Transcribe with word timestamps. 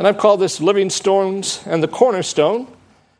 And 0.00 0.08
I've 0.08 0.16
called 0.16 0.40
this 0.40 0.62
Living 0.62 0.88
Stones 0.88 1.62
and 1.66 1.82
the 1.82 1.86
Cornerstone. 1.86 2.66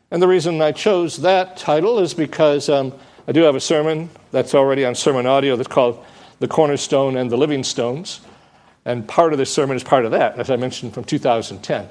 And 0.09 0.19
the 0.19 0.27
reason 0.27 0.59
I 0.63 0.71
chose 0.71 1.17
that 1.17 1.55
title 1.55 1.99
is 1.99 2.15
because 2.15 2.69
um, 2.69 2.91
I 3.27 3.33
do 3.33 3.41
have 3.41 3.53
a 3.53 3.59
sermon 3.59 4.09
that's 4.31 4.55
already 4.55 4.83
on 4.83 4.95
sermon 4.95 5.27
audio 5.27 5.55
that's 5.55 5.67
called 5.67 6.03
The 6.39 6.47
Cornerstone 6.47 7.17
and 7.17 7.29
the 7.29 7.37
Living 7.37 7.63
Stones. 7.63 8.21
And 8.83 9.07
part 9.07 9.31
of 9.31 9.37
this 9.37 9.53
sermon 9.53 9.77
is 9.77 9.83
part 9.83 10.05
of 10.05 10.11
that, 10.13 10.39
as 10.39 10.49
I 10.49 10.55
mentioned, 10.55 10.95
from 10.95 11.03
2010. 11.03 11.87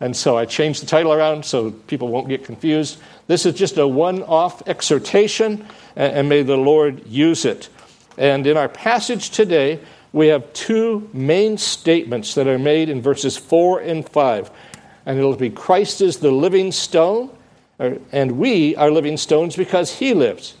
And 0.00 0.14
so 0.14 0.36
I 0.36 0.44
changed 0.44 0.82
the 0.82 0.86
title 0.86 1.14
around 1.14 1.46
so 1.46 1.70
people 1.70 2.08
won't 2.08 2.28
get 2.28 2.44
confused. 2.44 2.98
This 3.28 3.46
is 3.46 3.54
just 3.54 3.78
a 3.78 3.88
one 3.88 4.22
off 4.24 4.62
exhortation, 4.68 5.66
and 5.96 6.28
may 6.28 6.42
the 6.42 6.58
Lord 6.58 7.06
use 7.06 7.46
it. 7.46 7.70
And 8.18 8.46
in 8.46 8.58
our 8.58 8.68
passage 8.68 9.30
today, 9.30 9.80
we 10.14 10.28
have 10.28 10.52
two 10.52 11.10
main 11.12 11.58
statements 11.58 12.36
that 12.36 12.46
are 12.46 12.58
made 12.58 12.88
in 12.88 13.02
verses 13.02 13.36
4 13.36 13.80
and 13.80 14.08
5. 14.08 14.48
And 15.06 15.18
it'll 15.18 15.34
be 15.34 15.50
Christ 15.50 16.00
is 16.00 16.18
the 16.18 16.30
living 16.30 16.70
stone, 16.70 17.36
and 17.80 18.38
we 18.38 18.76
are 18.76 18.92
living 18.92 19.16
stones 19.16 19.56
because 19.56 19.98
he 19.98 20.14
lives. 20.14 20.54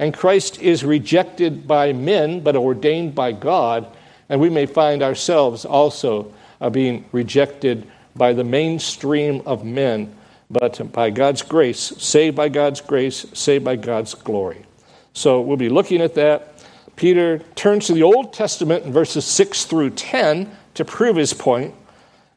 And 0.00 0.12
Christ 0.12 0.60
is 0.60 0.82
rejected 0.84 1.68
by 1.68 1.92
men, 1.92 2.40
but 2.40 2.56
ordained 2.56 3.14
by 3.14 3.30
God. 3.30 3.86
And 4.28 4.40
we 4.40 4.50
may 4.50 4.66
find 4.66 5.00
ourselves 5.00 5.64
also 5.64 6.34
uh, 6.60 6.68
being 6.68 7.04
rejected 7.12 7.86
by 8.16 8.32
the 8.32 8.42
mainstream 8.42 9.42
of 9.46 9.64
men, 9.64 10.12
but 10.50 10.90
by 10.90 11.10
God's 11.10 11.42
grace, 11.42 11.78
saved 11.78 12.34
by 12.34 12.48
God's 12.48 12.80
grace, 12.80 13.26
saved 13.32 13.64
by 13.64 13.76
God's 13.76 14.14
glory. 14.14 14.66
So 15.12 15.40
we'll 15.40 15.56
be 15.56 15.68
looking 15.68 16.00
at 16.00 16.14
that. 16.14 16.57
Peter 16.98 17.38
turns 17.54 17.86
to 17.86 17.92
the 17.92 18.02
Old 18.02 18.32
Testament 18.32 18.84
in 18.84 18.92
verses 18.92 19.24
6 19.24 19.66
through 19.66 19.90
10 19.90 20.50
to 20.74 20.84
prove 20.84 21.14
his 21.14 21.32
point, 21.32 21.72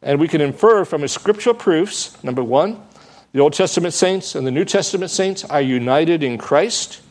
and 0.04 0.20
we 0.20 0.28
can 0.28 0.40
infer 0.40 0.86
from 0.86 1.02
his 1.02 1.12
scriptural 1.12 1.56
proofs 1.56 2.24
number 2.24 2.44
one, 2.44 2.80
the 3.34 3.40
Old 3.40 3.54
Testament 3.54 3.92
saints 3.92 4.36
and 4.36 4.46
the 4.46 4.52
New 4.52 4.64
Testament 4.64 5.10
saints 5.10 5.44
are 5.46 5.62
united 5.62 6.22
in 6.22 6.38
Christ. 6.38 7.02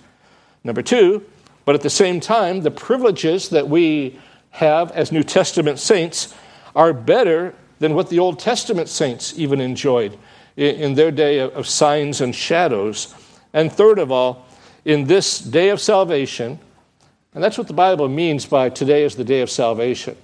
Number 0.63 0.81
two, 0.81 1.25
but 1.65 1.75
at 1.75 1.81
the 1.81 1.91
same 1.91 2.21
time, 2.21 2.61
the 2.61 2.71
privileges 2.71 3.49
that 3.49 3.69
we 3.69 4.21
have 4.51 4.93
as 4.93 5.11
New 5.11 5.25
Testament 5.25 5.81
saints 5.81 6.33
are 6.77 6.93
better 6.93 7.53
than 7.81 7.95
what 7.95 8.11
the 8.11 8.21
Old 8.21 8.39
Testament 8.39 8.89
saints 8.89 9.37
even 9.37 9.61
enjoyed 9.61 10.17
in 10.57 10.95
their 10.95 11.11
day 11.11 11.41
of 11.41 11.67
signs 11.67 12.21
and 12.21 12.33
shadows. 12.33 13.13
And 13.53 13.73
third 13.73 13.99
of 13.99 14.13
all, 14.13 14.47
in 14.85 15.05
this 15.05 15.41
day 15.41 15.71
of 15.71 15.81
salvation, 15.81 16.61
and 17.35 17.43
that's 17.43 17.57
what 17.57 17.69
the 17.69 17.73
Bible 17.73 18.09
means 18.09 18.47
by 18.47 18.71
today 18.71 19.05
is 19.05 19.15
the 19.15 19.25
day 19.25 19.41
of 19.41 19.51
salvation. 19.51 20.17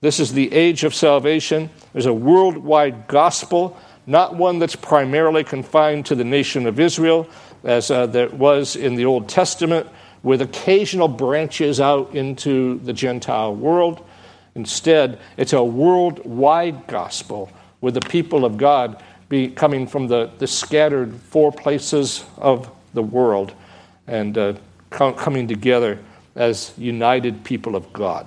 This 0.00 0.18
is 0.18 0.32
the 0.32 0.52
age 0.52 0.84
of 0.84 0.94
salvation. 0.94 1.70
There's 1.92 2.06
a 2.06 2.12
worldwide 2.12 3.06
gospel, 3.06 3.78
not 4.06 4.34
one 4.34 4.58
that's 4.58 4.76
primarily 4.76 5.44
confined 5.44 6.06
to 6.06 6.14
the 6.14 6.24
nation 6.24 6.66
of 6.66 6.80
Israel, 6.80 7.28
as 7.62 7.90
uh, 7.90 8.06
there 8.06 8.28
was 8.28 8.76
in 8.76 8.96
the 8.96 9.06
Old 9.06 9.28
Testament, 9.28 9.86
with 10.22 10.42
occasional 10.42 11.08
branches 11.08 11.80
out 11.80 12.14
into 12.14 12.78
the 12.80 12.92
Gentile 12.92 13.54
world. 13.54 14.04
Instead, 14.54 15.20
it's 15.36 15.52
a 15.52 15.62
worldwide 15.62 16.86
gospel 16.86 17.50
with 17.80 17.94
the 17.94 18.00
people 18.00 18.44
of 18.44 18.56
God 18.56 19.02
be 19.28 19.48
coming 19.48 19.86
from 19.86 20.08
the, 20.08 20.30
the 20.38 20.46
scattered 20.46 21.14
four 21.14 21.52
places 21.52 22.24
of 22.36 22.70
the 22.92 23.02
world 23.02 23.52
and 24.06 24.36
uh, 24.36 24.54
coming 24.90 25.48
together 25.48 25.98
as 26.34 26.72
united 26.76 27.44
people 27.44 27.76
of 27.76 27.92
God. 27.92 28.26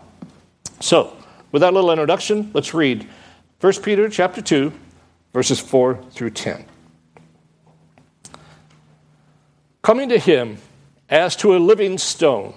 So, 0.79 1.15
with 1.51 1.61
that 1.61 1.73
little 1.73 1.91
introduction, 1.91 2.51
let's 2.53 2.73
read 2.73 3.07
1 3.59 3.73
Peter 3.81 4.09
chapter 4.09 4.41
2, 4.41 4.71
verses 5.33 5.59
4 5.59 5.95
through 6.11 6.31
10. 6.31 6.65
Coming 9.81 10.09
to 10.09 10.19
him 10.19 10.57
as 11.09 11.35
to 11.37 11.55
a 11.55 11.59
living 11.59 11.97
stone, 11.97 12.53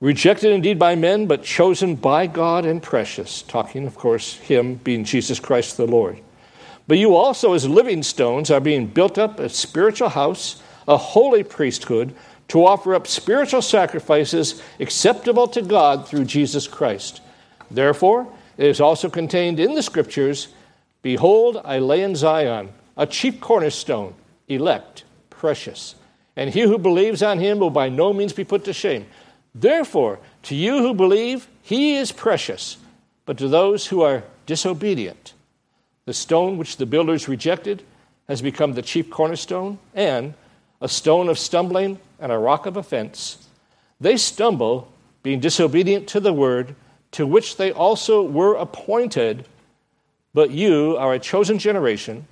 rejected 0.00 0.52
indeed 0.52 0.78
by 0.78 0.94
men, 0.94 1.26
but 1.26 1.42
chosen 1.42 1.96
by 1.96 2.26
God 2.26 2.64
and 2.64 2.82
precious. 2.82 3.42
Talking, 3.42 3.86
of 3.86 3.96
course, 3.96 4.36
him 4.36 4.76
being 4.76 5.04
Jesus 5.04 5.40
Christ 5.40 5.76
the 5.76 5.86
Lord. 5.86 6.20
But 6.86 6.98
you 6.98 7.16
also, 7.16 7.54
as 7.54 7.68
living 7.68 8.02
stones, 8.02 8.50
are 8.50 8.60
being 8.60 8.86
built 8.86 9.18
up 9.18 9.40
a 9.40 9.48
spiritual 9.48 10.10
house, 10.10 10.62
a 10.86 10.96
holy 10.96 11.42
priesthood 11.42 12.14
to 12.48 12.64
offer 12.64 12.94
up 12.94 13.06
spiritual 13.06 13.62
sacrifices 13.62 14.62
acceptable 14.80 15.46
to 15.48 15.62
God 15.62 16.08
through 16.08 16.24
Jesus 16.24 16.66
Christ. 16.66 17.20
Therefore, 17.70 18.26
it 18.56 18.66
is 18.66 18.80
also 18.80 19.08
contained 19.08 19.60
in 19.60 19.74
the 19.74 19.82
Scriptures 19.82 20.48
Behold, 21.00 21.60
I 21.64 21.78
lay 21.78 22.02
in 22.02 22.16
Zion 22.16 22.70
a 22.96 23.06
chief 23.06 23.40
cornerstone, 23.40 24.14
elect, 24.48 25.04
precious, 25.30 25.94
and 26.34 26.50
he 26.50 26.62
who 26.62 26.76
believes 26.76 27.22
on 27.22 27.38
him 27.38 27.60
will 27.60 27.70
by 27.70 27.88
no 27.88 28.12
means 28.12 28.32
be 28.32 28.44
put 28.44 28.64
to 28.64 28.72
shame. 28.72 29.06
Therefore, 29.54 30.18
to 30.44 30.56
you 30.56 30.78
who 30.78 30.94
believe, 30.94 31.48
he 31.62 31.96
is 31.96 32.10
precious, 32.10 32.78
but 33.26 33.38
to 33.38 33.48
those 33.48 33.86
who 33.86 34.02
are 34.02 34.24
disobedient, 34.46 35.34
the 36.04 36.12
stone 36.12 36.58
which 36.58 36.78
the 36.78 36.86
builders 36.86 37.28
rejected 37.28 37.82
has 38.26 38.42
become 38.42 38.72
the 38.72 38.82
chief 38.82 39.08
cornerstone 39.08 39.78
and 39.94 40.34
a 40.80 40.88
stone 40.88 41.28
of 41.28 41.38
stumbling 41.38 41.98
and 42.18 42.32
a 42.32 42.38
rock 42.38 42.66
of 42.66 42.76
offense. 42.76 43.48
They 44.00 44.16
stumble, 44.16 44.92
being 45.22 45.40
disobedient 45.40 46.08
to 46.08 46.20
the 46.20 46.32
word, 46.32 46.74
to 47.12 47.26
which 47.26 47.56
they 47.56 47.72
also 47.72 48.22
were 48.22 48.54
appointed. 48.54 49.46
But 50.34 50.50
you 50.50 50.96
are 50.98 51.14
a 51.14 51.18
chosen 51.18 51.58
generation, 51.58 52.26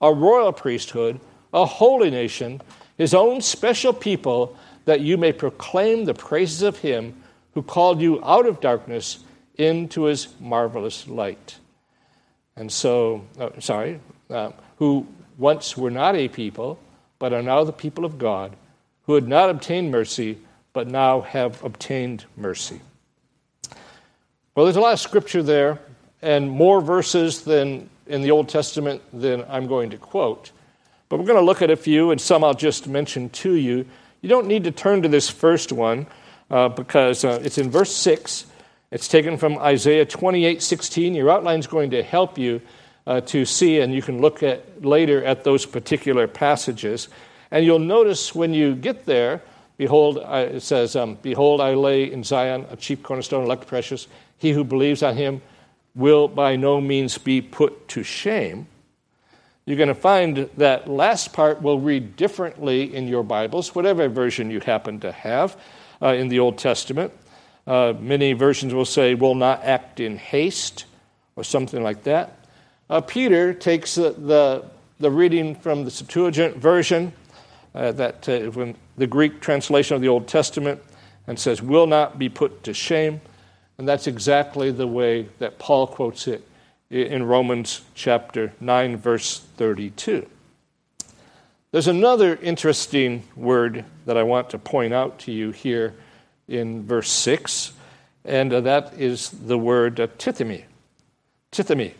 a 0.00 0.12
royal 0.12 0.52
priesthood, 0.52 1.20
a 1.52 1.64
holy 1.64 2.10
nation, 2.10 2.60
his 2.96 3.14
own 3.14 3.40
special 3.40 3.92
people, 3.92 4.56
that 4.84 5.00
you 5.00 5.16
may 5.16 5.32
proclaim 5.32 6.04
the 6.04 6.14
praises 6.14 6.62
of 6.62 6.78
him 6.78 7.14
who 7.54 7.62
called 7.62 8.00
you 8.00 8.22
out 8.24 8.46
of 8.46 8.60
darkness 8.60 9.20
into 9.56 10.04
his 10.04 10.28
marvelous 10.40 11.06
light. 11.06 11.58
And 12.56 12.72
so, 12.72 13.26
uh, 13.38 13.50
sorry, 13.60 14.00
uh, 14.30 14.52
who 14.78 15.06
once 15.38 15.76
were 15.76 15.90
not 15.90 16.16
a 16.16 16.28
people, 16.28 16.78
but 17.18 17.32
are 17.32 17.42
now 17.42 17.64
the 17.64 17.72
people 17.72 18.04
of 18.04 18.18
God, 18.18 18.56
who 19.04 19.14
had 19.14 19.28
not 19.28 19.50
obtained 19.50 19.90
mercy, 19.90 20.38
but 20.72 20.88
now 20.88 21.20
have 21.20 21.62
obtained 21.64 22.24
mercy. 22.36 22.80
Well, 24.54 24.66
there's 24.66 24.76
a 24.76 24.80
lot 24.80 24.92
of 24.92 25.00
scripture 25.00 25.42
there, 25.42 25.78
and 26.20 26.50
more 26.50 26.80
verses 26.80 27.42
than 27.42 27.88
in 28.06 28.22
the 28.22 28.30
Old 28.30 28.48
Testament 28.48 29.02
than 29.12 29.44
I'm 29.48 29.66
going 29.66 29.90
to 29.90 29.96
quote. 29.96 30.52
But 31.08 31.18
we're 31.18 31.26
going 31.26 31.38
to 31.38 31.44
look 31.44 31.62
at 31.62 31.70
a 31.70 31.76
few, 31.76 32.10
and 32.10 32.20
some 32.20 32.44
I'll 32.44 32.54
just 32.54 32.86
mention 32.86 33.28
to 33.30 33.54
you. 33.54 33.86
You 34.20 34.28
don't 34.28 34.46
need 34.46 34.64
to 34.64 34.70
turn 34.70 35.02
to 35.02 35.08
this 35.08 35.28
first 35.28 35.72
one 35.72 36.06
uh, 36.50 36.68
because 36.68 37.24
uh, 37.24 37.40
it's 37.42 37.58
in 37.58 37.70
verse 37.70 37.94
6. 37.94 38.46
It's 38.90 39.08
taken 39.08 39.36
from 39.38 39.58
Isaiah 39.58 40.04
28 40.04 40.62
16. 40.62 41.14
Your 41.14 41.30
outline 41.30 41.58
is 41.58 41.66
going 41.66 41.90
to 41.90 42.02
help 42.02 42.38
you 42.38 42.60
uh, 43.06 43.22
to 43.22 43.44
see, 43.44 43.80
and 43.80 43.94
you 43.94 44.02
can 44.02 44.20
look 44.20 44.42
at 44.42 44.84
later 44.84 45.24
at 45.24 45.44
those 45.44 45.66
particular 45.66 46.28
passages. 46.28 47.08
And 47.52 47.64
you'll 47.64 47.78
notice 47.78 48.34
when 48.34 48.52
you 48.52 48.74
get 48.74 49.04
there, 49.04 49.42
behold, 49.76 50.18
it 50.18 50.62
says, 50.62 50.96
um, 50.96 51.18
Behold, 51.22 51.60
I 51.60 51.74
lay 51.74 52.10
in 52.10 52.24
Zion 52.24 52.66
a 52.70 52.76
chief 52.76 53.02
cornerstone, 53.04 53.44
elect 53.44 53.68
precious. 53.68 54.08
He 54.38 54.50
who 54.50 54.64
believes 54.64 55.04
on 55.04 55.16
him 55.16 55.42
will 55.94 56.26
by 56.26 56.56
no 56.56 56.80
means 56.80 57.18
be 57.18 57.40
put 57.40 57.86
to 57.88 58.02
shame. 58.02 58.66
You're 59.66 59.76
going 59.76 59.88
to 59.88 59.94
find 59.94 60.48
that 60.56 60.88
last 60.88 61.32
part 61.32 61.62
will 61.62 61.78
read 61.78 62.16
differently 62.16 62.92
in 62.92 63.06
your 63.06 63.22
Bibles, 63.22 63.74
whatever 63.74 64.08
version 64.08 64.50
you 64.50 64.58
happen 64.58 64.98
to 65.00 65.12
have 65.12 65.56
uh, 66.00 66.14
in 66.14 66.28
the 66.28 66.40
Old 66.40 66.58
Testament. 66.58 67.12
Uh, 67.64 67.92
many 68.00 68.32
versions 68.32 68.74
will 68.74 68.84
say, 68.84 69.14
will 69.14 69.36
not 69.36 69.62
act 69.62 70.00
in 70.00 70.16
haste, 70.16 70.86
or 71.36 71.44
something 71.44 71.82
like 71.82 72.02
that. 72.04 72.38
Uh, 72.90 73.00
Peter 73.00 73.54
takes 73.54 73.94
the, 73.94 74.10
the, 74.10 74.64
the, 74.98 75.10
reading 75.10 75.54
from 75.54 75.84
the 75.84 75.90
Septuagint 75.90 76.56
version, 76.56 77.12
uh, 77.74 77.92
that 77.92 78.28
uh, 78.28 78.50
when 78.50 78.76
the 78.96 79.06
Greek 79.06 79.40
translation 79.40 79.94
of 79.94 80.00
the 80.00 80.08
Old 80.08 80.28
Testament, 80.28 80.82
and 81.26 81.38
says, 81.38 81.62
will 81.62 81.86
not 81.86 82.18
be 82.18 82.28
put 82.28 82.64
to 82.64 82.74
shame. 82.74 83.20
And 83.78 83.88
that's 83.88 84.06
exactly 84.06 84.70
the 84.70 84.86
way 84.86 85.28
that 85.38 85.58
Paul 85.58 85.86
quotes 85.86 86.28
it 86.28 86.46
in 86.90 87.22
Romans 87.22 87.82
chapter 87.94 88.52
9, 88.60 88.96
verse 88.96 89.40
32. 89.56 90.26
There's 91.70 91.88
another 91.88 92.36
interesting 92.36 93.22
word 93.34 93.84
that 94.04 94.18
I 94.18 94.22
want 94.24 94.50
to 94.50 94.58
point 94.58 94.92
out 94.92 95.20
to 95.20 95.32
you 95.32 95.52
here 95.52 95.94
in 96.48 96.84
verse 96.84 97.10
6, 97.10 97.72
and 98.24 98.52
uh, 98.52 98.60
that 98.60 98.92
is 98.98 99.30
the 99.30 99.56
word 99.56 99.98
uh, 99.98 100.08
tithemi. 100.18 100.64
Tithemi. 101.50 101.94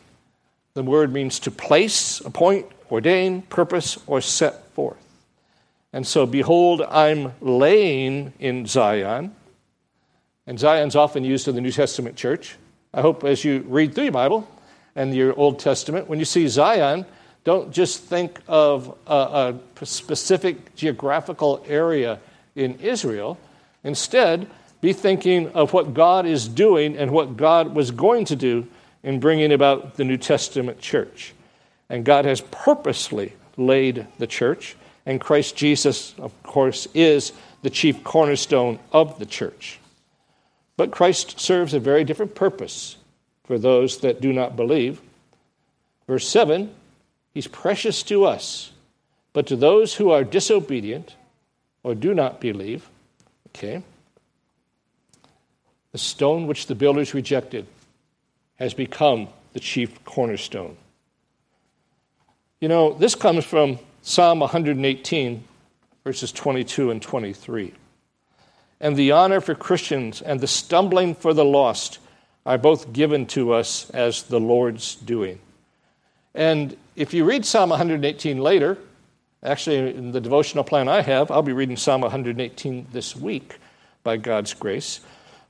The 0.75 0.83
word 0.83 1.13
means 1.13 1.39
to 1.41 1.51
place, 1.51 2.21
appoint, 2.21 2.67
ordain, 2.91 3.43
purpose, 3.43 3.99
or 4.07 4.21
set 4.21 4.67
forth. 4.75 4.99
And 5.93 6.07
so, 6.07 6.27
behold, 6.27 6.83
I'm 6.83 7.35
laying 7.41 8.33
in 8.39 8.67
Zion. 8.67 9.35
And 10.47 10.59
Zion's 10.59 10.97
often 10.97 11.25
used 11.25 11.49
in 11.49 11.55
the 11.55 11.61
New 11.61 11.73
Testament 11.73 12.17
church. 12.17 12.57
I 12.95 13.01
hope 13.01 13.25
as 13.25 13.45
you 13.45 13.65
read 13.69 13.95
through 13.95 14.05
your 14.05 14.13
Bible 14.13 14.49
and 14.97 15.15
your 15.15 15.39
Old 15.39 15.59
Testament, 15.59 16.09
when 16.09 16.19
you 16.19 16.25
see 16.25 16.49
Zion, 16.49 17.07
don't 17.45 17.73
just 17.73 18.03
think 18.05 18.41
of 18.49 18.97
a, 19.07 19.55
a 19.81 19.87
specific 19.87 20.75
geographical 20.75 21.65
area 21.69 22.21
in 22.55 22.79
Israel. 22.81 23.39
Instead, 23.85 24.49
be 24.81 24.93
thinking 24.93 25.49
of 25.51 25.73
what 25.73 25.95
God 25.95 26.27
is 26.27 26.49
doing 26.49 26.97
and 26.97 27.11
what 27.11 27.37
God 27.37 27.75
was 27.75 27.91
going 27.91 28.25
to 28.27 28.37
do 28.37 28.67
in 29.03 29.21
bringing 29.21 29.53
about 29.53 29.97
the 29.97 30.05
New 30.05 30.17
Testament 30.17 30.81
church. 30.81 31.35
And 31.89 32.05
God 32.05 32.25
has 32.25 32.41
purposely 32.41 33.35
laid 33.57 34.07
the 34.19 34.27
church, 34.27 34.77
and 35.05 35.21
Christ 35.21 35.57
Jesus, 35.57 36.15
of 36.19 36.33
course, 36.43 36.87
is 36.95 37.33
the 37.63 37.71
chief 37.71 38.05
cornerstone 38.05 38.79
of 38.93 39.19
the 39.19 39.27
church. 39.27 39.79
But 40.77 40.91
Christ 40.91 41.41
serves 41.41 41.75
a 41.75 41.81
very 41.81 42.05
different 42.05 42.35
purpose 42.35 42.97
for 43.45 43.59
those 43.59 43.99
that 43.99 44.21
do 44.21 44.33
not 44.33 44.57
believe. 44.57 45.01
Verse 46.07 46.29
7 46.29 46.75
He's 47.35 47.47
precious 47.47 48.03
to 48.05 48.27
us, 48.27 48.73
but 49.33 49.47
to 49.47 49.57
those 49.57 49.95
who 49.95 50.11
are 50.11 50.23
disobedient 50.23 51.17
or 51.83 51.95
do 51.95 52.13
not 52.13 52.41
believe, 52.41 52.89
okay, 53.49 53.83
the 55.93 55.99
stone 55.99 56.47
which 56.47 56.67
the 56.67 56.75
builders 56.75 57.15
rejected 57.15 57.67
has 58.57 58.75
become 58.75 59.29
the 59.55 59.61
chief 59.61 60.05
cornerstone. 60.05 60.77
You 62.61 62.69
know, 62.69 62.93
this 62.93 63.15
comes 63.15 63.45
from 63.45 63.79
Psalm 64.05 64.41
118, 64.41 65.45
verses 66.03 66.33
22 66.33 66.91
and 66.91 67.01
23. 67.01 67.73
And 68.81 68.97
the 68.97 69.13
honor 69.13 69.41
for 69.41 69.55
Christians 69.55 70.21
and 70.21 70.41
the 70.41 70.49
stumbling 70.49 71.15
for 71.15 71.33
the 71.33 71.45
lost 71.45 72.01
are 72.45 72.59
both 72.59 72.93
given 72.93 73.27
to 73.27 73.53
us 73.53 73.89
as 73.91 74.25
the 74.25 74.41
Lord's 74.41 74.97
doing. 74.97 75.39
And 76.35 76.77
if 76.97 77.15
you 77.15 77.25
read 77.25 77.47
Psalm 77.47 77.71
118 77.71 78.39
later, 78.39 78.77
actually 79.41 79.95
in 79.95 80.11
the 80.11 80.21
devotional 80.21 80.65
plan 80.65 80.89
I 80.89 81.03
have, 81.03 81.31
I'll 81.31 81.43
be 81.43 81.53
reading 81.53 81.77
Psalm 81.77 82.01
118 82.01 82.89
this 82.91 83.15
week 83.15 83.61
by 84.03 84.17
God's 84.17 84.53
grace. 84.53 84.99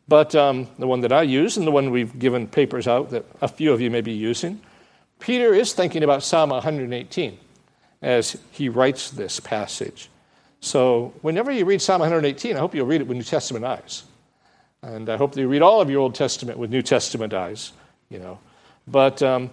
But 0.08 0.34
um, 0.34 0.68
the 0.78 0.86
one 0.86 1.00
that 1.00 1.12
I 1.12 1.22
use 1.22 1.56
and 1.56 1.66
the 1.66 1.70
one 1.70 1.90
we've 1.90 2.18
given 2.18 2.48
papers 2.48 2.86
out 2.86 3.12
that 3.12 3.24
a 3.40 3.48
few 3.48 3.72
of 3.72 3.80
you 3.80 3.90
may 3.90 4.02
be 4.02 4.12
using, 4.12 4.60
Peter 5.20 5.54
is 5.54 5.72
thinking 5.72 6.02
about 6.02 6.22
Psalm 6.22 6.50
118 6.50 7.38
as 8.02 8.36
he 8.50 8.68
writes 8.68 9.10
this 9.10 9.40
passage. 9.40 10.10
So 10.60 11.14
whenever 11.22 11.50
you 11.50 11.64
read 11.64 11.80
Psalm 11.80 12.00
118, 12.00 12.56
I 12.56 12.60
hope 12.60 12.74
you'll 12.74 12.86
read 12.86 13.00
it 13.00 13.06
with 13.06 13.16
New 13.16 13.24
Testament 13.24 13.64
eyes. 13.64 14.04
And 14.82 15.08
I 15.08 15.16
hope 15.16 15.32
that 15.32 15.40
you 15.40 15.48
read 15.48 15.62
all 15.62 15.80
of 15.80 15.88
your 15.88 16.00
Old 16.00 16.14
Testament 16.14 16.58
with 16.58 16.70
New 16.70 16.82
Testament 16.82 17.32
eyes, 17.32 17.72
you 18.10 18.18
know. 18.18 18.38
But 18.86 19.22
um, 19.22 19.50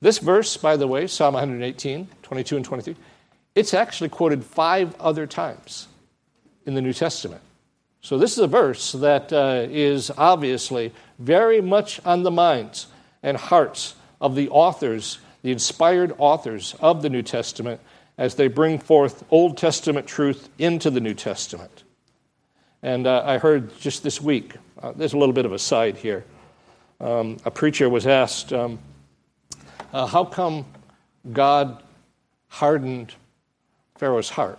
this 0.00 0.18
verse, 0.18 0.56
by 0.56 0.76
the 0.76 0.88
way, 0.88 1.06
Psalm 1.06 1.34
118, 1.34 2.08
22 2.22 2.56
and 2.56 2.64
23, 2.64 2.96
it's 3.54 3.74
actually 3.74 4.08
quoted 4.08 4.44
five 4.44 4.94
other 5.00 5.26
times 5.26 5.86
in 6.66 6.74
the 6.74 6.82
New 6.82 6.92
Testament. 6.92 7.40
So 8.00 8.18
this 8.18 8.32
is 8.32 8.38
a 8.38 8.48
verse 8.48 8.92
that 8.92 9.32
uh, 9.32 9.66
is 9.70 10.10
obviously 10.18 10.92
very 11.20 11.60
much 11.60 12.00
on 12.04 12.24
the 12.24 12.32
minds 12.32 12.88
and 13.22 13.36
hearts 13.36 13.94
of 14.20 14.34
the 14.34 14.48
authors, 14.48 15.18
the 15.42 15.52
inspired 15.52 16.12
authors 16.18 16.74
of 16.80 17.02
the 17.02 17.10
New 17.10 17.22
Testament, 17.22 17.80
as 18.18 18.34
they 18.34 18.48
bring 18.48 18.78
forth 18.78 19.24
Old 19.30 19.56
Testament 19.56 20.06
truth 20.06 20.48
into 20.58 20.90
the 20.90 21.00
New 21.00 21.14
Testament. 21.14 21.84
And 22.82 23.06
uh, 23.06 23.22
I 23.24 23.38
heard 23.38 23.78
just 23.78 24.02
this 24.02 24.20
week, 24.20 24.54
uh, 24.82 24.92
there's 24.92 25.12
a 25.12 25.18
little 25.18 25.32
bit 25.32 25.46
of 25.46 25.52
a 25.52 25.58
side 25.58 25.96
here. 25.96 26.24
Um, 27.00 27.38
a 27.44 27.50
preacher 27.50 27.88
was 27.88 28.06
asked, 28.06 28.52
um, 28.52 28.78
uh, 29.92 30.06
How 30.06 30.24
come 30.24 30.66
God 31.32 31.82
hardened 32.48 33.14
Pharaoh's 33.96 34.30
heart? 34.30 34.58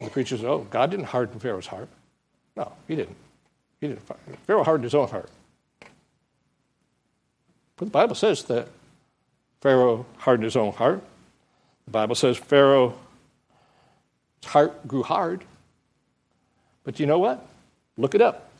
And 0.00 0.08
the 0.08 0.12
preacher 0.12 0.36
said, 0.36 0.46
Oh, 0.46 0.66
God 0.70 0.90
didn't 0.90 1.06
harden 1.06 1.38
Pharaoh's 1.40 1.66
heart. 1.66 1.88
No, 2.56 2.72
he 2.88 2.96
didn't. 2.96 3.16
He 3.80 3.88
didn't. 3.88 4.02
Pharaoh 4.46 4.64
hardened 4.64 4.84
his 4.84 4.94
own 4.94 5.08
heart. 5.08 5.30
But 7.76 7.86
the 7.86 7.90
Bible 7.90 8.14
says 8.14 8.44
that 8.44 8.68
Pharaoh 9.60 10.06
hardened 10.18 10.44
his 10.44 10.56
own 10.56 10.72
heart. 10.72 11.02
The 11.86 11.90
Bible 11.90 12.14
says 12.14 12.36
Pharaoh's 12.36 12.94
heart 14.44 14.86
grew 14.86 15.02
hard. 15.02 15.44
But 16.84 17.00
you 17.00 17.06
know 17.06 17.18
what? 17.18 17.44
Look 17.96 18.14
it 18.14 18.20
up. 18.20 18.50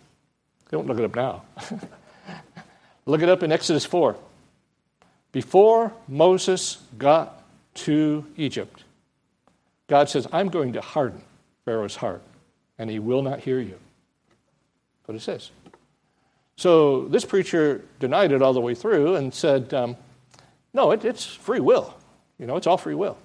Don't 0.71 0.87
look 0.87 0.99
it 0.99 1.05
up 1.05 1.15
now. 1.15 1.43
look 3.07 3.23
it 3.23 3.29
up 3.29 3.43
in 3.43 3.53
Exodus 3.53 3.85
4. 3.85 4.17
Before 5.33 5.93
Moses 6.09 6.79
got 6.99 7.43
to 7.75 8.25
Egypt, 8.37 8.85
God 9.87 10.09
says, 10.09 10.27
I'm 10.33 10.49
going 10.49 10.73
to 10.73 10.81
harden 10.81 11.21
Pharaoh's 11.65 11.97
heart, 11.97 12.23
and 12.79 12.91
he 12.91 12.99
will 12.99 13.23
not 13.23 13.41
hear 13.41 13.61
you. 13.61 13.79
That's 15.07 15.09
what 15.09 15.17
it 15.17 15.21
says. 15.21 15.51
So 16.57 17.07
this 17.09 17.25
preacher 17.25 17.85
denied 18.01 18.33
it 18.33 18.43
all 18.43 18.55
the 18.55 18.61
way 18.61 18.75
through 18.75 19.17
and 19.17 19.33
said, 19.33 19.73
um, 19.75 19.97
no, 20.77 20.93
it, 20.93 21.05
it's 21.05 21.25
free 21.25 21.59
will. 21.59 21.95
You 22.39 22.47
know, 22.47 22.57
it's 22.57 22.67
all 22.67 22.77
free 22.77 22.95
will. 22.95 23.17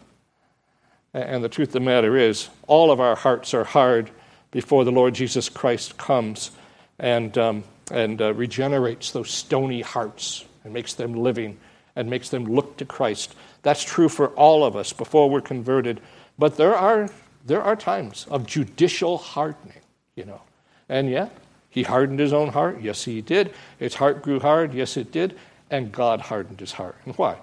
And 1.13 1.44
the 1.44 1.50
truth 1.50 1.69
of 1.69 1.74
the 1.74 1.80
matter 1.81 2.15
is, 2.15 2.48
all 2.65 2.92
of 2.92 3.01
our 3.01 3.18
hearts 3.18 3.53
are 3.53 3.65
hard 3.65 4.09
before 4.51 4.86
the 4.86 4.92
Lord 4.92 5.13
Jesus 5.13 5.50
Christ 5.50 5.98
comes 5.98 6.51
and, 6.98 7.38
um, 7.38 7.63
and 7.92 8.21
uh, 8.21 8.33
regenerates 8.33 9.12
those 9.12 9.30
stony 9.30 9.81
hearts 9.81 10.45
and 10.63 10.74
makes 10.74 10.94
them 10.94 11.13
living 11.13 11.57
and 11.98 12.09
makes 12.09 12.30
them 12.30 12.45
look 12.45 12.77
to 12.77 12.86
Christ. 12.86 13.36
That's 13.63 13.83
true 13.83 14.07
for 14.07 14.30
all 14.30 14.63
of 14.63 14.77
us 14.77 14.94
before 14.94 15.30
we're 15.30 15.42
converted. 15.42 16.00
But 16.39 16.56
there 16.56 16.75
are, 16.75 17.09
there 17.45 17.62
are 17.62 17.75
times 17.75 18.25
of 18.31 18.48
judicial 18.48 19.18
hardening, 19.18 19.81
you 20.15 20.24
know. 20.24 20.42
And 20.88 21.09
yeah, 21.09 21.27
he 21.69 21.83
hardened 21.83 22.19
his 22.19 22.31
own 22.31 22.50
heart. 22.50 22.81
Yes, 22.81 23.03
he 23.03 23.19
did. 23.21 23.53
His 23.77 23.95
heart 23.95 24.21
grew 24.21 24.39
hard. 24.39 24.74
Yes, 24.74 24.95
it 24.95 25.12
did. 25.12 25.38
And 25.71 25.91
God 25.91 26.21
hardened 26.21 26.59
his 26.59 26.73
heart. 26.73 26.95
And 27.06 27.15
why? 27.15 27.38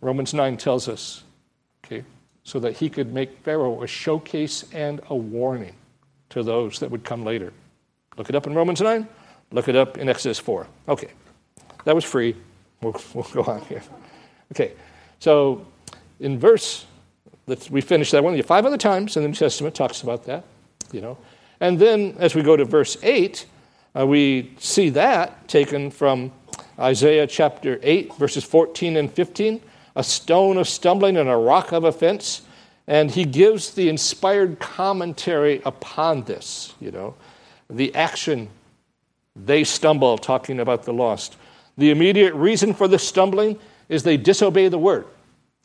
Romans 0.00 0.32
9 0.32 0.56
tells 0.56 0.88
us, 0.88 1.24
okay, 1.84 2.04
so 2.44 2.60
that 2.60 2.76
he 2.76 2.88
could 2.88 3.12
make 3.12 3.38
Pharaoh 3.42 3.82
a 3.82 3.86
showcase 3.88 4.64
and 4.72 5.00
a 5.10 5.16
warning 5.16 5.74
to 6.28 6.44
those 6.44 6.78
that 6.78 6.90
would 6.90 7.02
come 7.02 7.24
later. 7.24 7.52
Look 8.16 8.28
it 8.28 8.36
up 8.36 8.46
in 8.46 8.54
Romans 8.54 8.80
9. 8.80 9.08
Look 9.50 9.66
it 9.66 9.74
up 9.74 9.98
in 9.98 10.08
Exodus 10.08 10.38
4. 10.38 10.66
Okay, 10.88 11.08
that 11.84 11.94
was 11.94 12.04
free. 12.04 12.36
We'll, 12.80 13.00
we'll 13.14 13.24
go 13.24 13.42
on 13.42 13.62
here. 13.62 13.82
Okay, 14.52 14.74
so 15.18 15.66
in 16.20 16.38
verse 16.38 16.86
Let's, 17.48 17.70
we 17.70 17.80
finish 17.80 18.10
that 18.10 18.24
one. 18.24 18.40
Five 18.42 18.66
other 18.66 18.76
times 18.76 19.16
in 19.16 19.22
the 19.22 19.28
New 19.28 19.34
Testament 19.34 19.74
talks 19.74 20.02
about 20.02 20.24
that, 20.24 20.44
you 20.90 21.00
know. 21.00 21.16
And 21.60 21.78
then 21.78 22.16
as 22.18 22.34
we 22.34 22.42
go 22.42 22.56
to 22.56 22.64
verse 22.64 22.96
8, 23.02 23.46
uh, 23.94 24.06
we 24.06 24.52
see 24.58 24.90
that 24.90 25.46
taken 25.46 25.92
from 25.92 26.32
Isaiah 26.78 27.26
chapter 27.26 27.78
8, 27.82 28.14
verses 28.14 28.44
14 28.44 28.96
and 28.96 29.12
15 29.12 29.60
a 29.98 30.04
stone 30.04 30.58
of 30.58 30.68
stumbling 30.68 31.16
and 31.16 31.26
a 31.26 31.36
rock 31.36 31.72
of 31.72 31.84
offense. 31.84 32.42
And 32.86 33.10
he 33.10 33.24
gives 33.24 33.72
the 33.72 33.88
inspired 33.88 34.58
commentary 34.58 35.62
upon 35.64 36.24
this, 36.24 36.74
you 36.80 36.90
know, 36.90 37.14
the 37.70 37.94
action 37.94 38.48
they 39.34 39.64
stumble, 39.64 40.18
talking 40.18 40.60
about 40.60 40.82
the 40.82 40.92
lost. 40.92 41.36
The 41.78 41.90
immediate 41.90 42.34
reason 42.34 42.74
for 42.74 42.88
the 42.88 42.98
stumbling 42.98 43.58
is 43.88 44.02
they 44.02 44.18
disobey 44.18 44.68
the 44.68 44.78
word. 44.78 45.06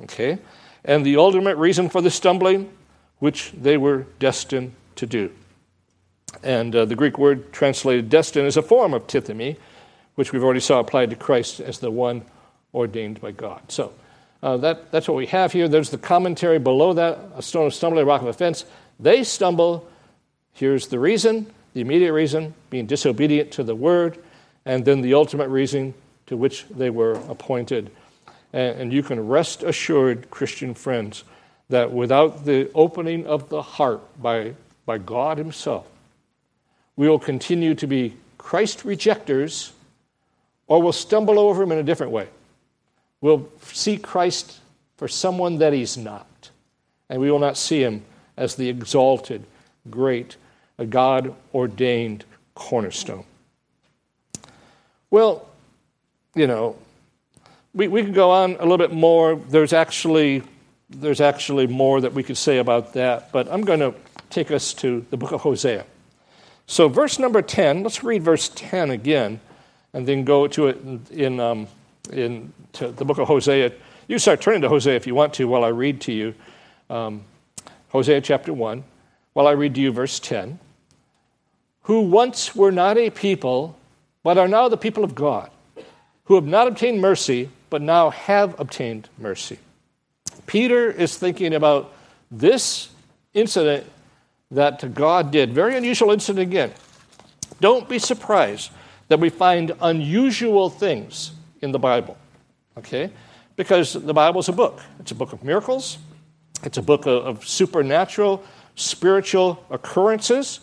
Okay? 0.03 0.39
and 0.83 1.05
the 1.05 1.17
ultimate 1.17 1.57
reason 1.57 1.89
for 1.89 2.01
the 2.01 2.09
stumbling, 2.09 2.71
which 3.19 3.51
they 3.51 3.77
were 3.77 4.05
destined 4.19 4.73
to 4.95 5.05
do. 5.05 5.31
And 6.43 6.75
uh, 6.75 6.85
the 6.85 6.95
Greek 6.95 7.17
word 7.17 7.51
translated 7.51 8.09
destined 8.09 8.47
is 8.47 8.57
a 8.57 8.61
form 8.61 8.93
of 8.93 9.07
tithemi, 9.07 9.57
which 10.15 10.31
we've 10.31 10.43
already 10.43 10.59
saw 10.59 10.79
applied 10.79 11.09
to 11.09 11.15
Christ 11.15 11.59
as 11.59 11.79
the 11.79 11.91
one 11.91 12.23
ordained 12.73 13.21
by 13.21 13.31
God. 13.31 13.71
So 13.71 13.93
uh, 14.43 14.57
that, 14.57 14.91
that's 14.91 15.07
what 15.07 15.17
we 15.17 15.27
have 15.27 15.51
here. 15.51 15.67
There's 15.67 15.89
the 15.89 15.97
commentary 15.97 16.59
below 16.59 16.93
that 16.93 17.19
a 17.35 17.41
stone 17.41 17.67
of 17.67 17.73
stumbling, 17.73 18.03
a 18.03 18.05
rock 18.05 18.21
of 18.21 18.27
offense. 18.27 18.65
They 18.99 19.23
stumble. 19.23 19.87
Here's 20.53 20.87
the 20.87 20.99
reason, 20.99 21.47
the 21.73 21.81
immediate 21.81 22.13
reason, 22.13 22.53
being 22.69 22.85
disobedient 22.85 23.51
to 23.53 23.63
the 23.63 23.75
word, 23.75 24.17
and 24.65 24.85
then 24.85 25.01
the 25.01 25.13
ultimate 25.13 25.49
reason 25.49 25.93
to 26.27 26.37
which 26.37 26.65
they 26.69 26.89
were 26.89 27.13
appointed 27.29 27.91
and 28.53 28.91
you 28.91 29.03
can 29.03 29.27
rest 29.27 29.63
assured, 29.63 30.29
Christian 30.29 30.73
friends, 30.73 31.23
that 31.69 31.91
without 31.91 32.45
the 32.45 32.69
opening 32.75 33.25
of 33.25 33.49
the 33.49 33.61
heart 33.61 34.01
by, 34.21 34.53
by 34.85 34.97
God 34.97 35.37
Himself, 35.37 35.87
we 36.95 37.07
will 37.07 37.19
continue 37.19 37.75
to 37.75 37.87
be 37.87 38.17
Christ 38.37 38.83
rejectors 38.83 39.71
or 40.71 40.81
we'll 40.81 40.93
stumble 40.93 41.37
over 41.37 41.61
Him 41.61 41.73
in 41.73 41.79
a 41.79 41.83
different 41.83 42.13
way. 42.13 42.29
We'll 43.19 43.49
see 43.61 43.97
Christ 43.97 44.61
for 44.95 45.09
someone 45.09 45.57
that 45.57 45.73
He's 45.73 45.97
not, 45.97 46.49
and 47.09 47.19
we 47.19 47.29
will 47.29 47.39
not 47.39 47.57
see 47.57 47.81
Him 47.83 48.05
as 48.37 48.55
the 48.55 48.69
exalted, 48.69 49.43
great, 49.89 50.37
God 50.89 51.35
ordained 51.53 52.23
cornerstone. 52.55 53.25
Well, 55.09 55.45
you 56.35 56.47
know, 56.47 56.77
we, 57.73 57.89
we 57.89 58.05
could 58.05 58.13
go 58.13 58.31
on 58.31 58.51
a 58.51 58.61
little 58.61 58.77
bit 58.77 58.93
more. 58.93 59.35
There's 59.35 59.73
actually, 59.73 60.41
there's 60.89 61.19
actually 61.19 61.67
more 61.67 61.99
that 61.99 62.13
we 62.13 62.23
could 62.23 62.37
say 62.37 62.59
about 62.59 62.93
that, 62.93 63.33
but 63.33 63.51
I'm 63.51 63.63
going 63.63 63.81
to 63.81 63.93
take 64.29 64.51
us 64.51 64.73
to 64.75 65.05
the 65.09 65.17
book 65.17 65.33
of 65.33 65.41
Hosea. 65.41 65.85
So, 66.65 66.87
verse 66.87 67.19
number 67.19 67.41
10, 67.41 67.83
let's 67.83 68.05
read 68.05 68.23
verse 68.23 68.47
10 68.55 68.89
again 68.89 69.41
and 69.93 70.07
then 70.07 70.23
go 70.23 70.47
to 70.47 70.67
it 70.67 70.77
in, 70.81 71.05
in, 71.11 71.39
um, 71.39 71.67
in 72.11 72.53
the 72.73 73.05
book 73.05 73.17
of 73.17 73.27
Hosea. 73.27 73.71
You 74.07 74.19
start 74.19 74.41
turning 74.41 74.61
to 74.61 74.69
Hosea 74.69 74.95
if 74.95 75.07
you 75.07 75.15
want 75.15 75.33
to 75.35 75.47
while 75.47 75.63
I 75.63 75.69
read 75.69 76.01
to 76.01 76.11
you. 76.11 76.33
Um, 76.89 77.23
Hosea 77.89 78.21
chapter 78.21 78.53
1, 78.53 78.83
while 79.33 79.47
I 79.47 79.51
read 79.51 79.75
to 79.75 79.81
you 79.81 79.91
verse 79.91 80.19
10. 80.19 80.59
Who 81.83 82.01
once 82.01 82.55
were 82.55 82.71
not 82.71 82.97
a 82.97 83.09
people, 83.09 83.77
but 84.23 84.37
are 84.37 84.47
now 84.47 84.69
the 84.69 84.77
people 84.77 85.03
of 85.03 85.15
God, 85.15 85.49
who 86.25 86.35
have 86.35 86.45
not 86.45 86.67
obtained 86.67 87.01
mercy, 87.01 87.49
but 87.69 87.81
now 87.81 88.11
have 88.11 88.57
obtained 88.59 89.09
mercy. 89.17 89.59
Peter 90.45 90.89
is 90.91 91.17
thinking 91.17 91.53
about 91.53 91.93
this 92.29 92.89
incident 93.33 93.85
that 94.51 94.93
God 94.93 95.31
did. 95.31 95.53
Very 95.53 95.75
unusual 95.75 96.11
incident 96.11 96.47
again. 96.47 96.71
Don't 97.59 97.87
be 97.87 97.99
surprised 97.99 98.71
that 99.11 99.19
we 99.19 99.27
find 99.27 99.73
unusual 99.81 100.69
things 100.69 101.33
in 101.61 101.73
the 101.73 101.77
Bible, 101.77 102.15
okay? 102.77 103.11
Because 103.57 103.91
the 103.91 104.13
Bible 104.13 104.39
is 104.39 104.47
a 104.47 104.53
book. 104.53 104.79
It's 105.01 105.11
a 105.11 105.15
book 105.15 105.33
of 105.33 105.43
miracles, 105.43 105.97
it's 106.63 106.77
a 106.77 106.81
book 106.81 107.05
of, 107.05 107.45
supernatural, 107.45 108.41
spiritual 108.75 109.65
occurrences. 109.69 110.61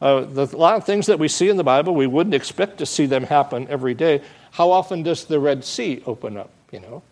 Uh, 0.00 0.20
the, 0.20 0.44
a 0.44 0.56
lot 0.56 0.76
of 0.76 0.86
things 0.86 1.04
that 1.08 1.18
we 1.18 1.28
see 1.28 1.50
in 1.50 1.58
the 1.58 1.64
Bible, 1.64 1.94
we 1.94 2.06
wouldn't 2.06 2.34
expect 2.34 2.78
to 2.78 2.86
see 2.86 3.04
them 3.04 3.24
happen 3.24 3.68
every 3.68 3.92
day. 3.92 4.22
How 4.52 4.70
often 4.70 5.02
does 5.02 5.26
the 5.26 5.38
Red 5.38 5.62
Sea 5.62 6.02
open 6.06 6.38
up? 6.38 6.50
You 6.72 6.80
know, 6.80 7.02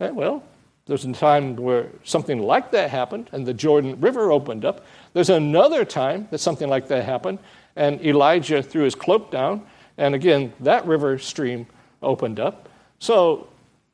eh, 0.00 0.10
well, 0.10 0.42
there's 0.84 1.06
a 1.06 1.12
time 1.14 1.56
where 1.56 1.86
something 2.04 2.42
like 2.42 2.72
that 2.72 2.90
happened, 2.90 3.30
and 3.32 3.46
the 3.46 3.54
Jordan 3.54 3.98
River 4.02 4.30
opened 4.30 4.66
up. 4.66 4.84
There's 5.14 5.30
another 5.30 5.86
time 5.86 6.28
that 6.30 6.40
something 6.40 6.68
like 6.68 6.88
that 6.88 7.04
happened, 7.06 7.38
and 7.74 8.04
Elijah 8.04 8.62
threw 8.62 8.84
his 8.84 8.94
cloak 8.94 9.30
down, 9.30 9.66
and 9.98 10.14
again, 10.14 10.52
that 10.60 10.86
river 10.86 11.18
stream 11.18 11.66
opened 12.02 12.40
up. 12.40 12.68
So 12.98 13.48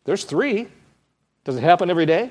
there's 0.04 0.24
three. 0.24 0.68
Does 1.44 1.56
it 1.56 1.62
happen 1.62 1.90
every 1.90 2.06
day? 2.06 2.30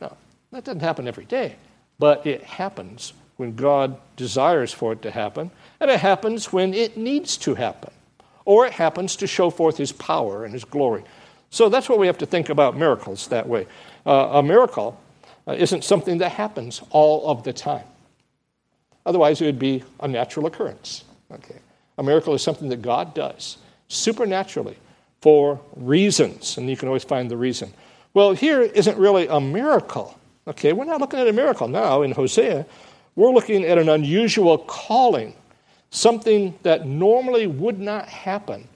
No, 0.00 0.16
that 0.52 0.64
doesn't 0.64 0.80
happen 0.80 1.06
every 1.06 1.24
day. 1.24 1.56
But 1.98 2.26
it 2.26 2.42
happens 2.42 3.12
when 3.36 3.54
God 3.54 3.98
desires 4.16 4.72
for 4.72 4.92
it 4.92 5.02
to 5.02 5.10
happen, 5.10 5.50
and 5.80 5.90
it 5.90 6.00
happens 6.00 6.52
when 6.52 6.72
it 6.74 6.96
needs 6.96 7.36
to 7.38 7.54
happen, 7.54 7.92
or 8.44 8.66
it 8.66 8.72
happens 8.72 9.16
to 9.16 9.26
show 9.26 9.50
forth 9.50 9.76
His 9.76 9.92
power 9.92 10.44
and 10.44 10.52
His 10.52 10.64
glory. 10.64 11.04
So 11.50 11.68
that's 11.68 11.88
what 11.88 11.98
we 11.98 12.06
have 12.06 12.18
to 12.18 12.26
think 12.26 12.48
about 12.48 12.76
miracles 12.76 13.28
that 13.28 13.48
way. 13.48 13.66
Uh, 14.04 14.30
a 14.32 14.42
miracle 14.42 14.98
uh, 15.46 15.52
isn't 15.52 15.84
something 15.84 16.18
that 16.18 16.32
happens 16.32 16.82
all 16.90 17.28
of 17.28 17.44
the 17.44 17.52
time. 17.52 17.84
Otherwise, 19.04 19.40
it 19.40 19.46
would 19.46 19.58
be 19.58 19.84
a 20.00 20.08
natural 20.08 20.46
occurrence. 20.46 21.04
Okay. 21.30 21.56
A 21.98 22.02
miracle 22.02 22.34
is 22.34 22.42
something 22.42 22.68
that 22.68 22.82
God 22.82 23.14
does 23.14 23.58
supernaturally 23.88 24.76
for 25.20 25.60
reasons, 25.76 26.58
and 26.58 26.68
you 26.68 26.76
can 26.76 26.88
always 26.88 27.04
find 27.04 27.30
the 27.30 27.36
reason. 27.36 27.72
Well, 28.14 28.32
here 28.32 28.62
isn't 28.62 28.96
really 28.96 29.26
a 29.26 29.40
miracle. 29.40 30.18
Okay, 30.48 30.72
we're 30.72 30.84
not 30.84 31.00
looking 31.00 31.18
at 31.18 31.28
a 31.28 31.32
miracle 31.32 31.68
now 31.68 32.02
in 32.02 32.12
Hosea. 32.12 32.66
We're 33.14 33.32
looking 33.32 33.64
at 33.64 33.78
an 33.78 33.88
unusual 33.88 34.58
calling, 34.58 35.34
something 35.90 36.58
that 36.62 36.86
normally 36.86 37.46
would 37.46 37.78
not 37.78 38.08
happen, 38.08 38.68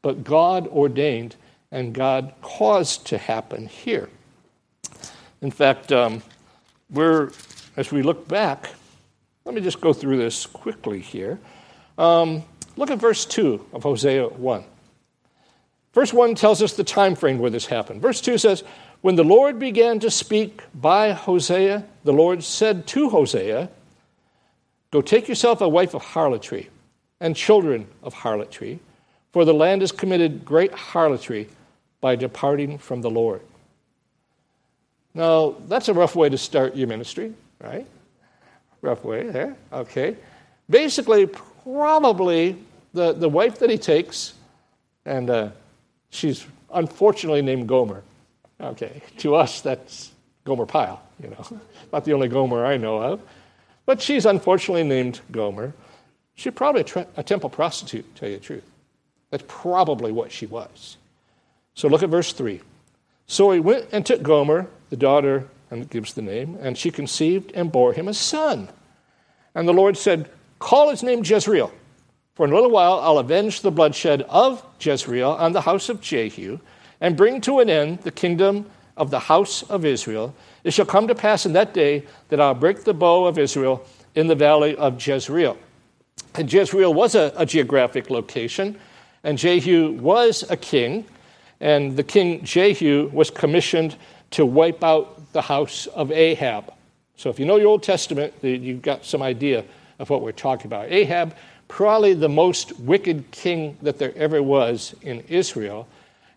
but 0.00 0.24
God 0.24 0.66
ordained 0.68 1.36
and 1.70 1.92
God 1.92 2.32
caused 2.40 3.06
to 3.08 3.18
happen 3.18 3.66
here. 3.66 4.08
In 5.42 5.50
fact, 5.50 5.90
um, 5.92 6.22
we're, 6.88 7.32
as 7.76 7.90
we 7.90 8.02
look 8.02 8.28
back, 8.28 8.70
let 9.44 9.54
me 9.54 9.60
just 9.60 9.80
go 9.80 9.92
through 9.92 10.16
this 10.16 10.46
quickly 10.46 11.00
here. 11.00 11.38
Um, 11.98 12.42
look 12.76 12.90
at 12.90 12.98
verse 12.98 13.24
2 13.24 13.66
of 13.72 13.82
Hosea 13.82 14.28
1. 14.28 14.64
Verse 15.92 16.12
1 16.12 16.34
tells 16.34 16.60
us 16.60 16.72
the 16.74 16.84
time 16.84 17.14
frame 17.14 17.38
where 17.38 17.50
this 17.50 17.66
happened. 17.66 18.02
Verse 18.02 18.20
2 18.20 18.36
says, 18.36 18.64
When 19.00 19.14
the 19.14 19.22
Lord 19.22 19.58
began 19.60 20.00
to 20.00 20.10
speak 20.10 20.62
by 20.74 21.12
Hosea, 21.12 21.84
the 22.02 22.12
Lord 22.12 22.42
said 22.42 22.86
to 22.88 23.10
Hosea, 23.10 23.70
Go 24.90 25.00
take 25.00 25.28
yourself 25.28 25.60
a 25.60 25.68
wife 25.68 25.94
of 25.94 26.02
harlotry 26.02 26.68
and 27.20 27.36
children 27.36 27.86
of 28.02 28.12
harlotry, 28.12 28.80
for 29.32 29.44
the 29.44 29.54
land 29.54 29.82
has 29.82 29.92
committed 29.92 30.44
great 30.44 30.72
harlotry 30.72 31.48
by 32.00 32.16
departing 32.16 32.78
from 32.78 33.02
the 33.02 33.10
Lord. 33.10 33.40
Now, 35.14 35.54
that's 35.68 35.88
a 35.88 35.94
rough 35.94 36.16
way 36.16 36.28
to 36.28 36.38
start 36.38 36.74
your 36.74 36.88
ministry, 36.88 37.32
right? 37.60 37.86
Rough 38.82 39.04
way 39.04 39.30
there, 39.30 39.56
okay. 39.72 40.16
Basically, 40.68 41.28
probably 41.64 42.56
the, 42.92 43.12
the 43.12 43.28
wife 43.28 43.58
that 43.58 43.70
he 43.70 43.78
takes, 43.78 44.34
and 45.04 45.28
uh, 45.28 45.48
she's 46.10 46.46
unfortunately 46.72 47.42
named 47.42 47.66
Gomer. 47.66 48.02
Okay, 48.60 49.02
to 49.18 49.34
us, 49.34 49.60
that's 49.60 50.12
Gomer 50.44 50.66
Pyle, 50.66 51.02
you 51.20 51.30
know. 51.30 51.60
Not 51.92 52.04
the 52.04 52.12
only 52.12 52.28
Gomer 52.28 52.64
I 52.64 52.76
know 52.76 53.02
of. 53.02 53.20
But 53.86 54.00
she's 54.00 54.24
unfortunately 54.24 54.84
named 54.84 55.20
Gomer. 55.30 55.74
She's 56.34 56.54
probably 56.54 56.84
a, 57.16 57.22
temple 57.22 57.50
prostitute, 57.50 58.14
to 58.14 58.20
tell 58.20 58.28
you 58.28 58.36
the 58.36 58.42
truth. 58.42 58.70
That's 59.30 59.44
probably 59.46 60.10
what 60.12 60.32
she 60.32 60.46
was. 60.46 60.96
So 61.74 61.88
look 61.88 62.02
at 62.02 62.08
verse 62.08 62.32
3. 62.32 62.60
So 63.26 63.50
he 63.50 63.60
went 63.60 63.88
and 63.92 64.04
took 64.04 64.22
Gomer, 64.22 64.68
the 64.90 64.96
daughter, 64.96 65.48
and 65.70 65.88
gives 65.88 66.14
the 66.14 66.22
name, 66.22 66.56
and 66.60 66.78
she 66.78 66.90
conceived 66.90 67.52
and 67.52 67.70
bore 67.70 67.92
him 67.92 68.08
a 68.08 68.14
son. 68.14 68.68
And 69.54 69.68
the 69.68 69.72
Lord 69.72 69.96
said, 69.96 70.30
Call 70.64 70.88
his 70.88 71.02
name 71.02 71.22
Jezreel. 71.22 71.70
For 72.36 72.46
in 72.46 72.52
a 72.52 72.54
little 72.54 72.70
while 72.70 72.98
I'll 73.00 73.18
avenge 73.18 73.60
the 73.60 73.70
bloodshed 73.70 74.22
of 74.30 74.64
Jezreel 74.80 75.32
on 75.32 75.52
the 75.52 75.60
house 75.60 75.90
of 75.90 76.00
Jehu, 76.00 76.58
and 77.02 77.18
bring 77.18 77.42
to 77.42 77.60
an 77.60 77.68
end 77.68 77.98
the 77.98 78.10
kingdom 78.10 78.64
of 78.96 79.10
the 79.10 79.18
house 79.18 79.62
of 79.64 79.84
Israel. 79.84 80.34
It 80.64 80.70
shall 80.70 80.86
come 80.86 81.06
to 81.08 81.14
pass 81.14 81.44
in 81.44 81.52
that 81.52 81.74
day 81.74 82.04
that 82.30 82.40
I'll 82.40 82.54
break 82.54 82.84
the 82.84 82.94
bow 82.94 83.26
of 83.26 83.38
Israel 83.38 83.84
in 84.14 84.26
the 84.26 84.34
valley 84.34 84.74
of 84.76 85.06
Jezreel. 85.06 85.58
And 86.34 86.50
Jezreel 86.50 86.94
was 86.94 87.14
a, 87.14 87.30
a 87.36 87.44
geographic 87.44 88.08
location, 88.08 88.78
and 89.22 89.36
Jehu 89.36 89.92
was 90.00 90.50
a 90.50 90.56
king, 90.56 91.04
and 91.60 91.94
the 91.94 92.02
king 92.02 92.42
Jehu 92.42 93.10
was 93.12 93.28
commissioned 93.28 93.96
to 94.30 94.46
wipe 94.46 94.82
out 94.82 95.30
the 95.34 95.42
house 95.42 95.88
of 95.88 96.10
Ahab. 96.10 96.72
So 97.16 97.28
if 97.28 97.38
you 97.38 97.44
know 97.44 97.56
your 97.56 97.68
Old 97.68 97.82
Testament, 97.82 98.32
you've 98.40 98.80
got 98.80 99.04
some 99.04 99.20
idea 99.20 99.62
of 99.98 100.10
what 100.10 100.22
we're 100.22 100.32
talking 100.32 100.66
about. 100.66 100.90
Ahab, 100.90 101.34
probably 101.68 102.14
the 102.14 102.28
most 102.28 102.78
wicked 102.80 103.30
king 103.30 103.76
that 103.82 103.98
there 103.98 104.12
ever 104.16 104.42
was 104.42 104.94
in 105.02 105.20
Israel. 105.28 105.86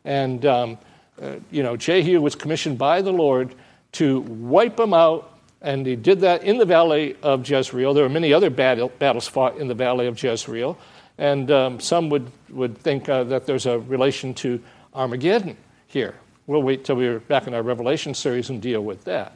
And, 0.05 0.45
um, 0.45 0.77
uh, 1.21 1.35
you 1.51 1.63
know, 1.63 1.75
Jehu 1.75 2.21
was 2.21 2.35
commissioned 2.35 2.77
by 2.77 3.01
the 3.01 3.11
Lord 3.11 3.53
to 3.93 4.21
wipe 4.21 4.79
him 4.79 4.93
out, 4.93 5.39
and 5.61 5.85
he 5.85 5.95
did 5.95 6.21
that 6.21 6.43
in 6.43 6.57
the 6.57 6.65
valley 6.65 7.15
of 7.23 7.49
Jezreel. 7.49 7.93
There 7.93 8.03
were 8.03 8.09
many 8.09 8.33
other 8.33 8.49
battle, 8.49 8.89
battles 8.99 9.27
fought 9.27 9.57
in 9.57 9.67
the 9.67 9.73
valley 9.73 10.07
of 10.07 10.21
Jezreel, 10.21 10.77
and 11.17 11.49
um, 11.49 11.79
some 11.79 12.09
would, 12.09 12.31
would 12.49 12.77
think 12.77 13.09
uh, 13.09 13.23
that 13.25 13.45
there's 13.45 13.65
a 13.65 13.79
relation 13.79 14.33
to 14.35 14.61
Armageddon 14.93 15.57
here. 15.87 16.15
We'll 16.45 16.63
wait 16.63 16.85
till 16.85 16.95
we're 16.95 17.19
back 17.19 17.47
in 17.47 17.53
our 17.53 17.63
Revelation 17.63 18.13
series 18.13 18.49
and 18.49 18.61
deal 18.61 18.81
with 18.81 19.03
that. 19.05 19.35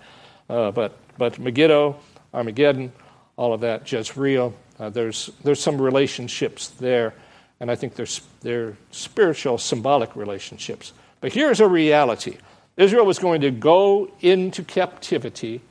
Uh, 0.50 0.72
but, 0.72 0.98
but 1.18 1.40
Megiddo, 1.40 1.98
Armageddon, 2.34 2.92
all 3.42 3.54
of 3.54 3.62
that, 3.62 3.92
Jezreel. 3.92 4.54
Uh, 4.80 4.92
there's, 4.92 5.32
there's 5.44 5.60
some 5.60 5.82
relationships 5.82 6.68
there, 6.80 7.16
and 7.60 7.72
I 7.72 7.76
think 7.76 7.96
they're, 7.96 8.06
they're 8.42 8.78
spiritual, 8.92 9.58
symbolic 9.58 10.16
relationships. 10.16 10.94
But 11.22 11.34
here's 11.34 11.60
a 11.60 11.68
reality 11.68 12.38
Israel 12.78 13.04
was 13.04 13.18
going 13.18 13.42
to 13.42 13.50
go 13.50 14.12
into 14.22 14.64
captivity. 14.64 15.62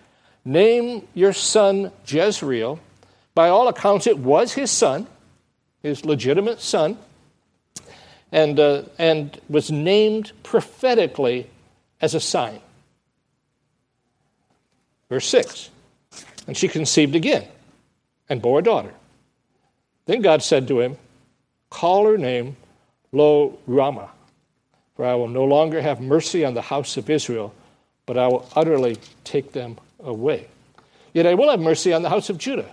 Name 0.44 1.06
your 1.14 1.32
son 1.32 1.92
Jezreel. 2.08 2.80
By 3.36 3.50
all 3.50 3.68
accounts, 3.68 4.08
it 4.08 4.18
was 4.18 4.54
his 4.54 4.72
son, 4.72 5.06
his 5.80 6.04
legitimate 6.04 6.60
son, 6.60 6.98
and, 8.32 8.58
uh, 8.58 8.82
and 8.98 9.40
was 9.48 9.70
named 9.70 10.32
prophetically 10.42 11.48
as 12.00 12.16
a 12.16 12.20
sign. 12.20 12.60
Verse 15.08 15.28
6 15.28 15.70
And 16.48 16.56
she 16.56 16.66
conceived 16.66 17.14
again 17.14 17.46
and 18.30 18.40
bore 18.40 18.60
a 18.60 18.62
daughter. 18.62 18.94
Then 20.06 20.22
God 20.22 20.42
said 20.42 20.66
to 20.68 20.80
him, 20.80 20.96
Call 21.68 22.06
her 22.06 22.16
name 22.16 22.56
Lo 23.12 23.58
Ruhamah, 23.68 24.08
for 24.96 25.04
I 25.04 25.14
will 25.14 25.28
no 25.28 25.44
longer 25.44 25.82
have 25.82 26.00
mercy 26.00 26.44
on 26.44 26.54
the 26.54 26.62
house 26.62 26.96
of 26.96 27.10
Israel, 27.10 27.52
but 28.06 28.16
I 28.16 28.28
will 28.28 28.49
utterly 28.56 28.96
take 29.25 29.52
them 29.52 29.76
away. 29.99 30.49
Yet 31.12 31.26
I 31.26 31.34
will 31.34 31.50
have 31.50 31.60
mercy 31.60 31.92
on 31.92 32.02
the 32.02 32.08
house 32.08 32.30
of 32.30 32.38
Judah, 32.38 32.70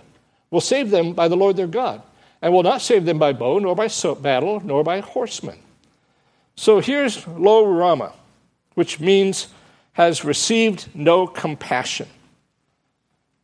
will 0.50 0.60
save 0.60 0.90
them 0.90 1.12
by 1.12 1.28
the 1.28 1.36
Lord 1.36 1.56
their 1.56 1.66
God, 1.66 2.02
and 2.40 2.52
will 2.52 2.62
not 2.62 2.80
save 2.80 3.04
them 3.04 3.18
by 3.18 3.32
bow, 3.32 3.58
nor 3.58 3.74
by 3.74 3.88
battle, 4.22 4.60
nor 4.64 4.84
by 4.84 5.00
horsemen. 5.00 5.58
So 6.56 6.80
here's 6.80 7.26
Lo 7.26 7.64
Ruhamah, 7.64 8.12
which 8.74 9.00
means 9.00 9.48
has 9.92 10.24
received 10.24 10.88
no 10.94 11.26
compassion. 11.26 12.08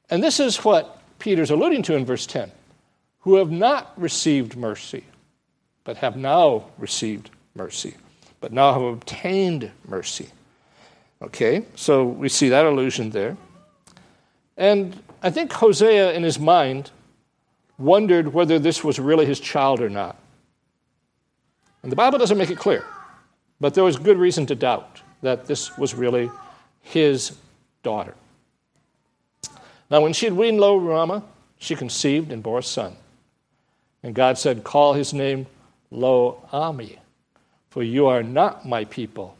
And 0.08 0.22
this 0.22 0.38
is 0.38 0.64
what 0.64 1.00
Peter's 1.24 1.50
alluding 1.50 1.82
to 1.82 1.94
in 1.94 2.04
verse 2.04 2.26
10 2.26 2.52
who 3.20 3.36
have 3.36 3.50
not 3.50 3.94
received 3.96 4.58
mercy, 4.58 5.04
but 5.82 5.96
have 5.96 6.18
now 6.18 6.66
received 6.76 7.30
mercy, 7.54 7.94
but 8.42 8.52
now 8.52 8.74
have 8.74 8.82
obtained 8.82 9.70
mercy. 9.88 10.28
Okay, 11.22 11.64
so 11.76 12.04
we 12.04 12.28
see 12.28 12.50
that 12.50 12.66
allusion 12.66 13.08
there. 13.08 13.38
And 14.58 15.02
I 15.22 15.30
think 15.30 15.50
Hosea, 15.50 16.12
in 16.12 16.22
his 16.22 16.38
mind, 16.38 16.90
wondered 17.78 18.34
whether 18.34 18.58
this 18.58 18.84
was 18.84 18.98
really 18.98 19.24
his 19.24 19.40
child 19.40 19.80
or 19.80 19.88
not. 19.88 20.18
And 21.82 21.90
the 21.90 21.96
Bible 21.96 22.18
doesn't 22.18 22.36
make 22.36 22.50
it 22.50 22.58
clear, 22.58 22.84
but 23.62 23.72
there 23.72 23.84
was 23.84 23.96
good 23.96 24.18
reason 24.18 24.44
to 24.44 24.54
doubt 24.54 25.00
that 25.22 25.46
this 25.46 25.78
was 25.78 25.94
really 25.94 26.30
his 26.82 27.34
daughter. 27.82 28.14
Now, 29.94 30.00
when 30.00 30.12
she 30.12 30.26
had 30.26 30.32
weaned 30.32 30.58
Lo 30.58 30.76
Ruhamah, 30.76 31.22
she 31.56 31.76
conceived 31.76 32.32
and 32.32 32.42
bore 32.42 32.58
a 32.58 32.62
son. 32.64 32.96
And 34.02 34.12
God 34.12 34.36
said, 34.38 34.64
Call 34.64 34.94
his 34.94 35.14
name 35.14 35.46
Lo 35.92 36.42
Ammi, 36.52 36.98
for 37.70 37.80
you 37.80 38.08
are 38.08 38.24
not 38.24 38.66
my 38.66 38.86
people, 38.86 39.36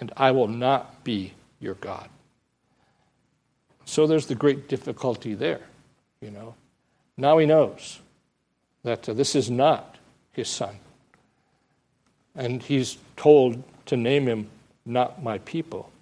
and 0.00 0.10
I 0.16 0.32
will 0.32 0.48
not 0.48 1.04
be 1.04 1.32
your 1.60 1.74
God. 1.74 2.08
So 3.84 4.08
there's 4.08 4.26
the 4.26 4.34
great 4.34 4.68
difficulty 4.68 5.34
there, 5.34 5.60
you 6.20 6.32
know. 6.32 6.56
Now 7.16 7.38
he 7.38 7.46
knows 7.46 8.00
that 8.82 9.08
uh, 9.08 9.12
this 9.12 9.36
is 9.36 9.48
not 9.48 9.96
his 10.32 10.48
son. 10.48 10.74
And 12.34 12.64
he's 12.64 12.98
told 13.16 13.62
to 13.86 13.96
name 13.96 14.26
him 14.26 14.50
not 14.84 15.22
my 15.22 15.38
people. 15.38 15.92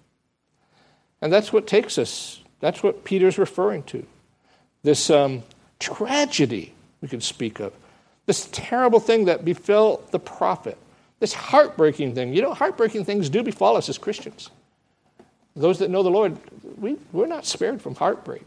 And 1.21 1.31
that's 1.31 1.53
what 1.53 1.67
takes 1.67 1.99
us, 1.99 2.41
that's 2.59 2.81
what 2.83 3.03
Peter's 3.03 3.37
referring 3.37 3.83
to. 3.83 4.05
This 4.83 5.09
um, 5.09 5.43
tragedy 5.79 6.73
we 7.01 7.07
can 7.07 7.21
speak 7.21 7.59
of. 7.59 7.73
This 8.25 8.49
terrible 8.51 8.99
thing 8.99 9.25
that 9.25 9.45
befell 9.45 10.01
the 10.11 10.19
prophet. 10.19 10.77
This 11.19 11.33
heartbreaking 11.33 12.15
thing. 12.15 12.33
You 12.33 12.41
know, 12.41 12.53
heartbreaking 12.53 13.05
things 13.05 13.29
do 13.29 13.43
befall 13.43 13.77
us 13.77 13.89
as 13.89 13.97
Christians. 13.97 14.49
Those 15.55 15.79
that 15.79 15.89
know 15.89 16.03
the 16.03 16.11
Lord, 16.11 16.37
we, 16.77 16.97
we're 17.11 17.27
not 17.27 17.45
spared 17.45 17.81
from 17.81 17.95
heartbreak. 17.95 18.45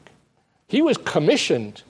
He 0.69 0.83
was 0.83 0.97
commissioned 0.97 1.83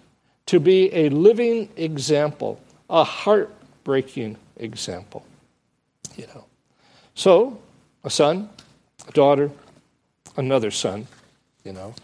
to 0.46 0.58
be 0.58 0.92
a 0.94 1.10
living 1.10 1.68
example, 1.76 2.60
a 2.88 3.04
heartbreaking 3.04 4.36
example. 4.56 5.26
You 6.16 6.26
know. 6.34 6.44
So, 7.14 7.60
a 8.02 8.10
son, 8.10 8.48
a 9.06 9.12
daughter, 9.12 9.50
another 10.36 10.70
son, 10.70 11.06
you 11.64 11.72
know. 11.72 11.94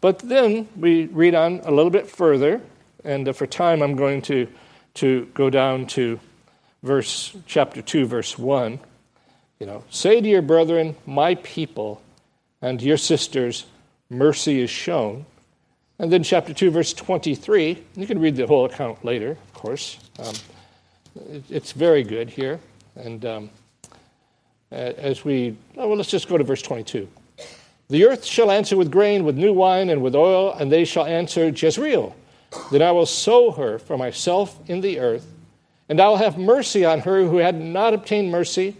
But 0.00 0.20
then 0.20 0.68
we 0.76 1.06
read 1.06 1.34
on 1.34 1.60
a 1.64 1.70
little 1.70 1.90
bit 1.90 2.08
further, 2.08 2.60
and 3.04 3.28
uh, 3.28 3.32
for 3.32 3.46
time 3.46 3.82
I'm 3.82 3.96
going 3.96 4.22
to, 4.22 4.48
to 4.94 5.26
go 5.34 5.50
down 5.50 5.86
to 5.88 6.18
verse 6.82 7.36
chapter 7.46 7.82
2, 7.82 8.06
verse 8.06 8.38
1. 8.38 8.78
You 9.58 9.66
know, 9.66 9.84
say 9.90 10.20
to 10.20 10.28
your 10.28 10.42
brethren, 10.42 10.96
my 11.04 11.34
people, 11.36 12.00
and 12.62 12.80
your 12.80 12.96
sisters, 12.96 13.66
mercy 14.08 14.60
is 14.60 14.70
shown. 14.70 15.26
And 15.98 16.10
then 16.10 16.22
chapter 16.22 16.54
2, 16.54 16.70
verse 16.70 16.94
23, 16.94 17.84
you 17.94 18.06
can 18.06 18.18
read 18.18 18.36
the 18.36 18.46
whole 18.46 18.64
account 18.64 19.04
later, 19.04 19.32
of 19.32 19.52
course. 19.52 19.98
Um, 20.18 20.34
it, 21.28 21.44
it's 21.50 21.72
very 21.72 22.02
good 22.02 22.30
here. 22.30 22.58
And 22.96 23.24
um, 23.26 23.50
as 24.70 25.24
we, 25.26 25.56
oh, 25.76 25.88
well, 25.88 25.96
let's 25.96 26.10
just 26.10 26.26
go 26.26 26.38
to 26.38 26.44
verse 26.44 26.62
22. 26.62 27.06
The 27.90 28.06
earth 28.06 28.24
shall 28.24 28.52
answer 28.52 28.76
with 28.76 28.92
grain, 28.92 29.24
with 29.24 29.36
new 29.36 29.52
wine, 29.52 29.90
and 29.90 30.00
with 30.00 30.14
oil, 30.14 30.52
and 30.52 30.70
they 30.70 30.84
shall 30.84 31.04
answer 31.04 31.48
Jezreel. 31.48 32.14
Then 32.70 32.82
I 32.82 32.92
will 32.92 33.06
sow 33.06 33.50
her 33.50 33.80
for 33.80 33.98
myself 33.98 34.58
in 34.68 34.80
the 34.80 35.00
earth, 35.00 35.26
and 35.88 36.00
I 36.00 36.08
will 36.08 36.16
have 36.16 36.38
mercy 36.38 36.84
on 36.84 37.00
her 37.00 37.24
who 37.24 37.38
had 37.38 37.60
not 37.60 37.92
obtained 37.92 38.30
mercy. 38.30 38.76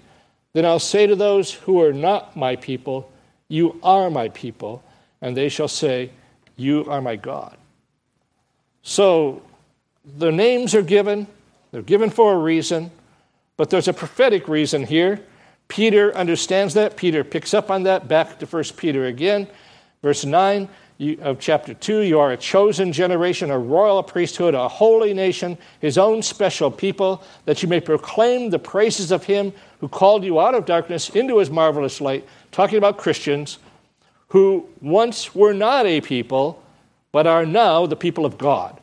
Then 0.53 0.65
I'll 0.65 0.79
say 0.79 1.09
to 1.09 1.17
those 1.17 1.53
who 1.53 1.83
are 1.83 1.93
not 1.93 2.37
my 2.37 2.55
people, 2.55 3.11
You 3.49 3.81
are 3.83 4.11
my 4.11 4.29
people, 4.29 4.83
and 5.21 5.37
they 5.37 5.49
shall 5.49 5.69
say, 5.69 6.11
You 6.57 6.85
are 6.89 7.03
my 7.03 7.17
God. 7.17 7.57
So 8.83 9.43
the 10.05 10.31
names 10.31 10.73
are 10.75 10.83
given, 10.83 11.27
they're 11.73 11.83
given 11.83 12.11
for 12.11 12.35
a 12.35 12.39
reason, 12.39 12.93
but 13.57 13.71
there's 13.71 13.89
a 13.89 13.93
prophetic 13.93 14.47
reason 14.47 14.85
here 14.85 15.21
Peter 15.71 16.15
understands 16.17 16.75
that. 16.75 16.97
Peter 16.97 17.25
picks 17.25 17.55
up 17.55 17.71
on 17.71 17.85
that. 17.85 18.09
Back 18.09 18.41
to 18.41 18.47
1 18.47 18.65
Peter 18.77 19.07
again, 19.07 19.47
verse 20.03 20.25
9 20.25 20.69
of 21.21 21.39
chapter 21.39 21.73
2 21.73 22.01
You 22.01 22.19
are 22.19 22.33
a 22.33 22.37
chosen 22.37 22.93
generation, 22.93 23.51
a 23.51 23.59
royal 23.59 24.03
priesthood, 24.03 24.55
a 24.55 24.69
holy 24.69 25.15
nation, 25.15 25.57
his 25.81 25.97
own 25.97 26.23
special 26.23 26.71
people, 26.71 27.23
that 27.47 27.63
you 27.63 27.69
may 27.69 27.81
proclaim 27.81 28.51
the 28.51 28.59
praises 28.59 29.13
of 29.13 29.25
him 29.25 29.53
who 29.79 29.89
called 29.89 30.25
you 30.25 30.41
out 30.41 30.55
of 30.55 30.67
darkness 30.67 31.09
into 31.11 31.39
his 31.39 31.51
marvelous 31.51 32.01
light. 32.01 32.29
Talking 32.51 32.77
about 32.77 32.99
Christians 32.99 33.59
who 34.29 34.69
once 34.83 35.35
were 35.35 35.55
not 35.55 35.87
a 35.87 36.01
people, 36.01 36.63
but 37.13 37.27
are 37.27 37.47
now 37.47 37.87
the 37.87 37.97
people 37.97 38.27
of 38.27 38.39
God, 38.39 38.79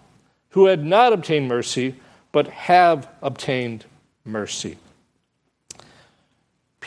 who 0.51 0.65
had 0.65 0.85
not 0.85 1.13
obtained 1.13 1.49
mercy, 1.49 1.95
but 2.31 2.47
have 2.47 3.09
obtained 3.21 3.85
mercy. 4.25 4.77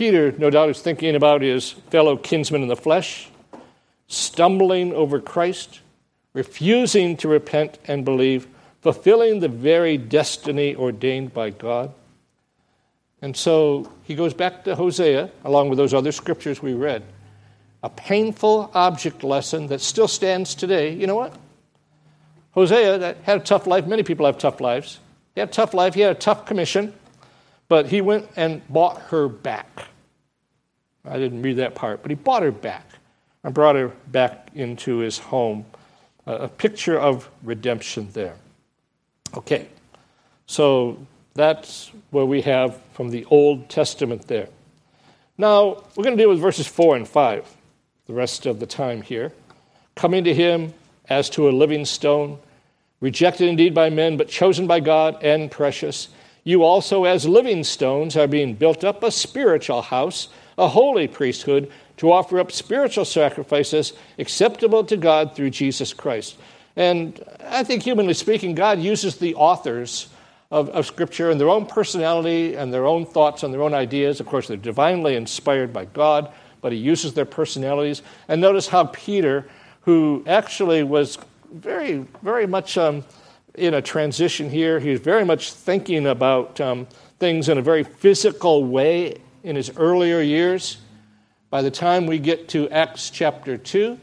Peter, 0.01 0.33
no 0.39 0.49
doubt, 0.49 0.71
is 0.71 0.81
thinking 0.81 1.15
about 1.15 1.43
his 1.43 1.73
fellow 1.91 2.17
kinsmen 2.17 2.63
in 2.63 2.69
the 2.69 2.75
flesh, 2.75 3.29
stumbling 4.09 4.95
over 4.95 5.21
Christ, 5.21 5.81
refusing 6.33 7.19
to 7.19 7.29
repent 7.29 7.79
and 7.85 8.03
believe, 8.03 8.47
fulfilling 8.81 9.41
the 9.41 9.49
very 9.49 9.99
destiny 9.99 10.75
ordained 10.75 11.35
by 11.35 11.51
God. 11.51 11.93
And 13.21 13.37
so 13.37 13.93
he 14.05 14.15
goes 14.15 14.33
back 14.33 14.65
to 14.65 14.75
Hosea, 14.75 15.31
along 15.45 15.69
with 15.69 15.77
those 15.77 15.93
other 15.93 16.13
scriptures 16.13 16.63
we 16.63 16.73
read. 16.73 17.03
A 17.83 17.91
painful 17.91 18.71
object 18.73 19.23
lesson 19.23 19.67
that 19.67 19.83
still 19.83 20.09
stands 20.09 20.55
today. 20.55 20.95
You 20.95 21.09
know 21.09 21.17
what? 21.17 21.37
Hosea 22.53 22.97
that 22.97 23.19
had 23.25 23.43
a 23.43 23.45
tough 23.45 23.67
life. 23.67 23.87
Many 23.87 24.03
people 24.03 24.25
have 24.25 24.39
tough 24.39 24.63
lives. 24.63 24.99
He 25.35 25.41
had 25.41 25.51
a 25.51 25.53
tough 25.53 25.75
life. 25.75 25.93
He 25.93 26.01
had 26.01 26.17
a 26.17 26.19
tough 26.19 26.47
commission. 26.47 26.95
But 27.71 27.87
he 27.87 28.01
went 28.01 28.29
and 28.35 28.67
bought 28.69 29.01
her 29.11 29.29
back. 29.29 29.85
I 31.05 31.19
didn't 31.19 31.41
read 31.41 31.59
that 31.59 31.77
part, 31.77 32.03
but 32.03 32.11
he 32.11 32.17
bought 32.17 32.43
her 32.43 32.51
back 32.51 32.85
and 33.45 33.55
brought 33.55 33.77
her 33.77 33.93
back 34.09 34.51
into 34.57 34.99
his 34.99 35.19
home. 35.19 35.65
a 36.27 36.49
picture 36.49 36.99
of 36.99 37.31
redemption 37.43 38.09
there. 38.13 38.35
Okay, 39.37 39.69
so 40.47 40.99
that's 41.35 41.91
what 42.11 42.29
we 42.29 42.43
have 42.43 42.81
from 42.93 43.11
the 43.11 43.25
Old 43.27 43.69
Testament 43.69 44.27
there. 44.27 44.49
Now, 45.39 45.85
we're 45.97 46.05
going 46.05 46.17
to 46.17 46.23
deal 46.23 46.29
with 46.29 46.41
verses 46.41 46.67
4 46.67 46.97
and 46.97 47.09
5 47.09 47.57
the 48.07 48.13
rest 48.13 48.47
of 48.47 48.59
the 48.59 48.67
time 48.67 49.03
here. 49.03 49.33
Coming 49.95 50.25
to 50.25 50.35
him 50.35 50.75
as 51.09 51.31
to 51.31 51.49
a 51.49 51.53
living 51.53 51.85
stone, 51.85 52.39
rejected 53.01 53.49
indeed 53.49 53.75
by 53.75 53.91
men, 53.91 54.17
but 54.17 54.29
chosen 54.29 54.67
by 54.67 54.81
God 54.81 55.23
and 55.23 55.51
precious. 55.51 56.09
You 56.45 56.65
also, 56.65 57.05
as 57.05 57.27
living 57.27 57.65
stones, 57.65 58.17
are 58.17 58.27
being 58.27 58.55
built 58.55 58.85
up 58.85 59.03
a 59.03 59.11
spiritual 59.11 59.83
house 59.83 60.29
a 60.61 60.69
holy 60.69 61.09
priesthood 61.09 61.71
to 61.97 62.13
offer 62.13 62.39
up 62.39 62.53
spiritual 62.53 63.05
sacrifices 63.05 63.95
acceptable 64.19 64.85
to 64.85 64.97
God 64.97 65.35
through 65.35 65.51
Jesus 65.51 65.93
Christ. 65.93 66.37
And 66.77 67.23
I 67.47 67.65
think, 67.65 67.83
humanly 67.83 68.15
speaking, 68.15 68.55
God 68.55 68.79
uses 68.79 69.17
the 69.17 69.35
authors 69.35 70.09
of, 70.51 70.69
of 70.71 70.87
Scripture 70.87 71.31
and 71.31 71.41
their 71.41 71.49
own 71.49 71.67
personality 71.67 72.55
and 72.55 72.73
their 72.73 72.87
own 72.87 73.07
thoughts 73.07 73.43
and 73.43 73.53
their 73.53 73.63
own 73.63 73.75
ideas. 73.75 74.21
Of 74.21 74.27
course, 74.27 74.49
they're 74.49 74.57
divinely 74.57 75.17
inspired 75.17 75.73
by 75.73 75.87
God, 75.87 76.31
but 76.61 76.73
He 76.73 76.79
uses 76.79 77.15
their 77.15 77.25
personalities. 77.25 78.03
And 78.29 78.41
notice 78.41 78.69
how 78.69 78.85
Peter, 78.85 79.49
who 79.83 80.23
actually 80.27 80.83
was 80.83 81.19
very, 81.53 82.07
very 82.23 82.47
much 82.47 82.77
um, 82.79 83.05
in 83.55 83.75
a 83.75 83.83
transition 83.83 84.51
here, 84.51 84.81
he's 84.81 85.01
very 85.01 85.25
much 85.25 85.53
thinking 85.53 86.07
about 86.07 86.61
um, 86.61 86.87
things 87.19 87.49
in 87.49 87.59
a 87.59 87.63
very 87.63 87.85
physical 87.85 88.65
way 88.65 89.17
in 89.43 89.57
his 89.57 89.77
earlier 89.77 90.21
years. 90.21 90.79
By 91.51 91.63
the 91.63 91.71
time 91.71 92.07
we 92.07 92.19
get 92.19 92.49
to 92.51 92.69
Acts 92.71 93.11
chapter 93.11 93.57
2, 93.57 93.99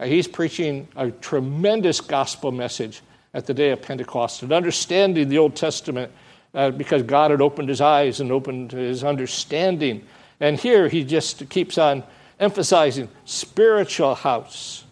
uh, 0.00 0.04
he's 0.04 0.28
preaching 0.28 0.86
a 0.96 1.10
tremendous 1.10 2.00
gospel 2.00 2.52
message 2.52 3.00
at 3.32 3.46
the 3.46 3.54
day 3.54 3.70
of 3.70 3.82
Pentecost 3.82 4.42
and 4.42 4.52
understanding 4.52 5.28
the 5.28 5.38
Old 5.38 5.56
Testament 5.56 6.12
uh, 6.54 6.70
because 6.70 7.02
God 7.02 7.30
had 7.30 7.40
opened 7.40 7.68
his 7.68 7.80
eyes 7.80 8.20
and 8.20 8.30
opened 8.30 8.72
his 8.72 9.02
understanding. 9.02 10.04
And 10.40 10.58
here 10.58 10.88
he 10.88 11.04
just 11.04 11.48
keeps 11.48 11.78
on 11.78 12.04
emphasizing 12.38 13.08
spiritual 13.24 14.14
house, 14.14 14.84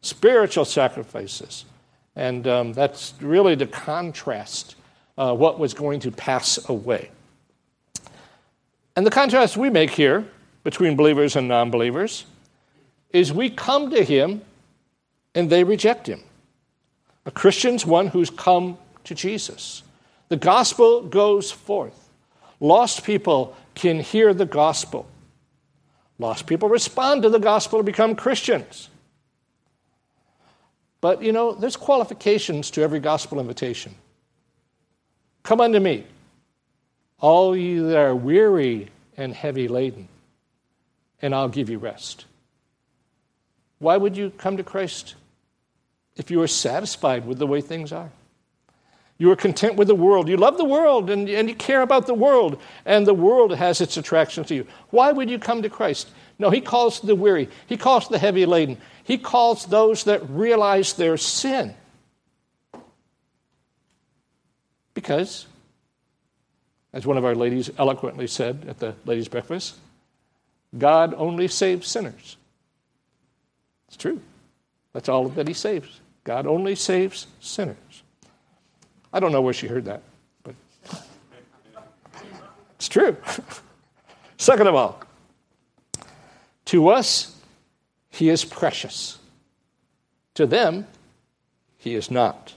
spiritual 0.00 0.64
sacrifices. 0.64 1.64
And 2.16 2.48
um, 2.48 2.72
that's 2.72 3.14
really 3.20 3.54
the 3.54 3.66
contrast 3.66 4.74
uh, 5.18 5.34
what 5.34 5.58
was 5.58 5.74
going 5.74 6.00
to 6.00 6.10
pass 6.10 6.68
away. 6.68 7.10
And 8.96 9.06
the 9.06 9.10
contrast 9.10 9.56
we 9.56 9.68
make 9.68 9.90
here 9.90 10.26
between 10.64 10.96
believers 10.96 11.36
and 11.36 11.46
non 11.46 11.70
believers 11.70 12.24
is 13.10 13.32
we 13.32 13.50
come 13.50 13.90
to 13.90 14.02
him 14.02 14.42
and 15.34 15.50
they 15.50 15.62
reject 15.62 16.06
him. 16.06 16.22
A 17.26 17.30
Christian's 17.30 17.84
one 17.84 18.08
who's 18.08 18.30
come 18.30 18.78
to 19.04 19.14
Jesus. 19.14 19.82
The 20.28 20.36
gospel 20.36 21.02
goes 21.02 21.50
forth. 21.50 22.08
Lost 22.58 23.04
people 23.04 23.54
can 23.74 24.00
hear 24.00 24.32
the 24.32 24.46
gospel. 24.46 25.06
Lost 26.18 26.46
people 26.46 26.68
respond 26.68 27.22
to 27.22 27.28
the 27.28 27.38
gospel 27.38 27.80
and 27.80 27.86
become 27.86 28.16
Christians. 28.16 28.88
But 31.00 31.22
you 31.22 31.32
know, 31.32 31.52
there's 31.52 31.76
qualifications 31.76 32.70
to 32.72 32.82
every 32.82 33.00
gospel 33.00 33.40
invitation. 33.40 33.94
Come 35.42 35.60
unto 35.60 35.78
me, 35.78 36.04
all 37.20 37.56
you 37.56 37.88
that 37.88 37.98
are 37.98 38.14
weary 38.14 38.88
and 39.16 39.32
heavy 39.32 39.68
laden, 39.68 40.08
and 41.22 41.34
I'll 41.34 41.48
give 41.48 41.70
you 41.70 41.78
rest. 41.78 42.24
Why 43.78 43.96
would 43.96 44.16
you 44.16 44.30
come 44.30 44.56
to 44.56 44.64
Christ 44.64 45.14
if 46.16 46.30
you 46.30 46.40
are 46.42 46.48
satisfied 46.48 47.26
with 47.26 47.38
the 47.38 47.46
way 47.46 47.60
things 47.60 47.92
are? 47.92 48.10
You 49.18 49.30
are 49.30 49.36
content 49.36 49.76
with 49.76 49.88
the 49.88 49.94
world. 49.94 50.28
You 50.28 50.36
love 50.36 50.58
the 50.58 50.64
world 50.64 51.08
and, 51.08 51.28
and 51.28 51.48
you 51.48 51.54
care 51.54 51.80
about 51.80 52.06
the 52.06 52.14
world, 52.14 52.60
and 52.84 53.06
the 53.06 53.14
world 53.14 53.54
has 53.56 53.80
its 53.80 53.96
attractions 53.96 54.48
to 54.48 54.54
you. 54.54 54.66
Why 54.90 55.10
would 55.12 55.30
you 55.30 55.38
come 55.38 55.62
to 55.62 55.70
Christ? 55.70 56.10
No, 56.38 56.50
He 56.50 56.60
calls 56.60 57.00
the 57.00 57.14
weary, 57.14 57.48
He 57.66 57.76
calls 57.76 58.08
the 58.08 58.18
heavy 58.18 58.44
laden, 58.44 58.78
He 59.04 59.16
calls 59.16 59.66
those 59.66 60.04
that 60.04 60.28
realize 60.28 60.92
their 60.92 61.16
sin. 61.16 61.74
Because, 64.92 65.46
as 66.92 67.06
one 67.06 67.16
of 67.16 67.24
our 67.24 67.34
ladies 67.34 67.70
eloquently 67.78 68.26
said 68.26 68.64
at 68.68 68.78
the 68.78 68.94
ladies' 69.04 69.28
breakfast, 69.28 69.76
God 70.76 71.14
only 71.16 71.48
saves 71.48 71.88
sinners. 71.88 72.36
It's 73.88 73.96
true. 73.96 74.20
That's 74.92 75.08
all 75.08 75.28
that 75.30 75.48
He 75.48 75.54
saves. 75.54 76.00
God 76.24 76.46
only 76.46 76.74
saves 76.74 77.26
sinners. 77.40 77.76
I 79.16 79.18
don't 79.18 79.32
know 79.32 79.40
where 79.40 79.54
she 79.54 79.66
heard 79.66 79.86
that, 79.86 80.02
but 80.42 80.54
it's 82.74 82.86
true. 82.86 83.16
Second 84.36 84.66
of 84.66 84.74
all, 84.74 85.00
to 86.66 86.88
us, 86.88 87.34
he 88.10 88.28
is 88.28 88.44
precious. 88.44 89.18
To 90.34 90.46
them, 90.46 90.86
he 91.78 91.94
is 91.94 92.10
not. 92.10 92.52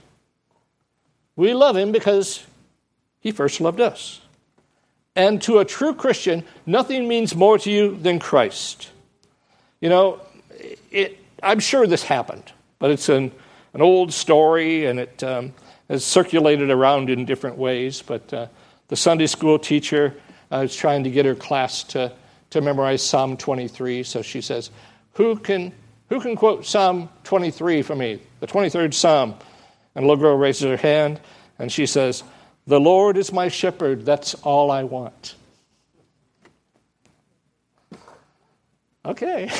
We 1.34 1.54
love 1.54 1.78
him 1.78 1.92
because 1.92 2.44
he 3.20 3.32
first 3.32 3.62
loved 3.62 3.80
us. 3.80 4.20
And 5.16 5.40
to 5.40 5.60
a 5.60 5.64
true 5.64 5.94
Christian, 5.94 6.44
nothing 6.66 7.08
means 7.08 7.34
more 7.34 7.56
to 7.56 7.70
you 7.70 7.96
than 7.96 8.18
Christ. 8.18 8.90
You 9.80 9.88
know, 9.88 10.20
it, 10.90 11.16
I'm 11.42 11.60
sure 11.60 11.86
this 11.86 12.02
happened, 12.02 12.52
but 12.78 12.90
it's 12.90 13.08
an, 13.08 13.32
an 13.72 13.80
old 13.80 14.12
story 14.12 14.84
and 14.84 15.00
it, 15.00 15.22
um, 15.22 15.54
has 15.90 16.04
circulated 16.04 16.70
around 16.70 17.10
in 17.10 17.24
different 17.24 17.58
ways, 17.58 18.00
but 18.00 18.32
uh, 18.32 18.46
the 18.88 18.96
Sunday 18.96 19.26
school 19.26 19.58
teacher 19.58 20.14
uh, 20.52 20.58
is 20.58 20.74
trying 20.74 21.02
to 21.02 21.10
get 21.10 21.26
her 21.26 21.34
class 21.34 21.82
to, 21.82 22.12
to 22.50 22.60
memorize 22.60 23.04
Psalm 23.04 23.36
23. 23.36 24.04
So 24.04 24.22
she 24.22 24.40
says, 24.40 24.70
Who 25.14 25.36
can, 25.36 25.72
who 26.08 26.20
can 26.20 26.36
quote 26.36 26.64
Psalm 26.64 27.08
23 27.24 27.82
for 27.82 27.96
me? 27.96 28.20
The 28.38 28.46
23rd 28.46 28.94
Psalm. 28.94 29.34
And 29.96 30.04
a 30.04 30.08
little 30.08 30.22
girl 30.22 30.36
raises 30.36 30.62
her 30.62 30.76
hand 30.76 31.20
and 31.58 31.72
she 31.72 31.86
says, 31.86 32.22
The 32.68 32.80
Lord 32.80 33.16
is 33.16 33.32
my 33.32 33.48
shepherd, 33.48 34.06
that's 34.06 34.34
all 34.34 34.70
I 34.70 34.84
want. 34.84 35.34
Okay. 39.04 39.50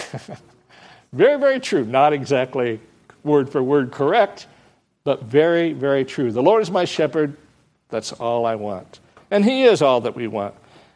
very, 1.12 1.40
very 1.40 1.58
true. 1.58 1.84
Not 1.84 2.12
exactly 2.12 2.78
word 3.24 3.50
for 3.50 3.60
word 3.62 3.90
correct, 3.90 4.46
but 5.10 5.24
very, 5.24 5.72
very 5.72 6.04
true. 6.04 6.30
The 6.30 6.40
Lord 6.40 6.62
is 6.62 6.70
my 6.70 6.84
shepherd. 6.84 7.36
That's 7.88 8.12
all 8.12 8.46
I 8.46 8.54
want. 8.54 9.00
And 9.32 9.44
He 9.44 9.64
is 9.64 9.82
all 9.82 10.02
that 10.02 10.14
we 10.14 10.28
want. 10.28 10.54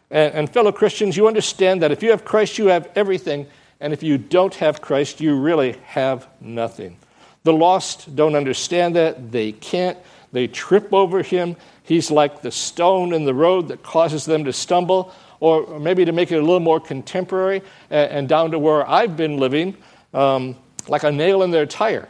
And, 0.09 0.33
and, 0.35 0.48
fellow 0.48 0.70
Christians, 0.70 1.16
you 1.16 1.27
understand 1.27 1.83
that 1.83 1.90
if 1.90 2.00
you 2.00 2.11
have 2.11 2.24
Christ, 2.24 2.57
you 2.57 2.66
have 2.68 2.88
everything. 2.94 3.48
And 3.81 3.92
if 3.92 4.05
you 4.05 4.16
don't 4.16 4.55
have 4.55 4.81
Christ, 4.81 5.20
you 5.20 5.37
really 5.37 5.72
have 5.87 6.29
nothing. 6.40 6.96
The 7.42 7.53
lost 7.53 8.14
don't 8.14 8.37
understand 8.37 8.94
that. 8.94 9.33
They 9.33 9.50
can't. 9.50 9.98
They 10.31 10.46
trip 10.46 10.94
over 10.94 11.24
Him. 11.24 11.57
He's 11.83 12.09
like 12.12 12.40
the 12.40 12.53
stone 12.53 13.12
in 13.12 13.24
the 13.24 13.35
road 13.35 13.66
that 13.66 13.83
causes 13.83 14.24
them 14.24 14.44
to 14.44 14.53
stumble. 14.53 15.12
Or 15.40 15.81
maybe 15.81 16.05
to 16.05 16.12
make 16.12 16.31
it 16.31 16.37
a 16.37 16.40
little 16.40 16.61
more 16.61 16.79
contemporary 16.79 17.62
and, 17.90 18.29
down 18.29 18.53
to 18.53 18.61
where 18.61 18.88
I've 18.88 19.16
been 19.16 19.38
living, 19.38 19.77
um, 20.12 20.55
like 20.87 21.03
a 21.03 21.11
nail 21.11 21.42
in 21.42 21.50
their 21.50 21.66
tire. 21.66 22.09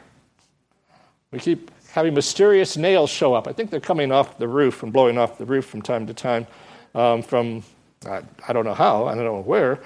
We 1.30 1.40
keep 1.40 1.70
having 1.94 2.12
mysterious 2.12 2.76
nails 2.76 3.08
show 3.08 3.34
up. 3.34 3.46
I 3.46 3.52
think 3.52 3.70
they're 3.70 3.78
coming 3.78 4.10
off 4.10 4.36
the 4.36 4.48
roof 4.48 4.82
and 4.82 4.92
blowing 4.92 5.16
off 5.16 5.38
the 5.38 5.44
roof 5.44 5.64
from 5.64 5.80
time 5.80 6.08
to 6.08 6.12
time 6.12 6.44
um, 6.92 7.22
from, 7.22 7.62
I, 8.04 8.22
I, 8.48 8.52
don't 8.52 8.64
know 8.64 8.74
how, 8.74 9.06
I 9.06 9.14
don't 9.14 9.22
know 9.22 9.40
where, 9.40 9.78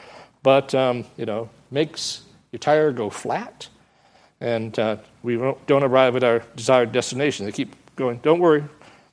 but, 0.43 0.75
um, 0.75 1.05
you 1.19 1.27
know, 1.27 1.51
makes 1.71 2.23
your 2.51 2.61
tire 2.61 2.93
go 2.93 3.11
flat 3.11 3.69
and 4.41 4.79
uh, 4.79 4.97
we 5.23 5.37
don't 5.67 5.83
arrive 5.83 6.17
at 6.17 6.25
our 6.25 6.43
desired 6.57 6.93
destination. 6.93 7.45
They 7.45 7.53
keep 7.53 7.77
going, 7.95 8.21
don't 8.23 8.41
worry, 8.41 8.65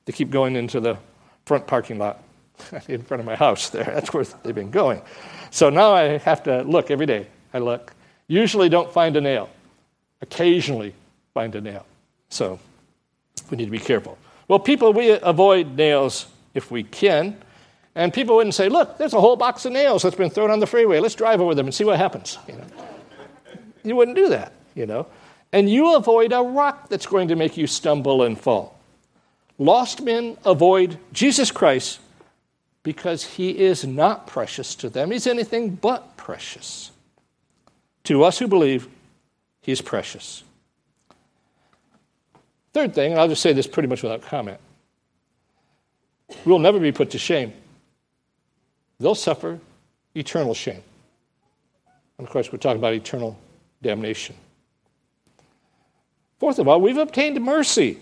they 0.05 0.13
keep 0.13 0.29
going 0.29 0.55
into 0.55 0.79
the 0.79 0.97
front 1.45 1.67
parking 1.67 1.97
lot 1.97 2.23
in 2.87 3.01
front 3.01 3.19
of 3.19 3.25
my 3.25 3.35
house 3.35 3.71
there. 3.71 3.83
That's 3.83 4.13
where 4.13 4.23
they've 4.23 4.55
been 4.55 4.71
going. 4.71 5.01
So 5.51 5.69
now 5.69 5.91
I 5.91 6.17
have 6.19 6.43
to 6.43 6.61
look 6.61 6.89
every 6.89 7.07
day. 7.07 7.27
I 7.53 7.57
look. 7.57 7.93
Usually 8.29 8.69
don't 8.69 8.89
find 8.89 9.17
a 9.17 9.21
nail. 9.21 9.49
Occasionally 10.21 10.95
find 11.33 11.53
a 11.55 11.59
nail. 11.59 11.85
So 12.29 12.57
we 13.49 13.57
need 13.57 13.65
to 13.65 13.71
be 13.71 13.79
careful. 13.79 14.17
Well, 14.47 14.59
people, 14.59 14.93
we 14.93 15.11
avoid 15.11 15.75
nails 15.75 16.27
if 16.53 16.71
we 16.71 16.83
can. 16.83 17.37
And 17.95 18.13
people 18.13 18.35
wouldn't 18.35 18.55
say, 18.55 18.67
look, 18.67 18.97
there's 18.97 19.13
a 19.13 19.21
whole 19.21 19.37
box 19.37 19.65
of 19.65 19.71
nails 19.71 20.03
that's 20.03 20.17
been 20.17 20.29
thrown 20.29 20.51
on 20.51 20.59
the 20.59 20.67
freeway. 20.67 20.99
Let's 20.99 21.15
drive 21.15 21.39
over 21.39 21.55
them 21.55 21.65
and 21.65 21.73
see 21.73 21.85
what 21.85 21.97
happens. 21.97 22.37
You, 22.47 22.55
know? 22.55 22.65
you 23.83 23.95
wouldn't 23.95 24.17
do 24.17 24.29
that, 24.29 24.51
you 24.75 24.85
know. 24.85 25.07
And 25.53 25.69
you 25.69 25.95
avoid 25.95 26.33
a 26.33 26.41
rock 26.41 26.89
that's 26.89 27.05
going 27.05 27.29
to 27.29 27.35
make 27.35 27.55
you 27.55 27.67
stumble 27.67 28.23
and 28.23 28.37
fall. 28.37 28.77
Lost 29.57 30.01
men 30.01 30.37
avoid 30.43 30.99
Jesus 31.13 31.51
Christ 31.51 31.99
because 32.83 33.23
he 33.23 33.57
is 33.57 33.85
not 33.85 34.27
precious 34.27 34.75
to 34.75 34.89
them. 34.89 35.11
He's 35.11 35.25
anything 35.25 35.69
but 35.75 36.17
precious. 36.17 36.91
To 38.03 38.23
us 38.23 38.37
who 38.37 38.47
believe, 38.47 38.89
he 39.61 39.71
is 39.71 39.81
precious. 39.81 40.43
Third 42.75 42.93
thing, 42.93 43.13
and 43.13 43.21
I'll 43.21 43.29
just 43.29 43.41
say 43.41 43.53
this 43.53 43.67
pretty 43.67 43.87
much 43.87 44.03
without 44.03 44.21
comment 44.21 44.59
we'll 46.43 46.59
never 46.59 46.77
be 46.77 46.91
put 46.91 47.11
to 47.11 47.17
shame. 47.17 47.53
They'll 48.99 49.15
suffer 49.15 49.61
eternal 50.13 50.53
shame. 50.53 50.81
And 52.17 52.27
of 52.27 52.33
course, 52.33 52.51
we're 52.51 52.57
talking 52.57 52.79
about 52.79 52.93
eternal 52.93 53.39
damnation. 53.81 54.35
Fourth 56.37 56.59
of 56.59 56.67
all, 56.67 56.81
we've 56.81 56.97
obtained 56.97 57.41
mercy. 57.41 57.97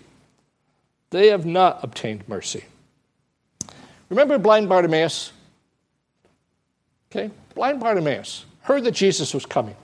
They 1.12 1.28
have 1.28 1.46
not 1.46 1.84
obtained 1.84 2.28
mercy. 2.28 2.64
Remember 4.10 4.40
blind 4.40 4.70
Bartimaeus? 4.70 5.34
Okay, 7.12 7.30
blind 7.54 7.80
Bartimaeus 7.80 8.46
heard 8.62 8.86
that 8.86 8.96
Jesus 8.96 9.36
was 9.36 9.46
coming. 9.46 9.76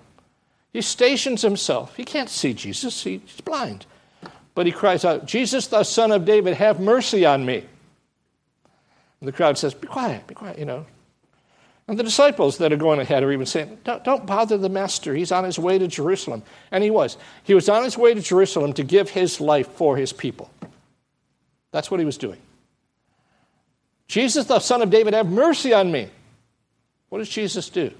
He 0.73 0.81
stations 0.81 1.43
himself. 1.43 1.95
He 1.95 2.03
can't 2.03 2.27
see 2.27 2.55
Jesus, 2.55 3.03
he's 3.03 3.21
blind. 3.45 3.85
But 4.55 4.65
he 4.65 4.71
cries 4.71 5.05
out, 5.05 5.25
Jesus, 5.25 5.67
the 5.67 5.83
son 5.83 6.11
of 6.11 6.25
David, 6.25 6.55
have 6.55 6.79
mercy 6.79 7.25
on 7.25 7.45
me. 7.45 7.65
And 9.19 9.27
the 9.27 9.31
crowd 9.31 9.57
says, 9.57 9.73
Be 9.73 9.87
quiet, 9.87 10.27
be 10.27 10.35
quiet, 10.35 10.59
you 10.59 10.65
know. 10.65 10.85
And 11.89 11.97
the 11.97 12.03
disciples 12.03 12.59
that 12.59 12.71
are 12.71 12.77
going 12.77 12.99
ahead 12.99 13.23
are 13.23 13.31
even 13.31 13.47
saying, 13.47 13.79
don't, 13.83 14.03
don't, 14.03 14.27
bother 14.27 14.59
the 14.59 14.69
master. 14.69 15.15
He's 15.15 15.31
on 15.31 15.43
his 15.43 15.57
way 15.57 15.79
to 15.79 15.87
Jerusalem. 15.87 16.43
And 16.69 16.83
he 16.83 16.91
was. 16.91 17.17
He 17.43 17.55
was 17.55 17.67
on 17.67 17.83
his 17.83 17.97
way 17.97 18.13
to 18.13 18.21
Jerusalem 18.21 18.73
to 18.73 18.83
give 18.83 19.09
his 19.09 19.41
life 19.41 19.67
for 19.69 19.97
his 19.97 20.13
people. 20.13 20.51
That's 21.71 21.89
what 21.89 21.99
he 21.99 22.05
was 22.05 22.19
doing. 22.19 22.37
Jesus, 24.07 24.45
the 24.45 24.59
son 24.59 24.83
of 24.83 24.91
David, 24.91 25.15
have 25.15 25.31
mercy 25.31 25.73
on 25.73 25.91
me. 25.91 26.09
What 27.09 27.17
does 27.17 27.29
Jesus 27.29 27.71
do? 27.71 27.91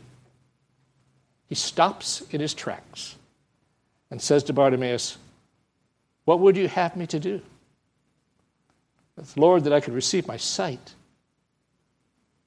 He 1.48 1.56
stops 1.56 2.22
in 2.30 2.42
his 2.42 2.54
tracks 2.54 3.16
and 4.12 4.22
says 4.22 4.44
to 4.44 4.54
Bartimaeus, 4.54 5.18
what 6.30 6.42
would 6.42 6.56
you 6.56 6.68
have 6.68 6.96
me 6.96 7.08
to 7.08 7.20
do? 7.20 7.42
Lord, 9.36 9.64
that 9.64 9.74
I 9.74 9.80
could 9.80 9.96
receive 9.96 10.28
my 10.28 10.38
sight. 10.38 10.94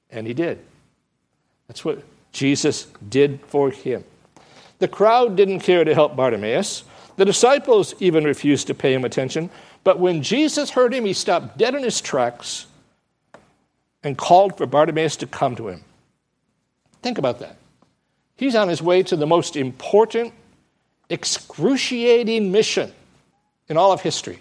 And 0.09 0.25
he 0.25 0.33
did. 0.33 0.59
That's 1.67 1.83
what 1.83 2.01
Jesus 2.31 2.87
did 3.09 3.41
for 3.45 3.71
him. 3.71 4.05
The 4.79 4.87
crowd 4.87 5.35
didn't 5.35 5.59
care 5.59 5.83
to 5.83 5.93
help 5.93 6.15
Bartimaeus. 6.15 6.85
The 7.17 7.25
disciples 7.25 7.93
even 7.99 8.23
refused 8.23 8.67
to 8.67 8.73
pay 8.73 8.93
him 8.93 9.03
attention. 9.03 9.49
But 9.83 9.99
when 9.99 10.23
Jesus 10.23 10.69
heard 10.69 10.93
him, 10.93 11.03
he 11.03 11.11
stopped 11.11 11.57
dead 11.57 11.75
in 11.75 11.83
his 11.83 11.99
tracks 11.99 12.67
and 14.01 14.17
called 14.17 14.57
for 14.57 14.65
Bartimaeus 14.65 15.17
to 15.17 15.27
come 15.27 15.57
to 15.57 15.67
him. 15.67 15.83
Think 17.01 17.17
about 17.17 17.39
that. 17.39 17.57
He's 18.37 18.55
on 18.55 18.69
his 18.69 18.81
way 18.81 19.03
to 19.03 19.17
the 19.17 19.27
most 19.27 19.57
important, 19.57 20.33
excruciating 21.09 22.49
mission 22.49 22.93
in 23.67 23.77
all 23.77 23.91
of 23.91 24.01
history. 24.01 24.39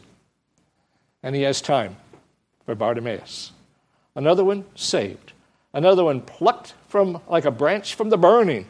And 1.23 1.35
he 1.35 1.43
has 1.43 1.61
time 1.61 1.97
for 2.65 2.75
Bartimaeus. 2.75 3.53
Another 4.15 4.45
one 4.45 4.65
saved. 4.75 5.33
Another 5.73 6.05
one 6.05 6.21
plucked 6.21 6.75
from 6.89 7.21
like 7.29 7.45
a 7.45 7.51
branch 7.51 7.95
from 7.95 8.11
the 8.11 8.19
burning 8.19 8.67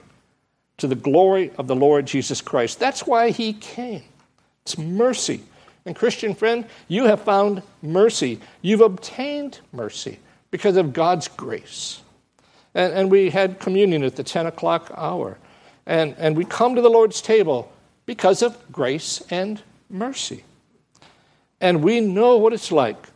to 0.79 0.87
the 0.87 0.95
glory 0.95 1.51
of 1.59 1.67
the 1.67 1.77
Lord 1.77 2.07
Jesus 2.07 2.41
Christ. 2.41 2.79
That's 2.79 3.07
why 3.07 3.31
he 3.31 3.53
came. 3.53 4.05
It's 4.63 4.79
mercy. 4.79 5.43
And, 5.85 5.97
Christian 5.97 6.35
friend, 6.35 6.65
you 6.87 7.07
have 7.07 7.23
found 7.23 7.63
mercy. 7.83 8.41
You've 8.61 8.81
obtained 8.81 9.61
mercy 9.73 10.21
because 10.53 10.77
of 10.77 10.93
God's 10.93 11.27
grace. 11.27 12.03
And, 12.75 12.93
and 12.93 13.11
we 13.11 13.31
had 13.31 13.59
communion 13.59 14.05
at 14.05 14.15
the 14.15 14.23
10 14.23 14.47
o'clock 14.47 14.93
hour. 14.97 15.39
And, 15.87 16.15
and 16.19 16.37
we 16.37 16.45
come 16.45 16.77
to 16.77 16.81
the 16.81 16.91
Lord's 16.91 17.21
table 17.21 17.73
because 18.07 18.43
of 18.43 18.57
grace 18.71 19.23
and 19.31 19.61
mercy. 19.93 20.45
And 21.61 21.83
we 21.83 22.01
know 22.01 22.39
what 22.39 22.53
it's 22.53 22.73
like 22.73 23.09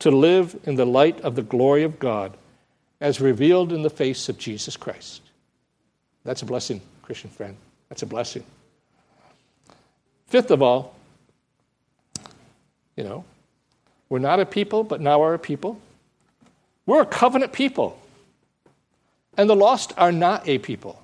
to 0.00 0.10
live 0.10 0.58
in 0.64 0.76
the 0.76 0.86
light 0.86 1.20
of 1.22 1.34
the 1.34 1.42
glory 1.42 1.82
of 1.82 1.98
God 1.98 2.36
as 3.00 3.20
revealed 3.20 3.72
in 3.72 3.82
the 3.82 3.90
face 3.90 4.28
of 4.28 4.38
Jesus 4.38 4.76
Christ. 4.76 5.22
That's 6.24 6.42
a 6.42 6.46
blessing, 6.46 6.80
Christian 7.02 7.30
friend. 7.30 7.56
That's 7.88 8.02
a 8.02 8.06
blessing. 8.06 8.44
Fifth 10.26 10.50
of 10.50 10.62
all, 10.62 10.94
you 12.96 13.04
know, 13.04 13.24
we're 14.08 14.18
not 14.18 14.40
a 14.40 14.46
people, 14.46 14.84
but 14.84 15.00
now 15.00 15.22
are 15.22 15.34
a 15.34 15.38
people. 15.38 15.80
We're 16.86 17.02
a 17.02 17.06
covenant 17.06 17.52
people. 17.52 17.98
And 19.36 19.48
the 19.48 19.56
lost 19.56 19.92
are 19.96 20.12
not 20.12 20.48
a 20.48 20.58
people. 20.58 21.00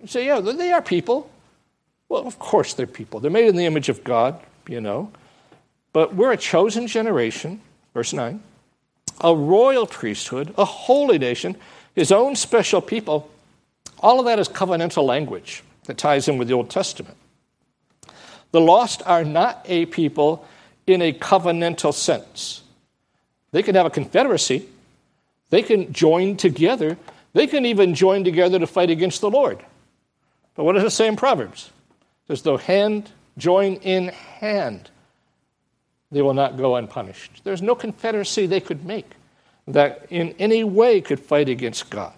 You 0.00 0.08
say, 0.08 0.26
yeah, 0.26 0.40
they 0.40 0.72
are 0.72 0.82
people. 0.82 1.30
Well, 2.08 2.26
of 2.26 2.38
course 2.38 2.74
they're 2.74 2.86
people. 2.86 3.20
They're 3.20 3.30
made 3.30 3.46
in 3.46 3.56
the 3.56 3.66
image 3.66 3.88
of 3.88 4.02
God, 4.02 4.40
you 4.68 4.80
know. 4.80 5.10
But 5.92 6.14
we're 6.14 6.32
a 6.32 6.36
chosen 6.36 6.86
generation, 6.86 7.60
verse 7.94 8.12
9, 8.12 8.42
a 9.20 9.34
royal 9.34 9.86
priesthood, 9.86 10.54
a 10.56 10.64
holy 10.64 11.18
nation, 11.18 11.56
his 11.94 12.12
own 12.12 12.36
special 12.36 12.80
people. 12.80 13.30
All 13.98 14.20
of 14.20 14.26
that 14.26 14.38
is 14.38 14.48
covenantal 14.48 15.04
language 15.04 15.62
that 15.84 15.98
ties 15.98 16.28
in 16.28 16.38
with 16.38 16.48
the 16.48 16.54
Old 16.54 16.70
Testament. 16.70 17.16
The 18.52 18.60
lost 18.60 19.02
are 19.06 19.24
not 19.24 19.64
a 19.66 19.86
people 19.86 20.46
in 20.86 21.02
a 21.02 21.12
covenantal 21.12 21.94
sense. 21.94 22.62
They 23.52 23.62
can 23.62 23.74
have 23.74 23.86
a 23.86 23.90
confederacy, 23.90 24.68
they 25.50 25.62
can 25.62 25.92
join 25.92 26.36
together, 26.36 26.96
they 27.32 27.46
can 27.46 27.66
even 27.66 27.94
join 27.94 28.24
together 28.24 28.58
to 28.58 28.66
fight 28.66 28.90
against 28.90 29.20
the 29.20 29.30
Lord. 29.30 29.58
But 30.54 30.64
what 30.64 30.74
does 30.74 30.84
it 30.84 30.90
say 30.90 31.06
in 31.06 31.16
Proverbs? 31.16 31.70
It 32.24 32.28
says, 32.28 32.42
though 32.42 32.56
hand 32.56 33.10
join 33.40 33.74
in 33.76 34.08
hand, 34.08 34.90
they 36.12 36.22
will 36.22 36.34
not 36.34 36.56
go 36.56 36.76
unpunished. 36.76 37.40
There's 37.44 37.62
no 37.62 37.74
confederacy 37.74 38.46
they 38.46 38.60
could 38.60 38.84
make 38.84 39.10
that 39.68 40.06
in 40.10 40.34
any 40.38 40.64
way 40.64 41.00
could 41.00 41.20
fight 41.20 41.48
against 41.48 41.90
God. 41.90 42.12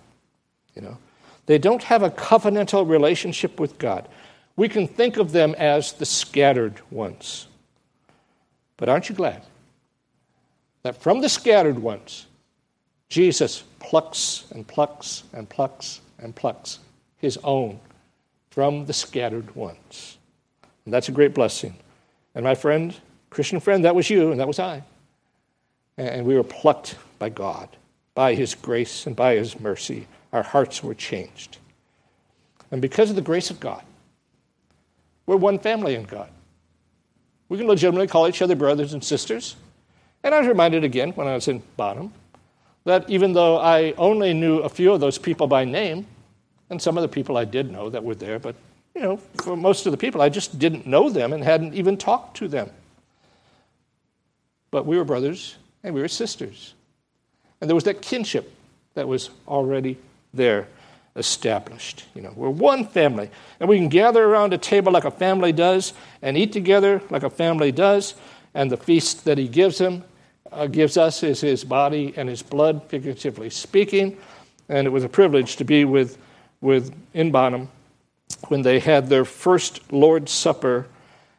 You 0.75 0.83
know, 0.83 0.99
they 1.47 1.59
don't 1.59 1.83
have 1.83 2.03
a 2.03 2.11
covenantal 2.11 2.89
relationship 2.89 3.61
with 3.61 3.79
God. 3.79 4.09
We 4.57 4.69
can 4.69 4.87
think 4.87 5.17
of 5.17 5.33
them 5.33 5.55
as 5.59 5.93
the 5.93 6.07
scattered 6.07 6.81
ones. 6.91 7.47
But 8.77 8.89
aren't 8.89 9.09
you 9.09 9.15
glad 9.15 9.43
that 10.83 11.01
from 11.01 11.21
the 11.21 11.29
scattered 11.29 11.79
ones, 11.79 12.27
Jesus 13.09 13.65
plucks 13.79 14.45
and 14.53 14.67
plucks 14.67 15.25
and 15.33 15.49
plucks 15.49 16.01
and 16.19 16.35
plucks 16.35 16.79
his 17.19 17.39
own 17.45 17.79
from 18.51 18.87
the 18.87 18.93
scattered 18.93 19.55
ones? 19.55 20.19
And 20.85 20.93
that's 20.93 21.09
a 21.09 21.13
great 21.13 21.35
blessing. 21.35 21.77
And 22.35 22.45
my 22.45 22.55
friend, 22.55 22.95
Christian 23.31 23.61
friend, 23.61 23.85
that 23.85 23.95
was 23.95 24.11
you 24.11 24.31
and 24.31 24.41
that 24.41 24.49
was 24.49 24.59
I. 24.59 24.83
And 25.97 26.27
we 26.27 26.35
were 26.35 26.45
plucked 26.45 26.97
by 27.19 27.29
God, 27.29 27.69
by 28.15 28.35
his 28.35 28.55
grace 28.55 29.07
and 29.07 29.15
by 29.15 29.35
his 29.35 29.61
mercy. 29.61 30.07
Our 30.33 30.43
hearts 30.43 30.83
were 30.83 30.95
changed. 30.95 31.59
And 32.71 32.81
because 32.81 33.11
of 33.11 33.17
the 33.17 33.23
grace 33.23 33.51
of 33.51 33.61
God, 33.61 33.83
we're 35.27 35.37
one 35.37 35.59
family 35.59 35.95
in 35.95 36.05
God. 36.05 36.31
We 37.49 37.59
can 37.59 37.67
legitimately 37.67 38.07
call 38.07 38.29
each 38.29 38.43
other 38.43 38.57
brothers 38.57 38.95
and 38.95 39.05
sisters. 39.05 39.57
And 40.25 40.35
I 40.35 40.39
was 40.39 40.49
reminded 40.49 40.85
again 40.85 41.11
when 41.11 41.27
I 41.27 41.35
was 41.35 41.49
in 41.49 41.63
Bonham 41.77 42.13
that 42.85 43.09
even 43.09 43.33
though 43.33 43.59
I 43.59 43.93
only 43.93 44.35
knew 44.35 44.59
a 44.59 44.69
few 44.69 44.93
of 44.93 45.01
those 45.01 45.19
people 45.19 45.47
by 45.47 45.65
name, 45.65 46.07
and 46.71 46.81
some 46.81 46.97
of 46.97 47.03
the 47.03 47.09
people 47.09 47.37
I 47.37 47.45
did 47.45 47.71
know 47.71 47.91
that 47.91 48.03
were 48.03 48.15
there, 48.15 48.39
but 48.39 48.57
you 48.95 49.03
know, 49.03 49.17
for 49.17 49.57
most 49.57 49.87
of 49.87 49.93
the 49.93 49.99
people, 49.99 50.21
I 50.21 50.29
just 50.29 50.59
didn't 50.59 50.87
know 50.87 51.09
them 51.09 51.33
and 51.33 51.43
hadn't 51.43 51.75
even 51.75 51.97
talked 51.97 52.37
to 52.39 52.49
them. 52.49 52.71
But 54.71 54.87
we 54.87 54.97
were 54.97 55.05
brothers 55.05 55.57
and 55.83 55.95
we 55.95 56.01
were 56.01 56.09
sisters. 56.09 56.75
And 57.61 57.71
there 57.71 57.75
was 57.75 57.85
that 57.85 58.03
kinship 58.03 58.53
that 58.95 59.09
was 59.09 59.31
already 59.49 59.99
there 60.35 60.69
established. 61.17 62.05
You 62.15 62.23
know, 62.23 62.33
we're 62.35 62.51
one 62.51 62.87
family, 62.87 63.31
and 63.61 63.69
we 63.69 63.77
can 63.77 63.89
gather 63.89 64.25
around 64.25 64.53
a 64.53 64.59
table 64.59 64.93
like 64.93 65.05
a 65.05 65.11
family 65.11 65.53
does 65.53 65.93
and 66.23 66.37
eat 66.37 66.53
together 66.53 67.03
like 67.11 67.23
a 67.23 67.31
family 67.31 67.73
does. 67.73 68.15
And 68.55 68.71
the 68.71 68.77
feast 68.77 69.25
that 69.25 69.39
He 69.39 69.49
gives 69.49 69.79
him, 69.79 70.05
uh, 70.51 70.67
gives 70.67 70.97
us 70.97 71.23
is 71.23 71.41
His 71.41 71.65
body 71.65 72.13
and 72.17 72.29
His 72.29 72.43
blood, 72.43 72.83
figuratively 72.89 73.51
speaking. 73.51 74.17
And 74.69 74.87
it 74.87 74.91
was 74.91 75.05
a 75.05 75.09
privilege 75.09 75.57
to 75.57 75.65
be 75.65 75.85
with 75.85 76.19
with 76.61 76.95
in 77.13 77.31
Bonham 77.31 77.69
when 78.49 78.63
they 78.63 78.79
had 78.79 79.09
their 79.09 79.25
first 79.25 79.93
Lord's 79.93 80.33
Supper 80.33 80.87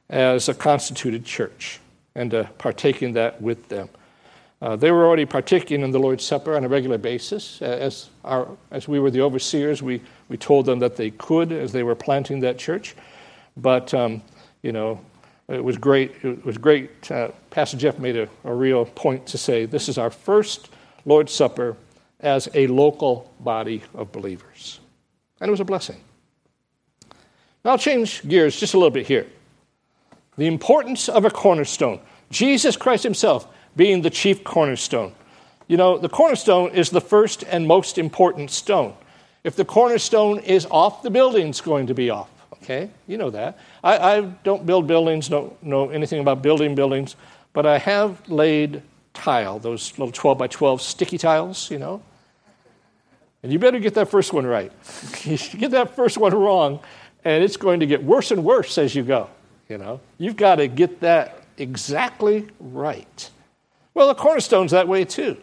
as 0.09 0.49
a 0.49 0.53
constituted 0.53 1.25
church 1.25 1.79
and 2.15 2.31
to 2.31 2.49
partake 2.57 3.01
in 3.01 3.13
that 3.13 3.41
with 3.41 3.67
them. 3.69 3.89
Uh, 4.61 4.77
they 4.77 4.91
were 4.91 5.05
already 5.05 5.25
partaking 5.25 5.81
in 5.81 5.91
the 5.91 5.99
Lord's 5.99 6.23
Supper 6.23 6.55
on 6.55 6.63
a 6.63 6.69
regular 6.69 6.97
basis. 6.97 7.61
As, 7.61 8.09
our, 8.23 8.47
as 8.71 8.87
we 8.87 8.99
were 8.99 9.11
the 9.11 9.19
overseers, 9.19 9.81
we, 9.83 10.01
we 10.29 10.37
told 10.37 10.65
them 10.65 10.79
that 10.79 10.95
they 10.95 11.11
could 11.11 11.51
as 11.51 11.73
they 11.73 11.83
were 11.83 11.95
planting 11.95 12.39
that 12.41 12.57
church. 12.57 12.95
But, 13.57 13.93
um, 13.93 14.21
you 14.61 14.71
know, 14.71 15.01
it 15.49 15.61
was 15.61 15.77
great. 15.77 16.13
It 16.23 16.45
was 16.45 16.57
great. 16.57 17.11
Uh, 17.11 17.31
Pastor 17.49 17.75
Jeff 17.75 17.99
made 17.99 18.15
a, 18.15 18.29
a 18.45 18.53
real 18.53 18.85
point 18.85 19.27
to 19.27 19.37
say 19.37 19.65
this 19.65 19.89
is 19.89 19.97
our 19.97 20.09
first 20.09 20.69
Lord's 21.05 21.33
Supper 21.33 21.75
as 22.21 22.47
a 22.53 22.67
local 22.67 23.33
body 23.41 23.83
of 23.93 24.13
believers. 24.13 24.79
And 25.41 25.49
it 25.49 25.51
was 25.51 25.59
a 25.59 25.65
blessing. 25.65 25.99
Now 27.63 27.71
I'll 27.71 27.77
change 27.77 28.27
gears 28.27 28.59
just 28.59 28.73
a 28.73 28.77
little 28.77 28.91
bit 28.91 29.07
here. 29.07 29.27
The 30.37 30.47
importance 30.47 31.09
of 31.09 31.25
a 31.25 31.29
cornerstone. 31.29 31.99
Jesus 32.29 32.75
Christ 32.75 33.03
Himself 33.03 33.47
being 33.75 34.01
the 34.01 34.09
chief 34.09 34.43
cornerstone. 34.43 35.13
You 35.67 35.77
know, 35.77 35.97
the 35.97 36.09
cornerstone 36.09 36.71
is 36.71 36.89
the 36.89 37.01
first 37.01 37.43
and 37.43 37.67
most 37.67 37.97
important 37.97 38.51
stone. 38.51 38.95
If 39.43 39.55
the 39.55 39.65
cornerstone 39.65 40.39
is 40.39 40.65
off, 40.69 41.03
the 41.03 41.09
building's 41.09 41.61
going 41.61 41.87
to 41.87 41.93
be 41.93 42.09
off. 42.09 42.29
Okay? 42.53 42.89
You 43.07 43.17
know 43.17 43.29
that. 43.29 43.59
I, 43.83 43.97
I 43.97 44.21
don't 44.21 44.65
build 44.65 44.87
buildings, 44.87 45.27
don't 45.27 45.61
know 45.63 45.89
anything 45.89 46.19
about 46.19 46.41
building 46.41 46.75
buildings, 46.75 47.15
but 47.51 47.65
I 47.65 47.77
have 47.77 48.27
laid 48.29 48.81
tile, 49.13 49.59
those 49.59 49.91
little 49.97 50.11
12 50.11 50.37
by 50.37 50.47
12 50.47 50.81
sticky 50.81 51.17
tiles, 51.17 51.69
you 51.69 51.79
know. 51.79 52.01
And 53.43 53.51
you 53.51 53.59
better 53.59 53.79
get 53.79 53.93
that 53.95 54.09
first 54.09 54.31
one 54.31 54.45
right. 54.45 54.71
you 55.23 55.37
get 55.37 55.71
that 55.71 55.95
first 55.95 56.17
one 56.17 56.33
wrong, 56.33 56.79
and 57.25 57.43
it's 57.43 57.57
going 57.57 57.79
to 57.79 57.85
get 57.85 58.03
worse 58.03 58.31
and 58.31 58.43
worse 58.43 58.77
as 58.77 58.95
you 58.95 59.03
go. 59.03 59.29
You 59.69 59.77
know, 59.77 59.99
you've 60.17 60.35
got 60.35 60.55
to 60.55 60.67
get 60.67 60.99
that 61.01 61.43
exactly 61.57 62.47
right. 62.59 63.29
Well, 63.93 64.07
the 64.07 64.15
cornerstone's 64.15 64.71
that 64.71 64.87
way 64.87 65.05
too. 65.05 65.37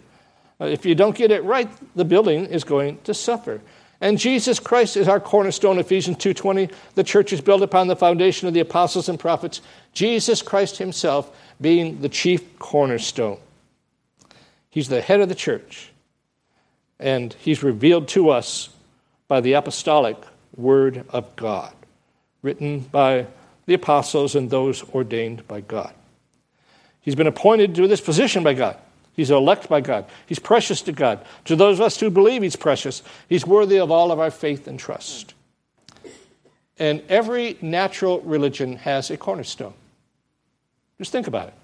Uh, 0.61 0.66
if 0.66 0.85
you 0.85 0.95
don't 0.95 1.16
get 1.16 1.31
it 1.31 1.43
right, 1.45 1.69
the 1.97 2.05
building 2.05 2.47
is 2.47 2.64
going 2.64 2.99
to 3.05 3.14
suffer. 3.14 3.61
And 4.01 4.19
Jesus 4.19 4.59
Christ 4.59 4.97
is 4.97 5.09
our 5.09 5.21
cornerstone, 5.21 5.79
Ephesians 5.79 6.16
2:20. 6.19 6.71
The 6.95 7.05
church 7.05 7.33
is 7.33 7.40
built 7.40 7.62
upon 7.62 7.87
the 7.87 7.97
foundation 7.97 8.49
of 8.49 8.55
the 8.55 8.61
apostles 8.61 9.09
and 9.09 9.19
prophets, 9.19 9.61
Jesus 9.93 10.43
Christ 10.43 10.79
himself 10.79 11.31
being 11.61 12.01
the 12.01 12.09
chief 12.09 12.59
cornerstone. 12.59 13.38
He's 14.71 14.88
the 14.88 15.01
head 15.01 15.21
of 15.21 15.29
the 15.29 15.35
church. 15.35 15.90
And 16.99 17.35
he's 17.35 17.62
revealed 17.62 18.09
to 18.09 18.31
us 18.31 18.71
by 19.27 19.40
the 19.40 19.55
apostolic 19.55 20.16
word 20.57 21.05
of 21.11 21.35
God, 21.37 21.73
written 22.43 22.81
by 22.81 23.27
the 23.67 23.75
apostles 23.75 24.35
and 24.35 24.51
those 24.51 24.83
ordained 24.91 25.47
by 25.47 25.61
God. 25.61 25.95
He's 27.01 27.15
been 27.15 27.27
appointed 27.27 27.75
to 27.77 27.89
this 27.89 28.01
position 28.01 28.43
by 28.43 28.55
God. 28.55 28.77
He's 29.15 29.31
elect 29.31 29.69
by 29.69 29.81
God. 29.81 30.07
He's 30.27 30.39
precious 30.39 30.83
to 30.83 30.93
God. 30.93 31.25
To 31.47 31.57
those 31.57 31.79
of 31.79 31.87
us 31.87 31.99
who 32.01 32.11
believe 32.11 32.43
he's 32.43 32.57
precious, 32.57 33.03
he's 33.29 33.47
worthy 33.47 33.79
of 33.79 33.91
all 33.91 34.13
of 34.13 34.19
our 34.19 34.31
faith 34.31 34.67
and 34.67 34.79
trust. 34.79 35.35
And 36.79 37.03
every 37.09 37.59
natural 37.61 38.21
religion 38.21 38.77
has 38.77 39.11
a 39.11 39.17
cornerstone. 39.17 39.75
Just 40.99 41.13
think 41.13 41.27
about 41.27 41.49
it. 41.49 41.55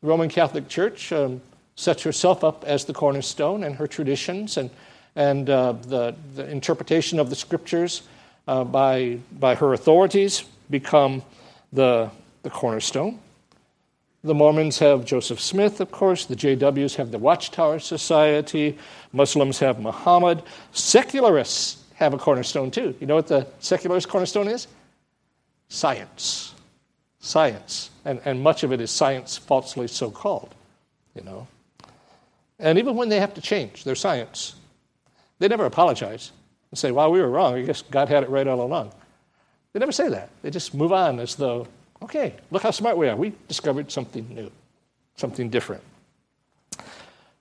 The 0.00 0.08
Roman 0.08 0.28
Catholic 0.28 0.68
Church 0.68 1.12
um, 1.12 1.40
sets 1.74 2.02
herself 2.02 2.44
up 2.44 2.64
as 2.64 2.84
the 2.84 2.92
cornerstone, 2.92 3.64
and 3.64 3.76
her 3.76 3.86
traditions 3.86 4.56
and, 4.56 4.70
and 5.18 5.50
uh, 5.50 5.72
the, 5.72 6.14
the 6.36 6.48
interpretation 6.48 7.18
of 7.18 7.28
the 7.28 7.34
scriptures 7.34 8.02
uh, 8.46 8.62
by, 8.62 9.18
by 9.32 9.56
her 9.56 9.72
authorities 9.72 10.44
become 10.70 11.22
the, 11.72 12.08
the 12.44 12.50
cornerstone. 12.50 13.18
The 14.22 14.34
Mormons 14.34 14.78
have 14.78 15.04
Joseph 15.04 15.40
Smith, 15.40 15.80
of 15.80 15.90
course. 15.90 16.24
The 16.26 16.36
JWs 16.36 16.94
have 16.96 17.10
the 17.10 17.18
Watchtower 17.18 17.80
Society. 17.80 18.78
Muslims 19.12 19.58
have 19.58 19.80
Muhammad. 19.80 20.42
Secularists 20.72 21.82
have 21.94 22.14
a 22.14 22.18
cornerstone 22.18 22.70
too. 22.70 22.94
You 23.00 23.08
know 23.08 23.16
what 23.16 23.26
the 23.26 23.46
secularist 23.58 24.08
cornerstone 24.08 24.46
is? 24.46 24.68
Science. 25.68 26.54
Science. 27.18 27.90
And, 28.04 28.20
and 28.24 28.40
much 28.40 28.62
of 28.62 28.70
it 28.72 28.80
is 28.80 28.92
science 28.92 29.36
falsely 29.36 29.88
so 29.88 30.12
called, 30.12 30.54
you 31.16 31.22
know. 31.22 31.48
And 32.60 32.78
even 32.78 32.94
when 32.94 33.08
they 33.08 33.18
have 33.18 33.34
to 33.34 33.40
change 33.40 33.82
their 33.82 33.96
science, 33.96 34.54
they 35.38 35.48
never 35.48 35.64
apologize 35.64 36.32
and 36.70 36.78
say, 36.78 36.90
well, 36.90 37.10
we 37.10 37.20
were 37.20 37.30
wrong. 37.30 37.54
I 37.54 37.62
guess 37.62 37.82
God 37.82 38.08
had 38.08 38.22
it 38.22 38.30
right 38.30 38.46
all 38.46 38.60
along. 38.60 38.92
They 39.72 39.80
never 39.80 39.92
say 39.92 40.08
that. 40.08 40.30
They 40.42 40.50
just 40.50 40.74
move 40.74 40.92
on 40.92 41.20
as 41.20 41.34
though 41.36 41.66
Okay, 42.02 42.34
look 42.50 42.62
how 42.62 42.70
smart 42.70 42.96
we 42.96 43.08
are. 43.08 43.16
We 43.16 43.32
discovered 43.48 43.90
something 43.90 44.26
new, 44.28 44.50
something 45.16 45.50
different. 45.50 45.82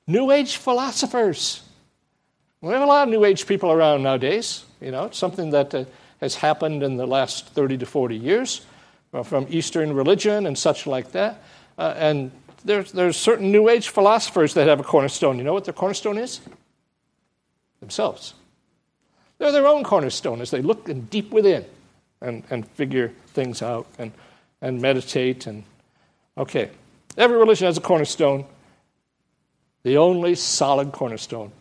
New 0.08 0.32
Age 0.32 0.58
philosophers. 0.58 1.62
We 2.62 2.74
have 2.74 2.82
a 2.82 2.86
lot 2.86 3.08
of 3.08 3.10
New 3.10 3.24
Age 3.24 3.46
people 3.46 3.72
around 3.72 4.04
nowadays. 4.04 4.66
You 4.82 4.92
know, 4.92 5.06
it's 5.06 5.18
something 5.18 5.52
that 5.52 5.76
uh, 5.76 5.86
has 6.22 6.36
happened 6.36 6.82
in 6.82 6.98
the 6.98 7.06
last 7.06 7.50
30 7.50 7.78
to 7.80 7.86
40 7.86 8.16
years 8.16 8.66
uh, 9.14 9.22
from 9.22 9.46
Eastern 9.50 9.94
religion 9.94 10.48
and 10.48 10.58
such 10.58 10.88
like 10.88 11.12
that. 11.12 11.44
Uh, 11.78 11.94
and 11.98 12.32
there's, 12.66 12.92
there's 12.92 13.16
certain 13.16 13.52
New 13.52 13.70
Age 13.70 13.90
philosophers 13.90 14.56
that 14.56 14.68
have 14.68 14.80
a 14.80 14.84
cornerstone. 14.84 15.38
You 15.38 15.44
know 15.44 15.54
what 15.54 15.66
their 15.66 15.74
cornerstone 15.74 16.18
is? 16.18 16.42
Themselves. 17.80 18.34
They're 19.38 19.52
their 19.52 19.68
own 19.68 19.84
cornerstone 19.84 20.42
as 20.42 20.52
they 20.52 20.62
look 20.62 20.90
in 20.90 21.06
deep 21.06 21.32
within 21.32 21.66
and, 22.22 22.44
and 22.50 22.68
figure 22.70 23.14
things 23.34 23.62
out 23.62 23.88
and 24.00 24.12
and 24.62 24.82
meditate 24.82 25.48
and 25.48 25.64
okay. 26.38 26.70
Every 27.18 27.38
religion 27.38 27.66
has 27.66 27.78
a 27.78 27.82
cornerstone. 27.82 28.46
The 29.84 29.98
only 29.98 30.36
solid 30.36 30.92
cornerstone 30.92 31.52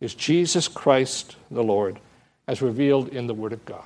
is 0.00 0.14
Jesus 0.14 0.68
Christ 0.68 1.36
the 1.50 1.62
Lord, 1.62 1.98
as 2.46 2.60
revealed 2.60 3.08
in 3.08 3.26
the 3.26 3.34
Word 3.34 3.52
of 3.52 3.64
God. 3.64 3.84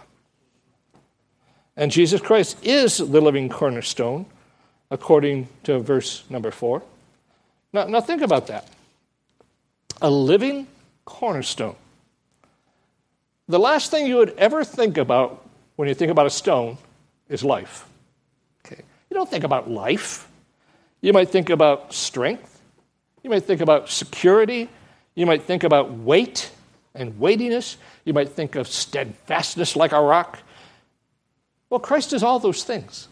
And 1.76 1.90
Jesus 1.90 2.20
Christ 2.20 2.59
is 2.64 2.98
the 2.98 3.20
living 3.20 3.48
cornerstone, 3.48 4.26
according 4.90 5.48
to 5.64 5.79
verse 5.79 6.24
number 6.29 6.50
four. 6.50 6.83
Now, 7.72 7.87
now 7.87 8.00
think 8.00 8.22
about 8.22 8.48
that. 8.48 8.68
A 10.03 10.11
living 10.11 10.66
cornerstone. 11.05 11.77
The 13.49 13.59
last 13.59 13.91
thing 13.91 14.07
you 14.07 14.17
would 14.17 14.35
ever 14.39 14.65
think 14.65 14.97
about 14.97 15.45
when 15.77 15.89
you 15.89 15.95
think 15.95 16.11
about 16.11 16.27
a 16.27 16.31
stone 16.31 16.79
is 17.29 17.43
life. 17.43 17.87
Okay. 18.65 18.83
You 19.09 19.15
don't 19.15 19.29
think 19.29 19.45
about 19.45 19.71
life. 19.71 20.29
You 21.01 21.13
might 21.13 21.31
think 21.31 21.51
about 21.51 21.93
strength. 21.93 22.61
You 23.23 23.31
might 23.31 23.45
think 23.45 23.61
about 23.61 23.89
security. 23.89 24.69
You 25.15 25.27
might 25.27 25.43
think 25.43 25.65
about 25.65 25.93
weight 25.93 26.51
and 26.95 27.19
weightiness. 27.19 27.77
You 28.05 28.13
might 28.13 28.31
think 28.31 28.57
of 28.57 28.69
steadfastness 28.69 29.77
like 29.77 29.93
a 29.93 30.01
rock. 30.01 30.39
Well, 31.71 31.81
Christ 31.81 32.13
is 32.13 32.23
all 32.23 32.39
those 32.39 32.65
things, 32.65 33.09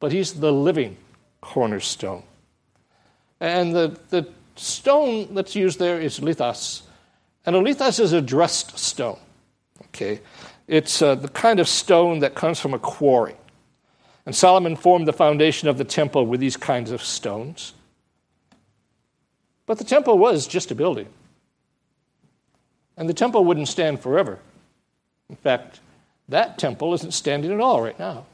but 0.00 0.12
He's 0.12 0.34
the 0.34 0.52
living 0.52 0.96
cornerstone. 1.40 2.22
And 3.40 3.74
the, 3.74 3.98
the 4.10 4.28
stone 4.56 5.34
that's 5.34 5.54
used 5.54 5.78
there 5.78 6.00
is 6.00 6.20
lithos. 6.20 6.82
And 7.46 7.56
a 7.56 7.60
is 8.00 8.12
a 8.12 8.20
dressed 8.20 8.78
stone. 8.78 9.18
Okay? 9.86 10.20
It's 10.66 11.02
uh, 11.02 11.14
the 11.14 11.28
kind 11.28 11.60
of 11.60 11.68
stone 11.68 12.20
that 12.20 12.34
comes 12.34 12.58
from 12.58 12.74
a 12.74 12.78
quarry. 12.78 13.36
And 14.26 14.34
Solomon 14.34 14.76
formed 14.76 15.06
the 15.06 15.12
foundation 15.12 15.68
of 15.68 15.76
the 15.76 15.84
temple 15.84 16.26
with 16.26 16.40
these 16.40 16.56
kinds 16.56 16.90
of 16.90 17.02
stones. 17.02 17.74
But 19.66 19.78
the 19.78 19.84
temple 19.84 20.18
was 20.18 20.46
just 20.46 20.70
a 20.70 20.74
building. 20.74 21.08
And 22.96 23.08
the 23.08 23.14
temple 23.14 23.44
wouldn't 23.44 23.68
stand 23.68 24.00
forever. 24.00 24.38
In 25.28 25.36
fact, 25.36 25.80
that 26.28 26.58
temple 26.58 26.94
isn't 26.94 27.12
standing 27.12 27.52
at 27.52 27.60
all 27.60 27.82
right 27.82 27.98
now. 27.98 28.24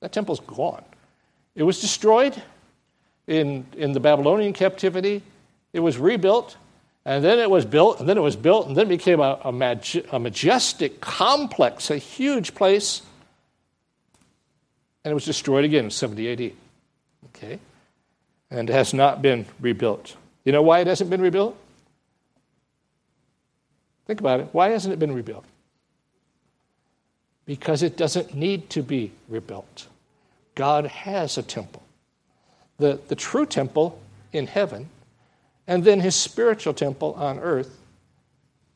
That 0.00 0.12
temple's 0.12 0.40
gone. 0.40 0.84
It 1.54 1.62
was 1.62 1.80
destroyed 1.80 2.40
in, 3.26 3.66
in 3.76 3.92
the 3.92 4.00
Babylonian 4.00 4.52
captivity, 4.52 5.22
it 5.72 5.80
was 5.80 5.98
rebuilt, 5.98 6.56
and 7.08 7.24
then 7.24 7.38
it 7.38 7.50
was 7.50 7.64
built, 7.64 8.00
and 8.00 8.08
then 8.08 8.18
it 8.18 8.22
was 8.22 8.36
built, 8.36 8.68
and 8.68 8.76
then 8.76 8.86
it 8.86 8.90
became 8.90 9.20
a, 9.20 9.40
a, 9.42 9.50
maj- 9.50 10.04
a 10.12 10.18
majestic 10.18 11.00
complex, 11.00 11.90
a 11.90 11.98
huge 11.98 12.54
place 12.54 13.02
and 15.08 15.12
it 15.12 15.14
was 15.14 15.24
destroyed 15.24 15.64
again 15.64 15.86
in 15.86 15.90
70 15.90 16.32
AD. 16.32 16.52
Okay? 17.28 17.58
And 18.50 18.68
it 18.68 18.72
has 18.74 18.92
not 18.92 19.22
been 19.22 19.46
rebuilt. 19.58 20.14
You 20.44 20.52
know 20.52 20.60
why 20.60 20.80
it 20.80 20.86
hasn't 20.86 21.08
been 21.08 21.22
rebuilt? 21.22 21.56
Think 24.06 24.20
about 24.20 24.40
it. 24.40 24.48
Why 24.52 24.68
hasn't 24.68 24.92
it 24.92 24.98
been 24.98 25.14
rebuilt? 25.14 25.46
Because 27.46 27.82
it 27.82 27.96
doesn't 27.96 28.34
need 28.34 28.68
to 28.68 28.82
be 28.82 29.12
rebuilt. 29.30 29.86
God 30.54 30.84
has 30.86 31.38
a 31.38 31.42
temple. 31.42 31.82
The, 32.76 33.00
the 33.08 33.16
true 33.16 33.46
temple 33.46 33.98
in 34.34 34.46
heaven, 34.46 34.90
and 35.68 35.84
then 35.84 36.00
his 36.00 36.16
spiritual 36.16 36.74
temple 36.74 37.14
on 37.14 37.38
earth, 37.38 37.78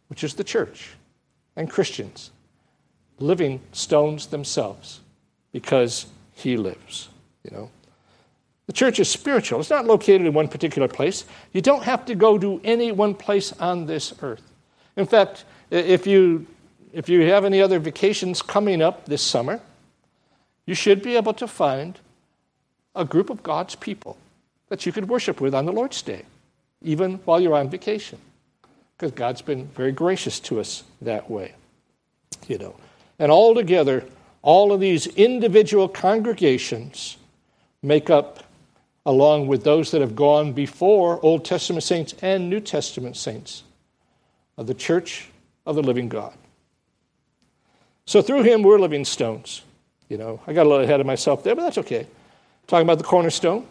which 0.09 0.23
is 0.23 0.35
the 0.35 0.45
church 0.45 0.91
and 1.57 1.69
Christians, 1.69 2.31
living 3.19 3.61
stones 3.73 4.27
themselves, 4.27 5.01
because 5.51 6.07
he 6.35 6.57
lives. 6.57 7.09
You 7.43 7.57
know? 7.57 7.71
The 8.67 8.73
church 8.73 9.01
is 9.01 9.09
spiritual. 9.09 9.59
It's 9.61 9.71
not 9.71 9.87
located 9.87 10.27
in 10.27 10.33
one 10.35 10.49
particular 10.49 10.87
place. 10.87 11.25
You 11.53 11.63
don't 11.63 11.83
have 11.83 12.05
to 12.07 12.15
go 12.15 12.39
to 12.39 12.61
any 12.63 12.93
one 12.93 13.15
place 13.15 13.53
on 13.55 13.87
this 13.87 14.15
earth. 14.23 14.43
In 14.97 15.07
fact, 15.07 15.45
if 15.71 16.07
you, 16.07 16.47
if 16.93 17.09
you 17.09 17.23
have 17.31 17.45
any 17.45 17.61
other 17.61 17.79
vacations 17.79 18.43
coming 18.43 18.83
up 18.83 19.07
this 19.07 19.23
summer, 19.23 19.61
you 20.67 20.75
should 20.75 21.03
be 21.03 21.17
able 21.17 21.33
to 21.35 21.49
find 21.49 21.99
a 22.95 23.05
group 23.05 23.31
of 23.31 23.43
God's 23.43 23.75
people 23.75 24.19
that 24.69 24.85
you 24.85 24.93
could 24.93 25.09
worship 25.09 25.41
with 25.41 25.55
on 25.55 25.65
the 25.65 25.73
Lord's 25.73 26.03
Day, 26.03 26.25
even 26.85 27.15
while 27.25 27.41
you're 27.41 27.55
on 27.55 27.71
vacation. 27.71 28.19
Because 28.97 29.13
God's 29.13 29.43
been 29.43 29.67
very 29.69 29.93
gracious 29.93 30.41
to 30.41 30.61
us 30.61 30.85
that 31.01 31.31
way. 31.31 31.55
You 32.49 32.59
know. 32.59 32.77
And 33.19 33.31
all 33.31 33.55
together, 33.55 34.05
all 34.43 34.73
of 34.73 34.81
these 34.81 35.07
individual 35.07 35.89
congregations 35.89 37.17
make 37.83 38.11
up, 38.11 38.45
along 39.07 39.47
with 39.47 39.65
those 39.65 39.91
that 39.91 40.01
have 40.01 40.15
gone 40.15 40.53
before 40.53 41.25
Old 41.25 41.45
Testament 41.45 41.85
saints 41.85 42.15
and 42.23 42.49
New 42.49 42.61
Testament 42.61 43.17
saints, 43.17 43.65
of 44.57 44.67
the 44.67 44.75
church 44.75 45.29
of 45.67 45.77
the 45.77 45.83
living 45.83 46.09
God. 46.09 46.35
So 48.07 48.23
through 48.23 48.43
him, 48.43 48.63
we're 48.63 48.79
living 48.79 49.05
stones. 49.05 49.63
You 50.09 50.19
know, 50.19 50.41
I 50.47 50.53
got 50.53 50.67
a 50.67 50.69
little 50.69 50.85
ahead 50.85 51.01
of 51.01 51.07
myself 51.07 51.43
there, 51.43 51.55
but 51.55 51.63
that's 51.63 51.79
okay. 51.79 52.07
Talking 52.67 52.87
about 52.87 52.99
the 52.99 53.05
cornerstone. 53.05 53.67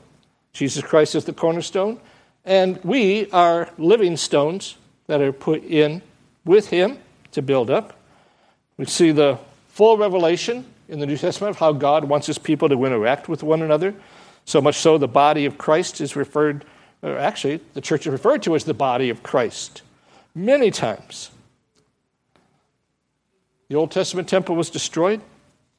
Jesus 0.53 0.83
Christ 0.83 1.15
is 1.15 1.25
the 1.25 1.33
cornerstone. 1.33 1.99
And 2.45 2.83
we 2.83 3.29
are 3.31 3.69
living 3.77 4.17
stones 4.17 4.77
that 5.07 5.21
are 5.21 5.31
put 5.31 5.63
in 5.63 6.01
with 6.45 6.69
him 6.69 6.97
to 7.31 7.41
build 7.41 7.69
up. 7.69 7.97
We 8.77 8.85
see 8.85 9.11
the 9.11 9.37
full 9.67 9.97
revelation 9.97 10.65
in 10.89 10.99
the 10.99 11.05
New 11.05 11.17
Testament 11.17 11.51
of 11.51 11.59
how 11.59 11.71
God 11.71 12.05
wants 12.05 12.27
his 12.27 12.37
people 12.37 12.67
to 12.69 12.85
interact 12.85 13.29
with 13.29 13.43
one 13.43 13.61
another. 13.61 13.93
So 14.45 14.59
much 14.59 14.75
so, 14.75 14.97
the 14.97 15.07
body 15.07 15.45
of 15.45 15.57
Christ 15.57 16.01
is 16.01 16.15
referred, 16.15 16.65
or 17.01 17.17
actually, 17.17 17.61
the 17.73 17.81
church 17.81 18.07
is 18.07 18.11
referred 18.11 18.43
to 18.43 18.55
as 18.55 18.63
the 18.63 18.73
body 18.73 19.09
of 19.09 19.23
Christ 19.23 19.83
many 20.33 20.71
times. 20.71 21.29
The 23.69 23.75
Old 23.75 23.91
Testament 23.91 24.27
temple 24.27 24.55
was 24.55 24.69
destroyed, 24.69 25.21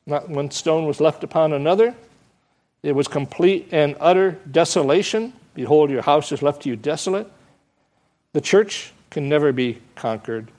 not 0.06 0.28
one 0.28 0.50
stone 0.50 0.86
was 0.86 1.00
left 1.00 1.22
upon 1.24 1.52
another. 1.52 1.94
It 2.82 2.92
was 2.92 3.06
complete 3.06 3.68
and 3.70 3.96
utter 4.00 4.32
desolation. 4.50 5.32
Behold, 5.54 5.90
your 5.90 6.02
house 6.02 6.32
is 6.32 6.42
left 6.42 6.62
to 6.62 6.68
you 6.68 6.76
desolate. 6.76 7.30
The 8.32 8.40
church 8.40 8.92
can 9.10 9.28
never 9.28 9.52
be 9.52 9.80
conquered. 9.94 10.50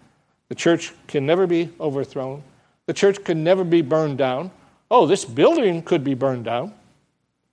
The 0.49 0.55
church 0.55 0.93
can 1.07 1.25
never 1.25 1.47
be 1.47 1.69
overthrown. 1.79 2.43
The 2.85 2.93
church 2.93 3.23
could 3.23 3.37
never 3.37 3.63
be 3.63 3.81
burned 3.81 4.17
down. 4.17 4.51
Oh, 4.91 5.07
this 5.07 5.25
building 5.25 5.81
could 5.81 6.03
be 6.03 6.13
burned 6.13 6.45
down. 6.45 6.73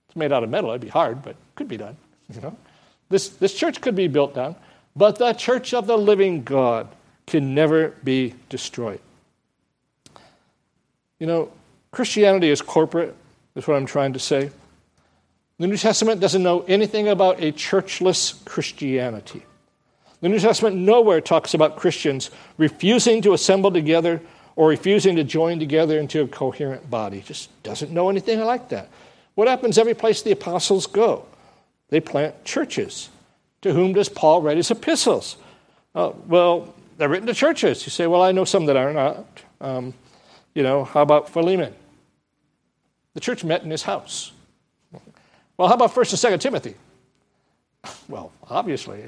It's 0.07 0.15
made 0.15 0.31
out 0.31 0.43
of 0.43 0.49
metal. 0.49 0.69
It'd 0.69 0.81
be 0.81 0.89
hard, 0.89 1.23
but 1.23 1.35
could 1.55 1.67
be 1.67 1.77
done. 1.77 1.97
You 2.33 2.41
know, 2.41 2.57
this 3.09 3.29
this 3.29 3.53
church 3.53 3.81
could 3.81 3.95
be 3.95 4.07
built 4.07 4.35
down, 4.35 4.55
but 4.95 5.17
the 5.17 5.33
church 5.33 5.73
of 5.73 5.87
the 5.87 5.97
living 5.97 6.43
God 6.43 6.87
can 7.25 7.55
never 7.55 7.89
be 8.03 8.35
destroyed. 8.49 8.99
You 11.19 11.27
know, 11.27 11.51
Christianity 11.91 12.49
is 12.49 12.61
corporate. 12.61 13.15
Is 13.55 13.67
what 13.67 13.75
I'm 13.75 13.85
trying 13.85 14.13
to 14.13 14.19
say. 14.19 14.49
The 15.61 15.67
New 15.67 15.77
Testament 15.77 16.19
doesn't 16.19 16.41
know 16.41 16.61
anything 16.61 17.07
about 17.07 17.39
a 17.39 17.51
churchless 17.51 18.43
Christianity. 18.45 19.43
The 20.19 20.27
New 20.27 20.39
Testament 20.39 20.75
nowhere 20.75 21.21
talks 21.21 21.53
about 21.53 21.75
Christians 21.75 22.31
refusing 22.57 23.21
to 23.21 23.33
assemble 23.33 23.69
together 23.69 24.21
or 24.55 24.69
refusing 24.69 25.17
to 25.17 25.23
join 25.23 25.59
together 25.59 25.99
into 25.99 26.23
a 26.23 26.27
coherent 26.27 26.89
body. 26.89 27.19
It 27.19 27.25
just 27.25 27.61
doesn't 27.61 27.91
know 27.91 28.09
anything 28.09 28.39
like 28.39 28.69
that. 28.69 28.89
What 29.35 29.47
happens 29.47 29.77
every 29.77 29.93
place 29.93 30.23
the 30.23 30.31
apostles 30.31 30.87
go? 30.87 31.27
They 31.89 31.99
plant 31.99 32.43
churches. 32.43 33.09
To 33.61 33.71
whom 33.71 33.93
does 33.93 34.09
Paul 34.09 34.41
write 34.41 34.57
his 34.57 34.71
epistles? 34.71 35.37
Uh, 35.93 36.13
well, 36.25 36.73
they're 36.97 37.07
written 37.07 37.27
to 37.27 37.35
churches. 37.35 37.85
You 37.85 37.91
say, 37.91 38.07
well, 38.07 38.23
I 38.23 38.31
know 38.31 38.45
some 38.45 38.65
that 38.65 38.77
are 38.77 38.93
not. 38.93 39.43
Um, 39.59 39.93
you 40.55 40.63
know, 40.63 40.85
how 40.85 41.03
about 41.03 41.29
Philemon? 41.29 41.75
The 43.13 43.19
church 43.19 43.43
met 43.43 43.61
in 43.61 43.69
his 43.69 43.83
house. 43.83 44.31
Well, 45.61 45.67
how 45.67 45.75
about 45.75 45.93
1st 45.93 46.23
and 46.25 46.33
2nd 46.33 46.41
Timothy? 46.41 46.75
Well, 48.09 48.31
obviously, 48.49 49.03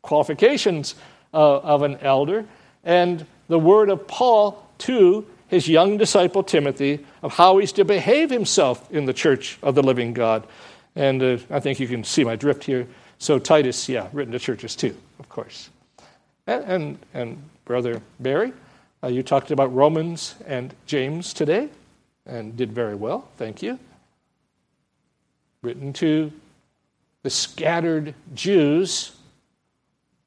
qualifications 0.00 0.94
uh, 1.34 1.58
of 1.58 1.82
an 1.82 1.98
elder 1.98 2.46
and 2.82 3.26
the 3.48 3.58
word 3.58 3.90
of 3.90 4.06
Paul 4.06 4.66
to 4.78 5.26
his 5.48 5.68
young 5.68 5.98
disciple 5.98 6.42
Timothy 6.42 7.04
of 7.22 7.34
how 7.34 7.58
he's 7.58 7.72
to 7.72 7.84
behave 7.84 8.30
himself 8.30 8.90
in 8.90 9.04
the 9.04 9.12
church 9.12 9.58
of 9.62 9.74
the 9.74 9.82
living 9.82 10.14
God. 10.14 10.46
And 10.96 11.22
uh, 11.22 11.38
I 11.50 11.60
think 11.60 11.78
you 11.78 11.86
can 11.86 12.04
see 12.04 12.24
my 12.24 12.36
drift 12.36 12.64
here. 12.64 12.86
So, 13.18 13.38
Titus, 13.38 13.86
yeah, 13.86 14.08
written 14.14 14.32
to 14.32 14.38
churches 14.38 14.74
too, 14.74 14.96
of 15.18 15.28
course. 15.28 15.68
And, 16.46 16.64
and, 16.64 16.98
and 17.12 17.42
Brother 17.66 18.00
Barry, 18.18 18.54
uh, 19.04 19.08
you 19.08 19.22
talked 19.22 19.50
about 19.50 19.74
Romans 19.74 20.36
and 20.46 20.74
James 20.86 21.34
today 21.34 21.68
and 22.24 22.56
did 22.56 22.72
very 22.72 22.94
well. 22.94 23.28
Thank 23.36 23.62
you 23.62 23.78
written 25.62 25.92
to 25.94 26.32
the 27.22 27.30
scattered 27.30 28.14
Jews. 28.34 29.12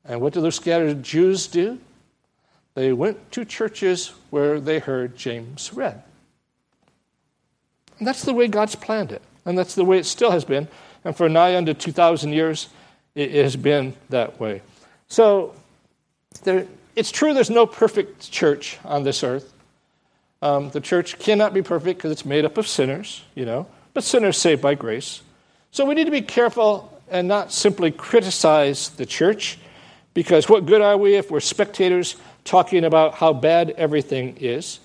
And 0.06 0.22
what 0.22 0.34
do 0.34 0.42
those 0.42 0.56
scattered 0.56 1.04
Jews 1.04 1.48
do? 1.48 1.80
They 2.74 2.94
went 2.94 3.32
to 3.34 3.46
churches 3.46 4.14
where 4.30 4.60
they 4.60 4.80
heard 4.80 5.16
James 5.16 5.74
read. 5.74 6.02
And 7.98 8.08
that's 8.08 8.24
the 8.24 8.34
way 8.34 8.48
God's 8.48 8.76
planned 8.76 9.12
it. 9.12 9.22
And 9.46 9.58
that's 9.58 9.76
the 9.76 9.86
way 9.86 9.98
it 9.98 10.06
still 10.06 10.32
has 10.32 10.46
been. 10.46 10.68
And 11.04 11.16
for 11.16 11.28
nigh 11.28 11.56
unto 11.56 11.74
2,000 11.74 12.34
years, 12.34 12.70
it 13.16 13.32
has 13.32 13.56
been 13.56 13.94
that 14.10 14.40
way. 14.40 14.62
So 15.08 15.54
there, 16.44 16.68
it's 16.96 17.12
true 17.12 17.34
there's 17.34 17.50
no 17.50 17.66
perfect 17.66 18.32
church 18.32 18.78
on 18.86 19.04
this 19.04 19.24
earth. 19.24 19.54
Um, 20.42 20.70
the 20.72 20.82
church 20.82 21.20
cannot 21.20 21.54
be 21.54 21.62
perfect 21.62 22.00
because 22.00 22.12
it's 22.12 22.26
made 22.26 22.46
up 22.46 22.58
of 22.58 22.68
sinners, 22.68 23.24
you 23.36 23.46
know 23.46 23.68
but 23.94 24.04
sinners 24.04 24.38
saved 24.38 24.62
by 24.62 24.76
grace. 24.76 25.22
So 25.72 25.86
we 25.86 25.96
need 25.96 26.06
to 26.06 26.12
be 26.12 26.22
careful 26.22 27.02
and 27.10 27.28
not 27.28 27.52
simply 27.52 27.92
criticize 27.92 28.90
the 28.90 29.06
church, 29.06 29.58
because 30.14 30.50
what 30.50 30.66
good 30.66 30.82
are 30.82 30.98
we 30.98 31.16
if 31.16 31.32
we're 31.32 31.40
spectators 31.40 32.16
talking 32.44 32.84
about 32.84 33.16
how 33.16 33.34
bad 33.34 33.72
everything 33.72 34.38
is? 34.38 34.80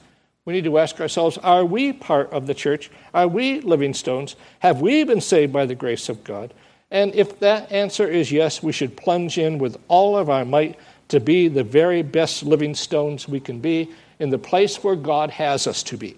We 0.44 0.52
need 0.52 0.64
to 0.64 0.78
ask 0.78 1.00
ourselves 1.00 1.38
are 1.38 1.64
we 1.64 1.92
part 1.92 2.32
of 2.32 2.46
the 2.46 2.54
church? 2.54 2.90
Are 3.12 3.26
we 3.26 3.61
living 3.61 3.94
stones? 3.94 4.36
Have 4.61 4.80
we 4.80 5.02
been 5.04 5.20
saved 5.20 5.52
by 5.52 5.66
the 5.66 5.74
grace 5.74 6.09
of 6.09 6.22
God? 6.22 6.54
And 6.90 7.14
if 7.14 7.40
that 7.40 7.72
answer 7.72 8.07
is 8.07 8.30
yes, 8.30 8.62
we 8.62 8.72
should 8.72 8.96
plunge 8.96 9.38
in 9.38 9.59
with 9.59 9.76
all 9.88 10.16
of 10.16 10.30
our 10.30 10.44
might 10.44 10.78
to 11.09 11.18
be 11.18 11.48
the 11.48 11.64
very 11.64 12.02
best 12.02 12.44
living 12.44 12.74
stones 12.74 13.28
we 13.28 13.40
can 13.40 13.59
be 13.59 13.90
in 14.20 14.30
the 14.30 14.38
place 14.38 14.82
where 14.84 14.96
God 14.96 15.30
has 15.30 15.66
us 15.66 15.82
to 15.84 15.96
be. 15.96 16.16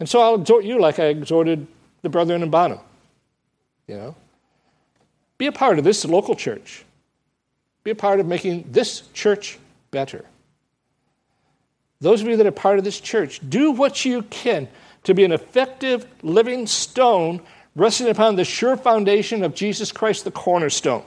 And 0.00 0.08
so 0.08 0.20
I'll 0.20 0.36
exhort 0.36 0.64
you 0.64 0.80
like 0.80 0.98
I 0.98 1.06
exhorted 1.06 1.66
the 2.02 2.08
brethren 2.08 2.42
in 2.42 2.50
Bonham. 2.50 2.80
You 3.86 3.96
know, 3.96 4.14
be 5.38 5.46
a 5.46 5.52
part 5.52 5.78
of 5.78 5.84
this 5.84 6.04
local 6.04 6.34
church. 6.34 6.84
Be 7.84 7.90
a 7.92 7.94
part 7.94 8.20
of 8.20 8.26
making 8.26 8.66
this 8.70 9.02
church 9.14 9.58
better. 9.90 10.24
Those 12.00 12.20
of 12.20 12.28
you 12.28 12.36
that 12.36 12.46
are 12.46 12.52
part 12.52 12.78
of 12.78 12.84
this 12.84 13.00
church, 13.00 13.40
do 13.48 13.72
what 13.72 14.04
you 14.04 14.22
can 14.22 14.68
to 15.04 15.14
be 15.14 15.24
an 15.24 15.32
effective 15.32 16.06
living 16.22 16.66
stone 16.66 17.40
resting 17.74 18.08
upon 18.08 18.36
the 18.36 18.44
sure 18.44 18.76
foundation 18.76 19.42
of 19.42 19.54
Jesus 19.54 19.90
Christ, 19.90 20.24
the 20.24 20.30
cornerstone. 20.30 21.04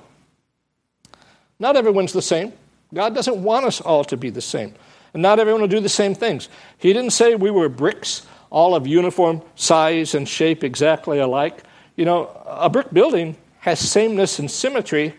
Not 1.60 1.76
everyone's 1.76 2.14
the 2.14 2.22
same. 2.22 2.54
God 2.94 3.14
doesn't 3.14 3.42
want 3.42 3.66
us 3.66 3.80
all 3.80 4.04
to 4.06 4.18
be 4.18 4.30
the 4.30 4.42
same. 4.42 4.74
And 5.14 5.22
not 5.22 5.40
everyone 5.40 5.62
will 5.62 5.68
do 5.68 5.80
the 5.80 5.90
same 5.90 6.16
things. 6.16 6.50
He 6.78 6.94
didn't 6.94 7.12
say 7.12 7.36
we 7.36 7.52
were 7.52 7.70
bricks 7.70 8.26
all 8.52 8.76
of 8.76 8.86
uniform 8.86 9.42
size 9.56 10.14
and 10.14 10.28
shape 10.28 10.64
exactly 10.64 11.18
alike. 11.20 11.64
You 11.96 12.06
know, 12.06 12.30
a 12.46 12.70
brick 12.70 12.94
building 12.94 13.38
has 13.60 13.80
sameness 13.80 14.38
and 14.40 14.52
symmetry 14.52 15.16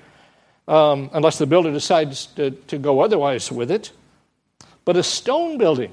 um, 0.68 1.10
unless 1.12 1.38
the 1.38 1.46
builder 1.46 1.72
decides 1.72 2.26
to, 2.26 2.50
to 2.50 2.78
go 2.78 3.00
otherwise 3.00 3.50
with 3.50 3.70
it. 3.70 3.90
But 4.84 4.96
a 4.96 5.02
stone 5.02 5.58
building, 5.58 5.92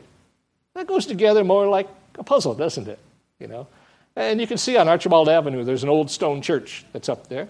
that 0.75 0.85
goes 0.85 1.05
together 1.05 1.43
more 1.43 1.67
like 1.67 1.87
a 2.17 2.23
puzzle, 2.23 2.53
doesn't 2.53 2.87
it? 2.87 2.99
You 3.39 3.47
know? 3.47 3.67
And 4.15 4.41
you 4.41 4.47
can 4.47 4.57
see 4.57 4.75
on 4.77 4.87
Archibald 4.87 5.29
Avenue, 5.29 5.63
there's 5.63 5.83
an 5.83 5.89
old 5.89 6.11
stone 6.11 6.41
church 6.41 6.85
that's 6.91 7.07
up 7.07 7.29
there. 7.29 7.47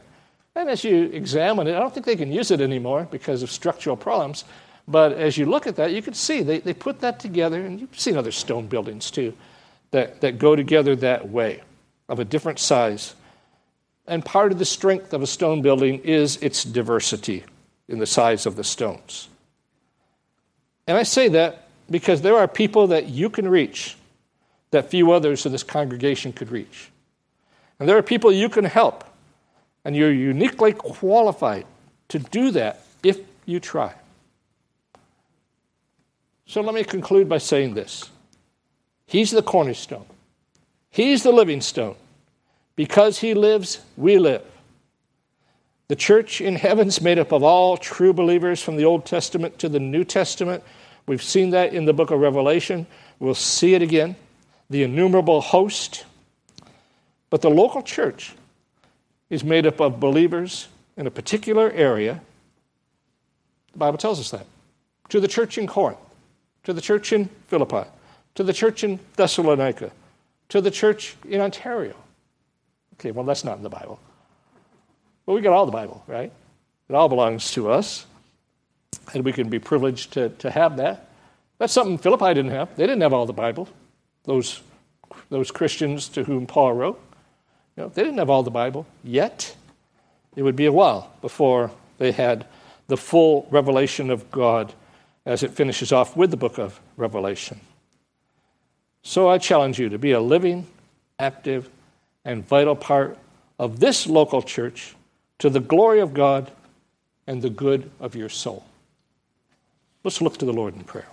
And 0.56 0.70
as 0.70 0.84
you 0.84 1.06
examine 1.06 1.68
it, 1.68 1.76
I 1.76 1.80
don't 1.80 1.94
think 1.94 2.06
they 2.06 2.16
can 2.16 2.32
use 2.32 2.52
it 2.52 2.62
anymore 2.62 3.08
because 3.10 3.42
of 3.42 3.52
structural 3.52 3.96
problems. 3.96 4.44
But 4.88 5.14
as 5.14 5.38
you 5.38 5.46
look 5.46 5.68
at 5.68 5.76
that, 5.78 5.94
you 5.94 6.02
can 6.02 6.14
see 6.14 6.44
they, 6.44 6.60
they 6.60 6.74
put 6.74 7.00
that 7.02 7.20
together, 7.20 7.62
and 7.62 7.80
you've 7.80 8.00
seen 8.00 8.18
other 8.18 8.32
stone 8.32 8.68
buildings 8.68 9.10
too 9.10 9.34
that, 9.92 10.22
that 10.22 10.40
go 10.40 10.56
together 10.56 10.96
that 10.98 11.30
way, 11.30 11.62
of 12.08 12.20
a 12.20 12.26
different 12.26 12.60
size. 12.60 13.16
And 14.08 14.24
part 14.24 14.52
of 14.52 14.60
the 14.60 14.66
strength 14.66 15.14
of 15.14 15.22
a 15.22 15.28
stone 15.28 15.62
building 15.62 16.00
is 16.00 16.38
its 16.38 16.64
diversity 16.64 17.44
in 17.88 18.00
the 18.00 18.06
size 18.06 18.46
of 18.46 18.56
the 18.56 18.64
stones. 18.64 19.30
And 20.88 20.98
I 20.98 21.04
say 21.04 21.28
that 21.30 21.68
because 21.90 22.22
there 22.22 22.38
are 22.38 22.48
people 22.48 22.88
that 22.88 23.08
you 23.08 23.30
can 23.30 23.48
reach 23.48 23.96
that 24.72 24.90
few 24.90 25.12
others 25.12 25.46
in 25.46 25.52
this 25.52 25.64
congregation 25.64 26.34
could 26.34 26.52
reach. 26.52 26.90
And 27.80 27.88
there 27.88 27.98
are 27.98 28.04
people 28.04 28.32
you 28.32 28.50
can 28.50 28.66
help, 28.66 29.04
and 29.86 29.96
you're 29.96 30.12
uniquely 30.12 30.74
qualified 30.74 31.66
to 32.10 32.20
do 32.20 32.52
that 32.52 32.84
if 33.04 33.20
you 33.46 33.60
try. 33.60 33.94
So 36.46 36.62
let 36.62 36.74
me 36.74 36.84
conclude 36.84 37.30
by 37.30 37.38
saying 37.38 37.76
this 37.76 38.10
He's 39.10 39.32
the 39.32 39.42
cornerstone, 39.42 40.06
He's 40.92 41.24
the 41.24 41.32
living 41.32 41.62
stone. 41.62 41.96
Because 42.76 43.18
He 43.18 43.34
lives, 43.34 43.82
we 43.98 44.20
live. 44.20 44.44
The 45.88 45.96
church 45.96 46.40
in 46.40 46.56
heaven 46.56 46.88
is 46.88 47.02
made 47.02 47.18
up 47.18 47.34
of 47.34 47.42
all 47.42 47.76
true 47.76 48.14
believers 48.14 48.62
from 48.62 48.78
the 48.78 48.86
Old 48.86 49.08
Testament 49.08 49.58
to 49.60 49.68
the 49.68 49.80
New 49.80 50.04
Testament. 50.04 50.64
We've 51.08 51.24
seen 51.24 51.50
that 51.50 51.74
in 51.74 51.86
the 51.86 51.94
book 51.94 52.12
of 52.12 52.20
Revelation. 52.20 52.86
We'll 53.18 53.34
see 53.34 53.74
it 53.74 53.82
again. 53.82 54.16
The 54.70 54.84
innumerable 54.84 55.42
host. 55.42 56.06
But 57.32 57.42
the 57.42 57.50
local 57.50 57.82
church 57.82 58.36
is 59.32 59.44
made 59.44 59.66
up 59.66 59.82
of 59.82 60.00
believers 60.00 60.68
in 60.96 61.08
a 61.08 61.12
particular 61.12 61.72
area. 61.72 62.22
The 63.72 63.80
Bible 63.80 63.98
tells 63.98 64.20
us 64.20 64.30
that. 64.30 64.46
To 65.10 65.20
the 65.20 65.28
church 65.28 65.58
in 65.58 65.66
Corinth, 65.66 65.98
to 66.66 66.74
the 66.74 66.82
church 66.82 67.12
in 67.12 67.26
Philippi, 67.48 67.90
to 68.36 68.44
the 68.44 68.54
church 68.54 68.84
in 68.84 69.00
Thessalonica, 69.16 69.92
to 70.50 70.62
the 70.62 70.72
church 70.72 71.16
in 71.28 71.42
Ontario. 71.42 71.96
Okay, 72.96 73.12
well, 73.12 73.26
that's 73.26 73.44
not 73.44 73.58
in 73.58 73.64
the 73.64 73.70
Bible. 73.70 74.00
But 75.26 75.34
we 75.34 75.42
got 75.42 75.54
all 75.54 75.66
the 75.66 75.72
Bible, 75.72 76.04
right? 76.08 76.32
It 76.90 76.96
all 76.96 77.08
belongs 77.08 77.52
to 77.52 77.70
us. 77.70 78.06
And 79.14 79.24
we 79.24 79.32
can 79.32 79.50
be 79.50 79.60
privileged 79.60 80.14
to, 80.14 80.30
to 80.30 80.50
have 80.50 80.78
that. 80.78 81.10
That's 81.60 81.74
something 81.74 81.98
Philippi 81.98 82.34
didn't 82.34 82.52
have. 82.52 82.76
They 82.76 82.84
didn't 82.84 83.02
have 83.02 83.14
all 83.14 83.26
the 83.26 83.34
Bible, 83.34 83.68
those, 84.24 84.62
those 85.30 85.52
Christians 85.52 86.08
to 86.10 86.24
whom 86.24 86.48
Paul 86.48 86.74
wrote. 86.74 87.00
You 87.76 87.84
know, 87.84 87.90
they 87.90 88.04
didn't 88.04 88.18
have 88.18 88.30
all 88.30 88.44
the 88.44 88.52
Bible 88.52 88.88
yet. 89.04 89.56
It 90.36 90.44
would 90.44 90.56
be 90.56 90.66
a 90.66 90.72
while 90.72 91.12
before 91.22 91.72
they 91.98 92.12
had 92.12 92.46
the 92.88 92.98
full 92.98 93.48
revelation 93.52 94.10
of 94.10 94.32
God 94.32 94.74
as 95.26 95.44
it 95.44 95.52
finishes 95.52 95.92
off 95.92 96.18
with 96.18 96.32
the 96.32 96.38
book 96.38 96.58
of 96.58 96.80
Revelation. 96.98 97.60
So 99.04 99.30
I 99.30 99.38
challenge 99.38 99.80
you 99.80 99.90
to 99.90 99.98
be 99.98 100.12
a 100.12 100.22
living, 100.22 100.68
active, 101.18 101.70
and 102.26 102.48
vital 102.48 102.76
part 102.76 103.18
of 103.58 103.80
this 103.80 104.08
local 104.08 104.42
church 104.42 104.96
to 105.40 105.50
the 105.50 105.60
glory 105.60 106.00
of 106.00 106.14
God 106.14 106.52
and 107.26 107.42
the 107.42 107.50
good 107.50 107.90
of 108.00 108.16
your 108.16 108.30
soul. 108.30 108.66
Let's 110.04 110.22
look 110.22 110.38
to 110.38 110.46
the 110.46 110.54
Lord 110.54 110.76
in 110.76 110.84
prayer. 110.84 111.08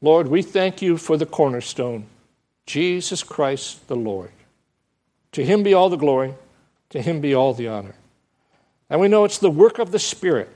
Lord, 0.00 0.28
we 0.28 0.42
thank 0.42 0.80
you 0.80 0.96
for 0.96 1.16
the 1.16 1.26
cornerstone, 1.26 2.06
Jesus 2.66 3.24
Christ 3.24 3.88
the 3.88 3.96
Lord. 3.96 4.30
To 5.32 5.44
him 5.44 5.62
be 5.62 5.74
all 5.74 5.88
the 5.88 5.96
glory, 5.96 6.34
to 6.90 7.02
him 7.02 7.20
be 7.20 7.34
all 7.34 7.52
the 7.52 7.68
honor. 7.68 7.94
And 8.88 9.00
we 9.00 9.08
know 9.08 9.24
it's 9.24 9.38
the 9.38 9.50
work 9.50 9.78
of 9.78 9.90
the 9.90 9.98
Spirit 9.98 10.48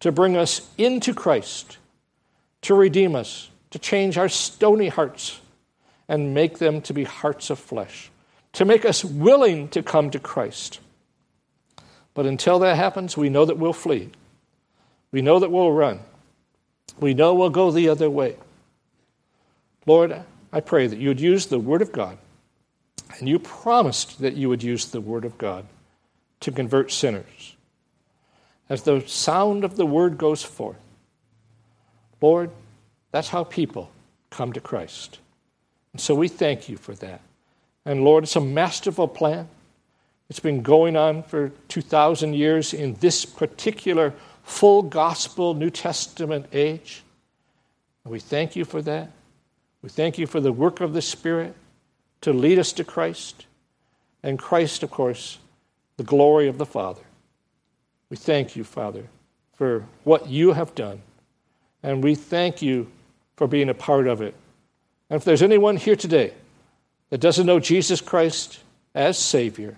to 0.00 0.12
bring 0.12 0.36
us 0.36 0.68
into 0.76 1.14
Christ, 1.14 1.78
to 2.62 2.74
redeem 2.74 3.14
us, 3.14 3.50
to 3.70 3.78
change 3.78 4.18
our 4.18 4.28
stony 4.28 4.88
hearts 4.88 5.40
and 6.08 6.34
make 6.34 6.58
them 6.58 6.80
to 6.82 6.94
be 6.94 7.04
hearts 7.04 7.50
of 7.50 7.58
flesh, 7.58 8.10
to 8.52 8.64
make 8.64 8.84
us 8.84 9.04
willing 9.04 9.68
to 9.68 9.82
come 9.82 10.10
to 10.10 10.18
Christ. 10.18 10.80
But 12.14 12.26
until 12.26 12.58
that 12.60 12.76
happens, 12.76 13.16
we 13.16 13.28
know 13.28 13.44
that 13.44 13.58
we'll 13.58 13.72
flee. 13.72 14.10
We 15.10 15.22
know 15.22 15.38
that 15.38 15.50
we'll 15.50 15.72
run. 15.72 16.00
We 16.98 17.14
know 17.14 17.34
we'll 17.34 17.50
go 17.50 17.70
the 17.70 17.88
other 17.88 18.08
way. 18.08 18.36
Lord, 19.84 20.22
I 20.52 20.60
pray 20.60 20.86
that 20.86 20.98
you 20.98 21.08
would 21.08 21.20
use 21.20 21.46
the 21.46 21.58
Word 21.58 21.82
of 21.82 21.92
God, 21.92 22.18
and 23.18 23.28
you 23.28 23.38
promised 23.38 24.20
that 24.20 24.34
you 24.34 24.48
would 24.48 24.62
use 24.62 24.86
the 24.86 25.00
Word 25.00 25.24
of 25.24 25.36
God 25.38 25.66
to 26.40 26.52
convert 26.52 26.92
sinners. 26.92 27.55
As 28.68 28.82
the 28.82 29.02
sound 29.06 29.64
of 29.64 29.76
the 29.76 29.86
Word 29.86 30.18
goes 30.18 30.42
forth, 30.42 30.76
Lord, 32.20 32.50
that's 33.12 33.28
how 33.28 33.44
people 33.44 33.90
come 34.30 34.52
to 34.52 34.60
Christ. 34.60 35.18
And 35.92 36.00
so 36.00 36.14
we 36.14 36.28
thank 36.28 36.68
you 36.68 36.76
for 36.76 36.94
that. 36.96 37.20
And 37.84 38.02
Lord, 38.02 38.24
it's 38.24 38.36
a 38.36 38.40
masterful 38.40 39.08
plan. 39.08 39.48
It's 40.28 40.40
been 40.40 40.62
going 40.62 40.96
on 40.96 41.22
for 41.22 41.52
2,000 41.68 42.34
years 42.34 42.74
in 42.74 42.94
this 42.94 43.24
particular 43.24 44.12
full 44.42 44.82
gospel 44.82 45.54
New 45.54 45.70
Testament 45.70 46.46
age. 46.52 47.02
And 48.04 48.12
we 48.12 48.18
thank 48.18 48.56
you 48.56 48.64
for 48.64 48.82
that. 48.82 49.10
We 49.82 49.88
thank 49.88 50.18
you 50.18 50.26
for 50.26 50.40
the 50.40 50.52
work 50.52 50.80
of 50.80 50.92
the 50.92 51.02
Spirit 51.02 51.54
to 52.22 52.32
lead 52.32 52.58
us 52.58 52.72
to 52.72 52.84
Christ. 52.84 53.46
And 54.22 54.38
Christ, 54.38 54.82
of 54.82 54.90
course, 54.90 55.38
the 55.96 56.02
glory 56.02 56.48
of 56.48 56.58
the 56.58 56.66
Father. 56.66 57.02
We 58.10 58.16
thank 58.16 58.56
you, 58.56 58.64
Father, 58.64 59.04
for 59.54 59.84
what 60.04 60.28
you 60.28 60.52
have 60.52 60.74
done. 60.74 61.02
And 61.82 62.02
we 62.02 62.14
thank 62.14 62.62
you 62.62 62.90
for 63.36 63.46
being 63.46 63.68
a 63.68 63.74
part 63.74 64.06
of 64.06 64.20
it. 64.20 64.34
And 65.10 65.16
if 65.16 65.24
there's 65.24 65.42
anyone 65.42 65.76
here 65.76 65.96
today 65.96 66.32
that 67.10 67.20
doesn't 67.20 67.46
know 67.46 67.60
Jesus 67.60 68.00
Christ 68.00 68.60
as 68.94 69.18
Savior, 69.18 69.76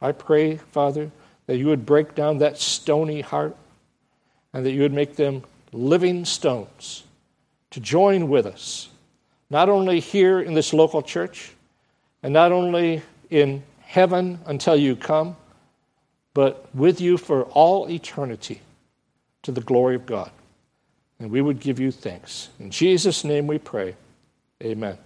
I 0.00 0.12
pray, 0.12 0.56
Father, 0.56 1.10
that 1.46 1.56
you 1.56 1.66
would 1.66 1.86
break 1.86 2.14
down 2.14 2.38
that 2.38 2.58
stony 2.58 3.20
heart 3.20 3.56
and 4.52 4.64
that 4.64 4.72
you 4.72 4.82
would 4.82 4.92
make 4.92 5.16
them 5.16 5.42
living 5.72 6.24
stones 6.24 7.04
to 7.70 7.80
join 7.80 8.28
with 8.28 8.46
us, 8.46 8.88
not 9.50 9.68
only 9.68 10.00
here 10.00 10.40
in 10.40 10.54
this 10.54 10.72
local 10.72 11.02
church 11.02 11.52
and 12.22 12.32
not 12.32 12.52
only 12.52 13.02
in 13.30 13.62
heaven 13.80 14.38
until 14.46 14.76
you 14.76 14.96
come, 14.96 15.36
but 16.34 16.68
with 16.74 17.00
you 17.00 17.16
for 17.16 17.44
all 17.44 17.88
eternity 17.88 18.60
to 19.42 19.52
the 19.52 19.60
glory 19.60 19.94
of 19.94 20.04
God. 20.04 20.30
And 21.18 21.30
we 21.30 21.40
would 21.40 21.60
give 21.60 21.78
you 21.78 21.92
thanks. 21.92 22.50
In 22.58 22.70
Jesus' 22.70 23.24
name 23.24 23.46
we 23.46 23.58
pray. 23.58 23.94
Amen. 24.62 24.98